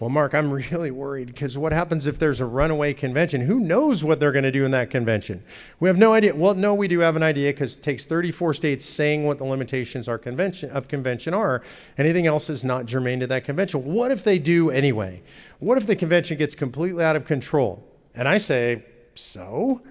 well, 0.00 0.10
Mark, 0.10 0.32
I'm 0.32 0.52
really 0.52 0.92
worried 0.92 1.26
because 1.26 1.58
what 1.58 1.72
happens 1.72 2.06
if 2.06 2.18
there's 2.18 2.40
a 2.40 2.46
runaway 2.46 2.94
convention? 2.94 3.40
Who 3.40 3.58
knows 3.58 4.04
what 4.04 4.20
they're 4.20 4.32
going 4.32 4.44
to 4.44 4.52
do 4.52 4.64
in 4.64 4.70
that 4.70 4.90
convention? 4.90 5.42
We 5.80 5.88
have 5.88 5.98
no 5.98 6.12
idea. 6.12 6.36
Well, 6.36 6.54
no, 6.54 6.72
we 6.72 6.86
do 6.86 7.00
have 7.00 7.16
an 7.16 7.24
idea 7.24 7.52
because 7.52 7.76
it 7.76 7.82
takes 7.82 8.04
34 8.04 8.54
states 8.54 8.84
saying 8.84 9.24
what 9.24 9.38
the 9.38 9.44
limitations 9.44 10.06
are 10.06 10.16
convention, 10.16 10.70
of 10.70 10.86
convention 10.86 11.34
are. 11.34 11.62
Anything 11.96 12.26
else 12.28 12.48
is 12.48 12.62
not 12.62 12.86
germane 12.86 13.18
to 13.20 13.26
that 13.26 13.44
convention. 13.44 13.84
What 13.84 14.12
if 14.12 14.22
they 14.22 14.38
do 14.38 14.70
anyway? 14.70 15.22
What 15.58 15.78
if 15.78 15.86
the 15.86 15.96
convention 15.96 16.38
gets 16.38 16.54
completely 16.54 17.02
out 17.02 17.16
of 17.16 17.26
control? 17.26 17.84
And 18.14 18.28
I 18.28 18.38
say, 18.38 18.84
so? 19.14 19.82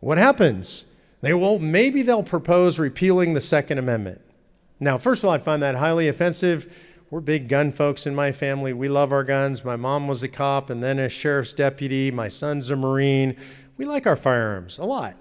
What 0.00 0.18
happens? 0.18 0.86
They 1.22 1.32
will, 1.32 1.58
maybe 1.58 2.02
they'll 2.02 2.22
propose 2.22 2.78
repealing 2.78 3.32
the 3.32 3.40
Second 3.40 3.78
Amendment. 3.78 4.20
Now, 4.78 4.98
first 4.98 5.22
of 5.22 5.28
all, 5.28 5.34
I 5.34 5.38
find 5.38 5.62
that 5.62 5.76
highly 5.76 6.08
offensive 6.08 6.70
we're 7.10 7.20
big 7.20 7.48
gun 7.48 7.70
folks 7.70 8.06
in 8.06 8.14
my 8.14 8.32
family. 8.32 8.72
We 8.72 8.88
love 8.88 9.12
our 9.12 9.22
guns. 9.22 9.64
My 9.64 9.76
mom 9.76 10.08
was 10.08 10.22
a 10.22 10.28
cop 10.28 10.70
and 10.70 10.82
then 10.82 10.98
a 10.98 11.08
sheriff's 11.08 11.52
deputy. 11.52 12.10
My 12.10 12.28
son's 12.28 12.70
a 12.70 12.76
Marine. 12.76 13.36
We 13.76 13.84
like 13.84 14.06
our 14.06 14.16
firearms 14.16 14.78
a 14.78 14.84
lot. 14.84 15.16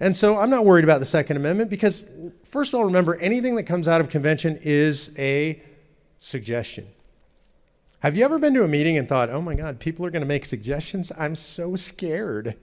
And 0.00 0.16
so 0.16 0.36
I'm 0.36 0.50
not 0.50 0.64
worried 0.64 0.84
about 0.84 1.00
the 1.00 1.06
Second 1.06 1.36
Amendment 1.36 1.70
because, 1.70 2.06
first 2.44 2.72
of 2.72 2.80
all, 2.80 2.86
remember 2.86 3.16
anything 3.16 3.56
that 3.56 3.64
comes 3.64 3.88
out 3.88 4.00
of 4.00 4.10
convention 4.10 4.58
is 4.62 5.14
a 5.18 5.62
suggestion. 6.18 6.86
Have 8.00 8.16
you 8.16 8.24
ever 8.24 8.38
been 8.38 8.54
to 8.54 8.64
a 8.64 8.68
meeting 8.68 8.96
and 8.96 9.08
thought, 9.08 9.28
oh 9.30 9.42
my 9.42 9.54
God, 9.54 9.78
people 9.78 10.06
are 10.06 10.10
going 10.10 10.22
to 10.22 10.28
make 10.28 10.46
suggestions? 10.46 11.12
I'm 11.18 11.34
so 11.34 11.76
scared. 11.76 12.56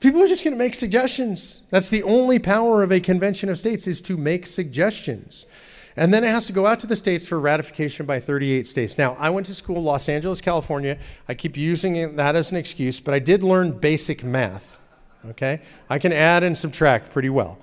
people 0.00 0.22
are 0.22 0.26
just 0.26 0.44
going 0.44 0.54
to 0.54 0.58
make 0.58 0.74
suggestions. 0.74 1.62
That's 1.70 1.90
the 1.90 2.02
only 2.02 2.38
power 2.38 2.82
of 2.82 2.90
a 2.90 3.00
convention 3.00 3.50
of 3.50 3.58
states 3.58 3.86
is 3.86 4.00
to 4.02 4.16
make 4.16 4.46
suggestions. 4.46 5.46
And 5.96 6.12
then 6.12 6.24
it 6.24 6.30
has 6.30 6.46
to 6.46 6.52
go 6.52 6.66
out 6.66 6.80
to 6.80 6.86
the 6.86 6.96
states 6.96 7.26
for 7.26 7.38
ratification 7.38 8.06
by 8.06 8.18
38 8.18 8.66
states. 8.66 8.96
Now, 8.96 9.16
I 9.18 9.30
went 9.30 9.46
to 9.46 9.54
school 9.54 9.82
Los 9.82 10.08
Angeles, 10.08 10.40
California. 10.40 10.98
I 11.28 11.34
keep 11.34 11.56
using 11.56 12.16
that 12.16 12.34
as 12.34 12.50
an 12.50 12.56
excuse, 12.56 13.00
but 13.00 13.12
I 13.12 13.18
did 13.18 13.42
learn 13.42 13.72
basic 13.72 14.24
math. 14.24 14.78
Okay? 15.26 15.60
I 15.90 15.98
can 15.98 16.12
add 16.12 16.42
and 16.42 16.56
subtract 16.56 17.12
pretty 17.12 17.28
well. 17.28 17.58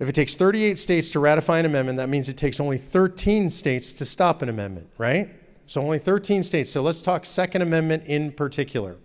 If 0.00 0.08
it 0.08 0.14
takes 0.14 0.34
38 0.34 0.78
states 0.78 1.10
to 1.10 1.20
ratify 1.20 1.60
an 1.60 1.66
amendment, 1.66 1.98
that 1.98 2.08
means 2.08 2.28
it 2.28 2.36
takes 2.36 2.58
only 2.58 2.78
13 2.78 3.50
states 3.50 3.92
to 3.94 4.04
stop 4.04 4.42
an 4.42 4.48
amendment, 4.48 4.88
right? 4.98 5.30
So 5.66 5.80
only 5.80 6.00
13 6.00 6.42
states. 6.42 6.70
So 6.70 6.82
let's 6.82 7.00
talk 7.00 7.24
Second 7.24 7.62
Amendment 7.62 8.04
in 8.04 8.32
particular. 8.32 8.96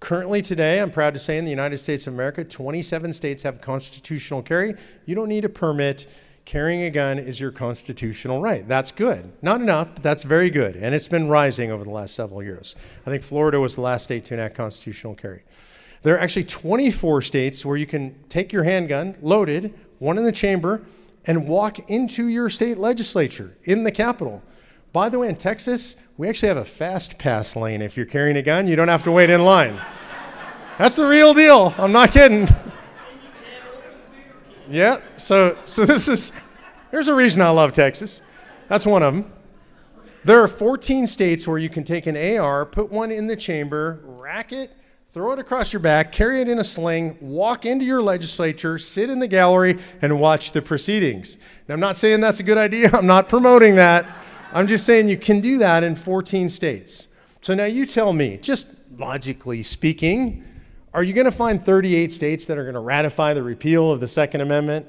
Currently, 0.00 0.42
today, 0.42 0.80
I'm 0.80 0.92
proud 0.92 1.14
to 1.14 1.18
say 1.18 1.38
in 1.38 1.44
the 1.44 1.50
United 1.50 1.78
States 1.78 2.06
of 2.06 2.14
America, 2.14 2.44
27 2.44 3.12
states 3.12 3.42
have 3.42 3.60
constitutional 3.60 4.42
carry. 4.42 4.74
You 5.06 5.16
don't 5.16 5.28
need 5.28 5.44
a 5.44 5.48
permit 5.48 6.06
carrying 6.48 6.84
a 6.84 6.88
gun 6.90 7.18
is 7.18 7.38
your 7.38 7.50
constitutional 7.50 8.40
right. 8.40 8.66
That's 8.66 8.90
good. 8.90 9.30
Not 9.42 9.60
enough, 9.60 9.92
but 9.92 10.02
that's 10.02 10.22
very 10.22 10.48
good. 10.48 10.76
And 10.76 10.94
it's 10.94 11.06
been 11.06 11.28
rising 11.28 11.70
over 11.70 11.84
the 11.84 11.90
last 11.90 12.14
several 12.14 12.42
years. 12.42 12.74
I 13.06 13.10
think 13.10 13.22
Florida 13.22 13.60
was 13.60 13.74
the 13.74 13.82
last 13.82 14.04
state 14.04 14.24
to 14.24 14.34
enact 14.34 14.54
constitutional 14.56 15.14
carry. 15.14 15.42
There 16.04 16.14
are 16.14 16.18
actually 16.18 16.44
24 16.44 17.20
states 17.20 17.66
where 17.66 17.76
you 17.76 17.84
can 17.84 18.18
take 18.30 18.50
your 18.50 18.62
handgun, 18.62 19.14
loaded, 19.20 19.78
one 19.98 20.16
in 20.16 20.24
the 20.24 20.32
chamber, 20.32 20.86
and 21.26 21.46
walk 21.46 21.90
into 21.90 22.28
your 22.28 22.48
state 22.48 22.78
legislature 22.78 23.54
in 23.64 23.84
the 23.84 23.92
Capitol. 23.92 24.42
By 24.94 25.10
the 25.10 25.18
way, 25.18 25.28
in 25.28 25.36
Texas, 25.36 25.96
we 26.16 26.30
actually 26.30 26.48
have 26.48 26.56
a 26.56 26.64
fast 26.64 27.18
pass 27.18 27.56
lane. 27.56 27.82
If 27.82 27.94
you're 27.94 28.06
carrying 28.06 28.38
a 28.38 28.42
gun, 28.42 28.66
you 28.66 28.74
don't 28.74 28.88
have 28.88 29.02
to 29.02 29.12
wait 29.12 29.28
in 29.28 29.44
line. 29.44 29.78
That's 30.78 30.96
the 30.96 31.06
real 31.06 31.34
deal. 31.34 31.74
I'm 31.76 31.92
not 31.92 32.10
kidding. 32.10 32.48
Yeah. 34.68 35.00
So 35.16 35.58
so 35.64 35.84
this 35.84 36.08
is 36.08 36.32
there's 36.90 37.08
a 37.08 37.14
reason 37.14 37.42
I 37.42 37.50
love 37.50 37.72
Texas. 37.72 38.22
That's 38.68 38.86
one 38.86 39.02
of 39.02 39.14
them. 39.14 39.32
There 40.24 40.42
are 40.42 40.48
14 40.48 41.06
states 41.06 41.48
where 41.48 41.58
you 41.58 41.68
can 41.68 41.84
take 41.84 42.06
an 42.06 42.16
AR, 42.16 42.66
put 42.66 42.90
one 42.90 43.10
in 43.10 43.26
the 43.26 43.36
chamber, 43.36 44.00
rack 44.04 44.52
it, 44.52 44.72
throw 45.10 45.32
it 45.32 45.38
across 45.38 45.72
your 45.72 45.80
back, 45.80 46.12
carry 46.12 46.40
it 46.42 46.48
in 46.48 46.58
a 46.58 46.64
sling, 46.64 47.16
walk 47.20 47.64
into 47.64 47.84
your 47.84 48.02
legislature, 48.02 48.78
sit 48.78 49.08
in 49.08 49.20
the 49.20 49.28
gallery, 49.28 49.78
and 50.02 50.20
watch 50.20 50.52
the 50.52 50.60
proceedings. 50.60 51.38
Now, 51.66 51.74
I'm 51.74 51.80
not 51.80 51.96
saying 51.96 52.20
that's 52.20 52.40
a 52.40 52.42
good 52.42 52.58
idea. 52.58 52.90
I'm 52.92 53.06
not 53.06 53.28
promoting 53.28 53.76
that. 53.76 54.06
I'm 54.52 54.66
just 54.66 54.84
saying 54.84 55.08
you 55.08 55.16
can 55.16 55.40
do 55.40 55.58
that 55.58 55.82
in 55.82 55.94
14 55.96 56.48
states. 56.48 57.08
So 57.40 57.54
now 57.54 57.64
you 57.64 57.86
tell 57.86 58.12
me, 58.12 58.38
just 58.38 58.66
logically 58.98 59.62
speaking, 59.62 60.44
are 60.98 61.04
you 61.04 61.12
going 61.12 61.26
to 61.26 61.30
find 61.30 61.64
38 61.64 62.12
states 62.12 62.46
that 62.46 62.58
are 62.58 62.64
going 62.64 62.74
to 62.74 62.80
ratify 62.80 63.32
the 63.32 63.42
repeal 63.44 63.92
of 63.92 64.00
the 64.00 64.08
Second 64.08 64.40
Amendment? 64.40 64.84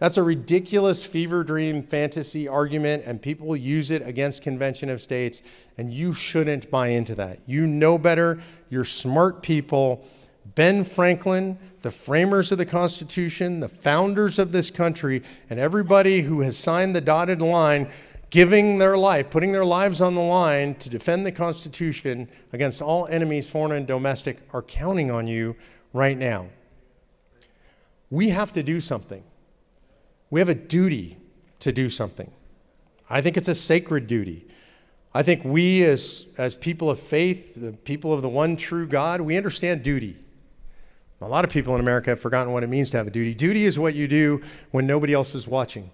That's 0.00 0.16
a 0.16 0.22
ridiculous 0.24 1.04
fever 1.04 1.44
dream 1.44 1.84
fantasy 1.84 2.48
argument, 2.48 3.04
and 3.06 3.22
people 3.22 3.56
use 3.56 3.92
it 3.92 4.02
against 4.02 4.42
Convention 4.42 4.90
of 4.90 5.00
States, 5.00 5.40
and 5.78 5.94
you 5.94 6.14
shouldn't 6.14 6.68
buy 6.68 6.88
into 6.88 7.14
that. 7.14 7.38
You 7.46 7.68
know 7.68 7.96
better. 7.96 8.40
You're 8.70 8.84
smart 8.84 9.40
people. 9.40 10.04
Ben 10.56 10.82
Franklin, 10.82 11.60
the 11.82 11.92
framers 11.92 12.50
of 12.50 12.58
the 12.58 12.66
Constitution, 12.66 13.60
the 13.60 13.68
founders 13.68 14.40
of 14.40 14.50
this 14.50 14.68
country, 14.68 15.22
and 15.48 15.60
everybody 15.60 16.22
who 16.22 16.40
has 16.40 16.58
signed 16.58 16.96
the 16.96 17.00
dotted 17.00 17.40
line 17.40 17.88
giving 18.32 18.78
their 18.78 18.96
life, 18.96 19.28
putting 19.28 19.52
their 19.52 19.64
lives 19.64 20.00
on 20.00 20.14
the 20.14 20.20
line 20.20 20.74
to 20.76 20.88
defend 20.88 21.26
the 21.26 21.30
Constitution 21.30 22.26
against 22.54 22.80
all 22.80 23.06
enemies, 23.08 23.48
foreign 23.48 23.72
and 23.72 23.86
domestic, 23.86 24.38
are 24.54 24.62
counting 24.62 25.10
on 25.10 25.26
you 25.26 25.54
right 25.92 26.16
now. 26.16 26.48
We 28.10 28.30
have 28.30 28.50
to 28.54 28.62
do 28.62 28.80
something. 28.80 29.22
We 30.30 30.40
have 30.40 30.48
a 30.48 30.54
duty 30.54 31.18
to 31.58 31.72
do 31.72 31.90
something. 31.90 32.30
I 33.10 33.20
think 33.20 33.36
it's 33.36 33.48
a 33.48 33.54
sacred 33.54 34.06
duty. 34.06 34.46
I 35.12 35.22
think 35.22 35.44
we, 35.44 35.84
as, 35.84 36.26
as 36.38 36.56
people 36.56 36.88
of 36.88 36.98
faith, 36.98 37.52
the 37.54 37.72
people 37.72 38.14
of 38.14 38.22
the 38.22 38.30
one 38.30 38.56
true 38.56 38.86
God, 38.86 39.20
we 39.20 39.36
understand 39.36 39.82
duty. 39.82 40.16
A 41.20 41.28
lot 41.28 41.44
of 41.44 41.50
people 41.50 41.74
in 41.74 41.80
America 41.80 42.10
have 42.10 42.20
forgotten 42.20 42.54
what 42.54 42.62
it 42.62 42.68
means 42.68 42.88
to 42.92 42.96
have 42.96 43.06
a 43.06 43.10
duty. 43.10 43.34
Duty 43.34 43.66
is 43.66 43.78
what 43.78 43.94
you 43.94 44.08
do 44.08 44.40
when 44.70 44.86
nobody 44.86 45.12
else 45.12 45.34
is 45.34 45.46
watching. 45.46 45.90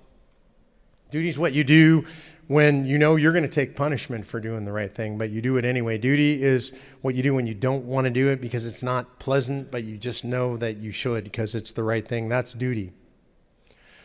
Duty 1.11 1.29
is 1.29 1.38
what 1.38 1.53
you 1.53 1.64
do 1.64 2.05
when 2.49 2.85
you 2.87 2.99
know 2.99 3.16
you're 3.16 3.33
going 3.33 3.44
to 3.44 3.49
take 3.49 3.77
punishment 3.77 4.27
for 4.27 4.40
doing 4.40 4.64
the 4.64 4.73
right 4.73 4.94
thing, 4.94 5.18
but 5.18 5.31
you 5.31 5.40
do 5.40 5.57
it 5.59 5.64
anyway. 5.64 5.99
Duty 5.99 6.42
is 6.42 6.73
what 7.03 7.14
you 7.14 7.23
do 7.23 7.35
when 7.35 7.47
you 7.47 7.55
don't 7.55 7.85
want 7.85 8.07
to 8.07 8.11
do 8.11 8.29
it 8.29 8.40
because 8.40 8.66
it's 8.66 8.83
not 8.83 9.18
pleasant, 9.18 9.71
but 9.71 9.85
you 9.85 9.97
just 9.97 10.25
know 10.25 10.57
that 10.57 10.79
you 10.79 10.90
should 10.90 11.25
because 11.25 11.55
it's 11.55 11.73
the 11.73 11.83
right 11.83 12.07
thing. 12.07 12.29
That's 12.29 12.55
duty. 12.55 12.92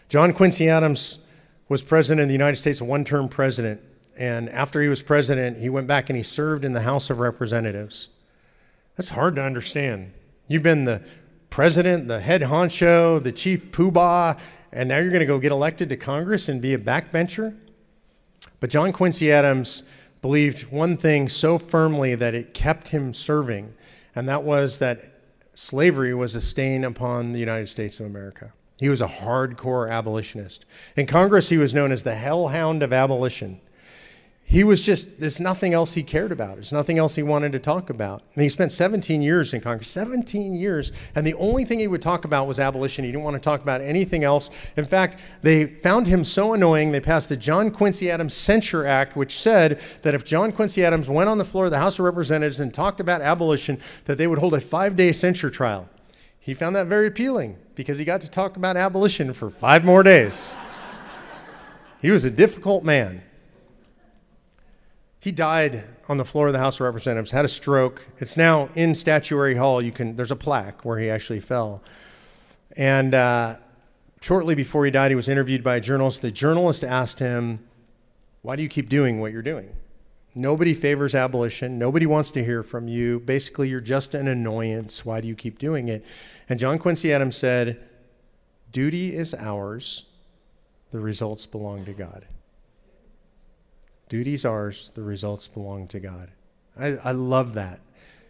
John 0.10 0.34
Quincy 0.34 0.70
Adams 0.70 1.20
was 1.70 1.82
president 1.82 2.22
of 2.22 2.28
the 2.28 2.34
United 2.34 2.58
States, 2.58 2.82
a 2.82 2.86
one 2.86 3.06
term 3.06 3.30
president. 3.30 3.82
And 4.18 4.50
after 4.50 4.82
he 4.82 4.88
was 4.88 5.02
president, 5.02 5.58
he 5.58 5.70
went 5.70 5.88
back 5.88 6.10
and 6.10 6.18
he 6.18 6.24
served 6.24 6.66
in 6.66 6.74
the 6.74 6.82
House 6.82 7.10
of 7.10 7.20
Representatives. 7.20 8.10
That's 8.96 9.10
hard 9.10 9.36
to 9.38 9.44
understand. 9.44 10.14
You've 10.48 10.64
been 10.64 10.86
the 10.86 11.02
president, 11.50 12.08
the 12.08 12.20
head 12.20 12.42
honcho, 12.42 13.24
the 13.24 13.32
chief 13.32 13.72
poobah, 13.72 14.38
and 14.74 14.90
now 14.90 14.98
you're 14.98 15.10
going 15.10 15.20
to 15.20 15.26
go 15.26 15.40
get 15.40 15.52
elected 15.52 15.90
to 15.90 15.98
Congress 15.98 16.50
and 16.50 16.62
be 16.62 16.74
a 16.74 16.78
backbencher? 16.78 17.56
But 18.60 18.70
John 18.70 18.92
Quincy 18.92 19.32
Adams 19.32 19.84
believed 20.22 20.72
one 20.72 20.98
thing 20.98 21.30
so 21.30 21.58
firmly 21.58 22.16
that 22.16 22.34
it 22.34 22.54
kept 22.54 22.90
him 22.90 23.14
serving, 23.14 23.74
and 24.16 24.28
that 24.28 24.44
was 24.44 24.80
that 24.80 25.20
slavery 25.54 26.14
was 26.14 26.36
a 26.36 26.42
stain 26.42 26.84
upon 26.84 27.32
the 27.32 27.40
United 27.40 27.68
States 27.70 28.00
of 28.00 28.06
America. 28.06 28.52
He 28.80 28.90
was 28.90 29.02
a 29.02 29.08
hardcore 29.08 29.90
abolitionist. 29.90 30.66
In 30.96 31.06
Congress, 31.06 31.50
he 31.50 31.58
was 31.58 31.74
known 31.74 31.92
as 31.92 32.04
the 32.04 32.16
hellhound 32.16 32.82
of 32.84 32.92
abolition 32.92 33.62
he 34.54 34.64
was 34.64 34.86
just, 34.86 35.20
there's 35.20 35.40
nothing 35.40 35.74
else 35.74 35.96
he 35.96 36.04
cared 36.04 36.32
about. 36.32 36.54
There's 36.54 36.72
nothing 36.72 37.00
else 37.00 37.16
he 37.16 37.24
wanted 37.24 37.54
to 37.54 37.60
talk 37.60 37.90
about. 37.90 38.22
And 38.36 38.44
he 38.44 38.50
spent 38.50 38.72
17 38.72 39.20
years 39.20 39.52
in 39.52 39.62
Congress, 39.62 39.90
17 39.90 40.54
years, 40.54 40.92
and 41.16 41.26
the 41.26 41.34
only 41.34 41.66
thing 41.66 41.80
he 41.80 41.88
would 41.88 42.04
talk 42.04 42.24
about 42.24 42.48
was 42.48 42.60
abolition. 42.60 43.04
He 43.04 43.12
didn't 43.12 43.24
want 43.24 43.34
to 43.34 43.40
talk 43.40 43.64
about 43.64 43.82
anything 43.82 44.24
else. 44.24 44.52
In 44.78 44.86
fact, 44.86 45.20
they 45.42 45.66
found 45.66 46.06
him 46.06 46.24
so 46.24 46.54
annoying, 46.54 46.92
they 46.92 47.00
passed 47.00 47.30
the 47.30 47.36
John 47.36 47.72
Quincy 47.72 48.12
Adams 48.12 48.36
Censure 48.36 48.86
Act, 48.86 49.16
which 49.16 49.40
said 49.40 49.82
that 50.04 50.14
if 50.14 50.24
John 50.24 50.52
Quincy 50.52 50.86
Adams 50.86 51.10
went 51.10 51.32
on 51.32 51.40
the 51.40 51.46
floor 51.46 51.66
of 51.66 51.72
the 51.72 51.80
House 51.80 51.98
of 51.98 52.06
Representatives 52.06 52.60
and 52.60 52.72
talked 52.72 53.00
about 53.00 53.22
abolition, 53.22 53.80
that 54.06 54.20
they 54.20 54.28
would 54.28 54.38
hold 54.38 54.54
a 54.54 54.62
five 54.62 54.96
day 54.96 55.12
censure 55.14 55.50
trial. 55.50 55.90
He 56.40 56.54
found 56.54 56.76
that 56.76 56.86
very 56.86 57.08
appealing 57.08 57.58
because 57.74 57.98
he 57.98 58.06
got 58.06 58.22
to 58.22 58.30
talk 58.30 58.56
about 58.56 58.78
abolition 58.78 59.34
for 59.34 59.50
five 59.50 59.84
more 59.84 60.04
days. 60.04 60.56
he 62.04 62.12
was 62.12 62.24
a 62.24 62.30
difficult 62.30 62.84
man. 62.84 63.24
He 65.24 65.32
died 65.32 65.86
on 66.10 66.18
the 66.18 66.26
floor 66.26 66.48
of 66.48 66.54
the 66.54 66.60
House 66.60 66.76
of 66.76 66.82
Representatives, 66.82 67.32
had 67.32 67.46
a 67.46 67.48
stroke. 67.48 68.10
It's 68.18 68.36
now 68.36 68.68
in 68.76 68.94
Statuary 68.94 69.56
Hall. 69.56 69.82
You 69.82 69.94
can 69.94 70.18
there's 70.18 70.32
a 70.32 70.36
plaque 70.36 70.84
where 70.84 71.00
he 71.00 71.10
actually 71.10 71.40
fell. 71.40 71.82
And 72.76 73.14
uh, 73.14 73.56
shortly 74.20 74.54
before 74.54 74.84
he 74.84 74.92
died, 74.92 75.12
he 75.12 75.16
was 75.16 75.30
interviewed 75.30 75.64
by 75.64 75.78
a 75.78 75.80
journalist. 75.80 76.22
The 76.22 76.30
journalist 76.30 76.84
asked 76.84 77.20
him, 77.20 77.66
"Why 78.42 78.58
do 78.58 78.64
you 78.64 78.68
keep 78.68 78.90
doing 78.90 79.22
what 79.22 79.32
you're 79.32 79.42
doing? 79.42 79.74
Nobody 80.36 80.74
favors 80.74 81.16
abolition. 81.16 81.80
Nobody 81.80 82.06
wants 82.06 82.30
to 82.32 82.44
hear 82.44 82.62
from 82.62 82.90
you. 82.90 83.22
Basically, 83.22 83.70
you're 83.70 83.80
just 83.80 84.14
an 84.14 84.28
annoyance. 84.28 85.06
Why 85.06 85.22
do 85.22 85.30
you 85.30 85.36
keep 85.36 85.58
doing 85.58 85.88
it?" 85.88 86.04
And 86.50 86.60
John 86.60 86.78
Quincy 86.78 87.14
Adams 87.14 87.38
said, 87.38 87.80
"Duty 88.74 89.16
is 89.16 89.34
ours. 89.34 90.04
The 90.92 91.00
results 91.00 91.46
belong 91.46 91.86
to 91.86 91.94
God." 91.94 92.26
Duty's 94.10 94.46
ours, 94.46 94.92
the 94.96 95.04
results 95.04 95.48
belong 95.48 95.88
to 95.88 96.00
God. 96.00 96.30
I, 96.80 96.98
I 97.04 97.12
love 97.12 97.54
that. 97.54 97.80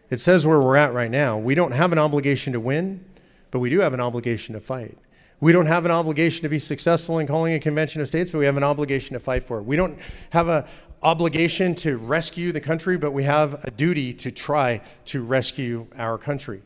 It 0.09 0.19
says 0.19 0.45
where 0.45 0.59
we're 0.59 0.75
at 0.75 0.93
right 0.93 1.11
now. 1.11 1.37
We 1.37 1.55
don't 1.55 1.71
have 1.71 1.91
an 1.91 1.97
obligation 1.97 2.53
to 2.53 2.59
win, 2.59 3.03
but 3.51 3.59
we 3.59 3.69
do 3.69 3.79
have 3.79 3.93
an 3.93 3.99
obligation 3.99 4.53
to 4.53 4.61
fight. 4.61 4.97
We 5.39 5.51
don't 5.51 5.65
have 5.65 5.85
an 5.85 5.91
obligation 5.91 6.43
to 6.43 6.49
be 6.49 6.59
successful 6.59 7.19
in 7.19 7.27
calling 7.27 7.53
a 7.53 7.59
convention 7.59 8.01
of 8.01 8.07
states, 8.07 8.31
but 8.31 8.37
we 8.37 8.45
have 8.45 8.55
an 8.55 8.63
obligation 8.63 9.13
to 9.15 9.19
fight 9.19 9.43
for 9.43 9.57
it. 9.59 9.63
We 9.63 9.75
don't 9.75 9.99
have 10.29 10.47
an 10.47 10.63
obligation 11.01 11.75
to 11.75 11.97
rescue 11.97 12.51
the 12.51 12.61
country, 12.61 12.97
but 12.97 13.11
we 13.11 13.23
have 13.23 13.63
a 13.65 13.71
duty 13.71 14.13
to 14.13 14.31
try 14.31 14.81
to 15.05 15.21
rescue 15.23 15.87
our 15.97 16.17
country. 16.17 16.61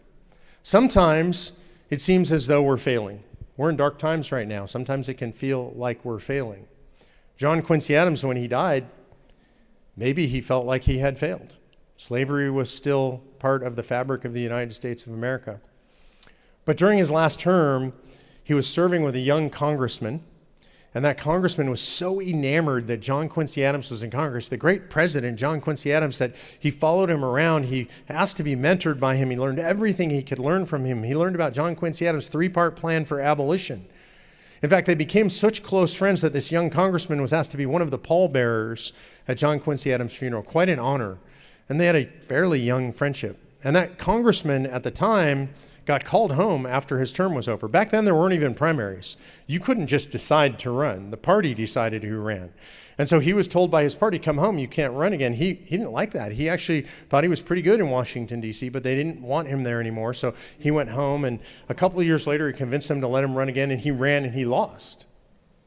Sometimes 0.62 1.54
it 1.90 2.02
seems 2.02 2.32
as 2.32 2.48
though 2.48 2.62
we're 2.62 2.78
failing. 2.78 3.24
We're 3.56 3.70
in 3.72 3.78
dark 3.78 3.98
times 3.98 4.32
right 4.32 4.48
now. 4.48 4.66
Sometimes 4.68 5.10
it 5.10 5.16
can 5.16 5.34
feel 5.34 5.74
like 5.76 6.06
we're 6.06 6.20
failing. 6.20 6.68
John 7.38 7.62
Quincy 7.62 7.96
Adams, 7.96 8.24
when 8.24 8.38
he 8.38 8.48
died, 8.48 8.86
maybe 9.98 10.28
he 10.28 10.40
felt 10.40 10.66
like 10.66 10.84
he 10.84 11.00
had 11.00 11.20
failed. 11.20 11.58
Slavery 11.98 12.50
was 12.50 12.70
still 12.70 13.24
part 13.40 13.64
of 13.64 13.76
the 13.76 13.84
fabric 13.84 14.24
of 14.24 14.34
the 14.34 14.42
United 14.42 14.74
States 14.74 15.06
of 15.06 15.14
America. 15.14 15.60
But 16.64 16.78
during 16.78 17.00
his 17.00 17.12
last 17.12 17.40
term, 17.40 17.94
he 18.44 18.54
was 18.54 18.68
serving 18.70 19.04
with 19.04 19.16
a 19.16 19.20
young 19.20 19.50
congressman, 19.50 20.24
and 20.94 21.04
that 21.04 21.18
congressman 21.18 21.70
was 21.70 21.82
so 21.82 22.22
enamored 22.22 22.88
that 22.88 23.02
John 23.02 23.30
Quincy 23.30 23.64
Adams 23.64 23.92
was 23.92 24.04
in 24.04 24.12
Congress, 24.12 24.48
the 24.48 24.58
great 24.58 24.90
president, 24.90 25.38
John 25.38 25.60
Quincy 25.60 25.92
Adams, 25.92 26.18
that 26.20 26.34
he 26.60 26.72
followed 26.72 27.10
him 27.10 27.26
around. 27.26 27.66
He 27.66 27.88
asked 28.08 28.38
to 28.38 28.44
be 28.44 28.56
mentored 28.56 29.00
by 29.00 29.16
him. 29.16 29.30
He 29.30 29.38
learned 29.38 29.60
everything 29.60 30.10
he 30.10 30.24
could 30.24 30.40
learn 30.40 30.66
from 30.66 30.86
him. 30.86 31.04
He 31.04 31.16
learned 31.16 31.36
about 31.36 31.54
John 31.54 31.76
Quincy 31.76 32.08
Adams' 32.08 32.28
three 32.28 32.50
part 32.50 32.76
plan 32.76 33.06
for 33.06 33.20
abolition. 33.20 33.88
In 34.62 34.70
fact, 34.70 34.88
they 34.88 34.96
became 34.96 35.30
such 35.30 35.64
close 35.64 35.94
friends 35.94 36.22
that 36.22 36.34
this 36.34 36.52
young 36.52 36.70
congressman 36.70 37.22
was 37.22 37.34
asked 37.34 37.52
to 37.52 37.58
be 37.58 37.66
one 37.66 37.82
of 37.82 37.92
the 37.92 37.98
pallbearers 37.98 38.92
at 39.28 39.38
John 39.38 39.60
Quincy 39.60 39.94
Adams' 39.94 40.14
funeral. 40.14 40.44
Quite 40.44 40.70
an 40.70 40.80
honor. 40.80 41.20
And 41.70 41.80
they 41.80 41.86
had 41.86 41.96
a 41.96 42.06
fairly 42.06 42.60
young 42.60 42.92
friendship. 42.92 43.38
And 43.64 43.76
that 43.76 43.98
congressman 43.98 44.66
at 44.66 44.84
the 44.84 44.92
time 44.92 45.50
got 45.86 46.06
called 46.06 46.34
home 46.34 46.66
after 46.66 47.00
his 47.00 47.12
term 47.12 47.34
was 47.34 47.48
over. 47.48 47.68
Back 47.68 47.92
then, 47.92 48.06
there 48.06 48.16
weren't 48.16 48.34
even 48.34 48.54
primaries. 48.54 49.16
You 49.48 49.60
couldn't 49.60 49.88
just 49.88 50.10
decide 50.10 50.60
to 50.60 50.72
run, 50.72 51.12
the 51.12 51.18
party 51.18 51.54
decided 51.54 52.04
who 52.04 52.20
ran. 52.20 52.52
And 52.98 53.08
so 53.08 53.20
he 53.20 53.34
was 53.34 53.48
told 53.48 53.70
by 53.70 53.84
his 53.84 53.94
party, 53.94 54.18
come 54.18 54.38
home, 54.38 54.58
you 54.58 54.68
can't 54.68 54.94
run 54.94 55.14
again. 55.14 55.34
He, 55.34 55.54
he 55.54 55.78
didn't 55.78 55.92
like 55.92 56.14
that. 56.14 56.32
He 56.32 56.50
actually 56.50 56.82
thought 57.10 57.24
he 57.24 57.30
was 57.30 57.42
pretty 57.42 57.62
good 57.62 57.80
in 57.80 57.92
Washington, 57.92 58.42
D.C., 58.42 58.70
but 58.70 58.82
they 58.82 58.96
didn't 58.96 59.22
want 59.22 59.48
him 59.48 59.62
there 59.62 59.80
anymore. 59.80 60.16
So 60.16 60.34
he 60.58 60.72
went 60.72 60.90
home, 60.90 61.24
and 61.24 61.40
a 61.70 61.76
couple 61.76 62.00
of 62.00 62.08
years 62.08 62.26
later, 62.26 62.48
he 62.48 62.54
convinced 62.54 62.88
them 62.88 63.02
to 63.02 63.08
let 63.08 63.24
him 63.24 63.36
run 63.36 63.50
again, 63.50 63.70
and 63.70 63.80
he 63.80 63.92
ran 63.92 64.26
and 64.26 64.34
he 64.34 64.46
lost. 64.46 65.06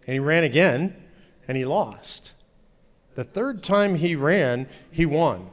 And 0.09 0.15
he 0.15 0.19
ran 0.19 0.43
again, 0.43 0.97
and 1.47 1.57
he 1.57 1.65
lost. 1.65 2.33
The 3.15 3.23
third 3.23 3.63
time 3.63 3.95
he 3.95 4.17
ran, 4.17 4.69
he 4.91 5.07
won. 5.07 5.51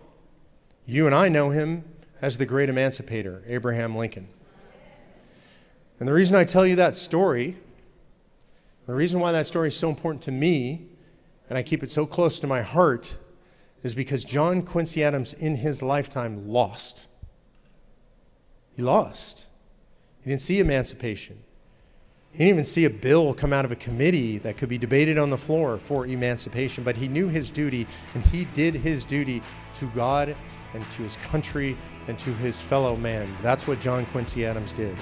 You 0.87 1.05
and 1.05 1.13
I 1.13 1.29
know 1.29 1.51
him 1.51 1.83
as 2.23 2.39
the 2.39 2.45
great 2.47 2.69
emancipator, 2.69 3.43
Abraham 3.45 3.95
Lincoln. 3.95 4.29
And 5.99 6.07
the 6.07 6.13
reason 6.13 6.35
I 6.35 6.43
tell 6.43 6.65
you 6.65 6.75
that 6.77 6.97
story, 6.97 7.55
the 8.87 8.95
reason 8.95 9.19
why 9.19 9.31
that 9.31 9.45
story 9.45 9.67
is 9.67 9.77
so 9.77 9.89
important 9.89 10.23
to 10.23 10.31
me 10.31 10.87
and 11.49 11.57
I 11.57 11.63
keep 11.63 11.83
it 11.83 11.91
so 11.91 12.05
close 12.05 12.39
to 12.39 12.47
my 12.47 12.61
heart 12.61 13.17
is 13.83 13.95
because 13.95 14.23
John 14.23 14.61
Quincy 14.61 15.03
Adams 15.03 15.33
in 15.33 15.55
his 15.55 15.81
lifetime 15.81 16.47
lost. 16.47 17.07
He 18.75 18.81
lost. 18.81 19.47
He 20.21 20.29
didn't 20.29 20.41
see 20.41 20.59
emancipation. 20.59 21.39
He 22.31 22.39
didn't 22.39 22.55
even 22.55 22.65
see 22.65 22.85
a 22.85 22.89
bill 22.89 23.33
come 23.33 23.53
out 23.53 23.65
of 23.65 23.71
a 23.71 23.75
committee 23.75 24.37
that 24.39 24.57
could 24.57 24.69
be 24.69 24.77
debated 24.77 25.17
on 25.17 25.29
the 25.29 25.37
floor 25.37 25.77
for 25.77 26.05
emancipation, 26.05 26.83
but 26.83 26.95
he 26.95 27.07
knew 27.07 27.27
his 27.27 27.49
duty 27.49 27.87
and 28.13 28.23
he 28.25 28.45
did 28.45 28.75
his 28.75 29.03
duty 29.05 29.41
to 29.75 29.87
God 29.95 30.35
and 30.73 30.91
to 30.91 31.03
his 31.03 31.15
country 31.17 31.77
and 32.07 32.19
to 32.19 32.33
his 32.35 32.61
fellow 32.61 32.95
man. 32.95 33.27
That's 33.41 33.67
what 33.67 33.79
John 33.79 34.05
Quincy 34.07 34.45
Adams 34.45 34.73
did. 34.73 34.95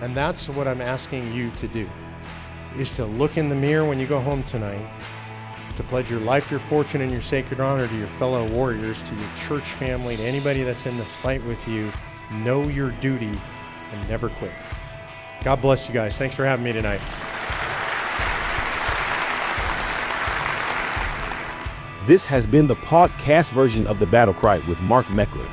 And 0.00 0.16
that's 0.16 0.48
what 0.48 0.68
I'm 0.68 0.80
asking 0.80 1.32
you 1.32 1.50
to 1.52 1.68
do 1.68 1.88
is 2.76 2.92
to 2.92 3.06
look 3.06 3.38
in 3.38 3.48
the 3.48 3.54
mirror 3.54 3.88
when 3.88 3.98
you 3.98 4.06
go 4.06 4.20
home 4.20 4.42
tonight, 4.44 4.86
to 5.76 5.82
pledge 5.84 6.10
your 6.10 6.20
life, 6.20 6.50
your 6.50 6.60
fortune, 6.60 7.00
and 7.00 7.10
your 7.12 7.20
sacred 7.20 7.60
honor 7.60 7.86
to 7.86 7.96
your 7.96 8.06
fellow 8.06 8.48
warriors, 8.50 9.02
to 9.02 9.14
your 9.14 9.28
church 9.36 9.70
family, 9.70 10.16
to 10.16 10.22
anybody 10.22 10.62
that's 10.62 10.86
in 10.86 10.96
this 10.96 11.16
fight 11.16 11.44
with 11.44 11.66
you. 11.68 11.90
Know 12.32 12.68
your 12.68 12.90
duty 12.92 13.38
and 13.92 14.08
never 14.08 14.28
quit. 14.28 14.52
God 15.44 15.62
bless 15.62 15.86
you 15.88 15.94
guys. 15.94 16.18
Thanks 16.18 16.34
for 16.34 16.44
having 16.44 16.64
me 16.64 16.72
tonight. 16.72 17.00
This 22.06 22.24
has 22.24 22.46
been 22.46 22.68
the 22.68 22.76
podcast 22.76 23.50
version 23.50 23.86
of 23.86 23.98
the 23.98 24.06
BattleCry 24.06 24.66
with 24.68 24.80
Mark 24.80 25.06
Meckler. 25.06 25.50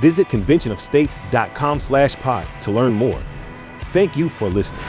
Visit 0.00 0.28
conventionofstates.com 0.28 1.80
slash 1.80 2.14
pod 2.16 2.48
to 2.62 2.70
learn 2.70 2.92
more. 2.92 3.20
Thank 3.86 4.16
you 4.16 4.28
for 4.28 4.48
listening. 4.48 4.84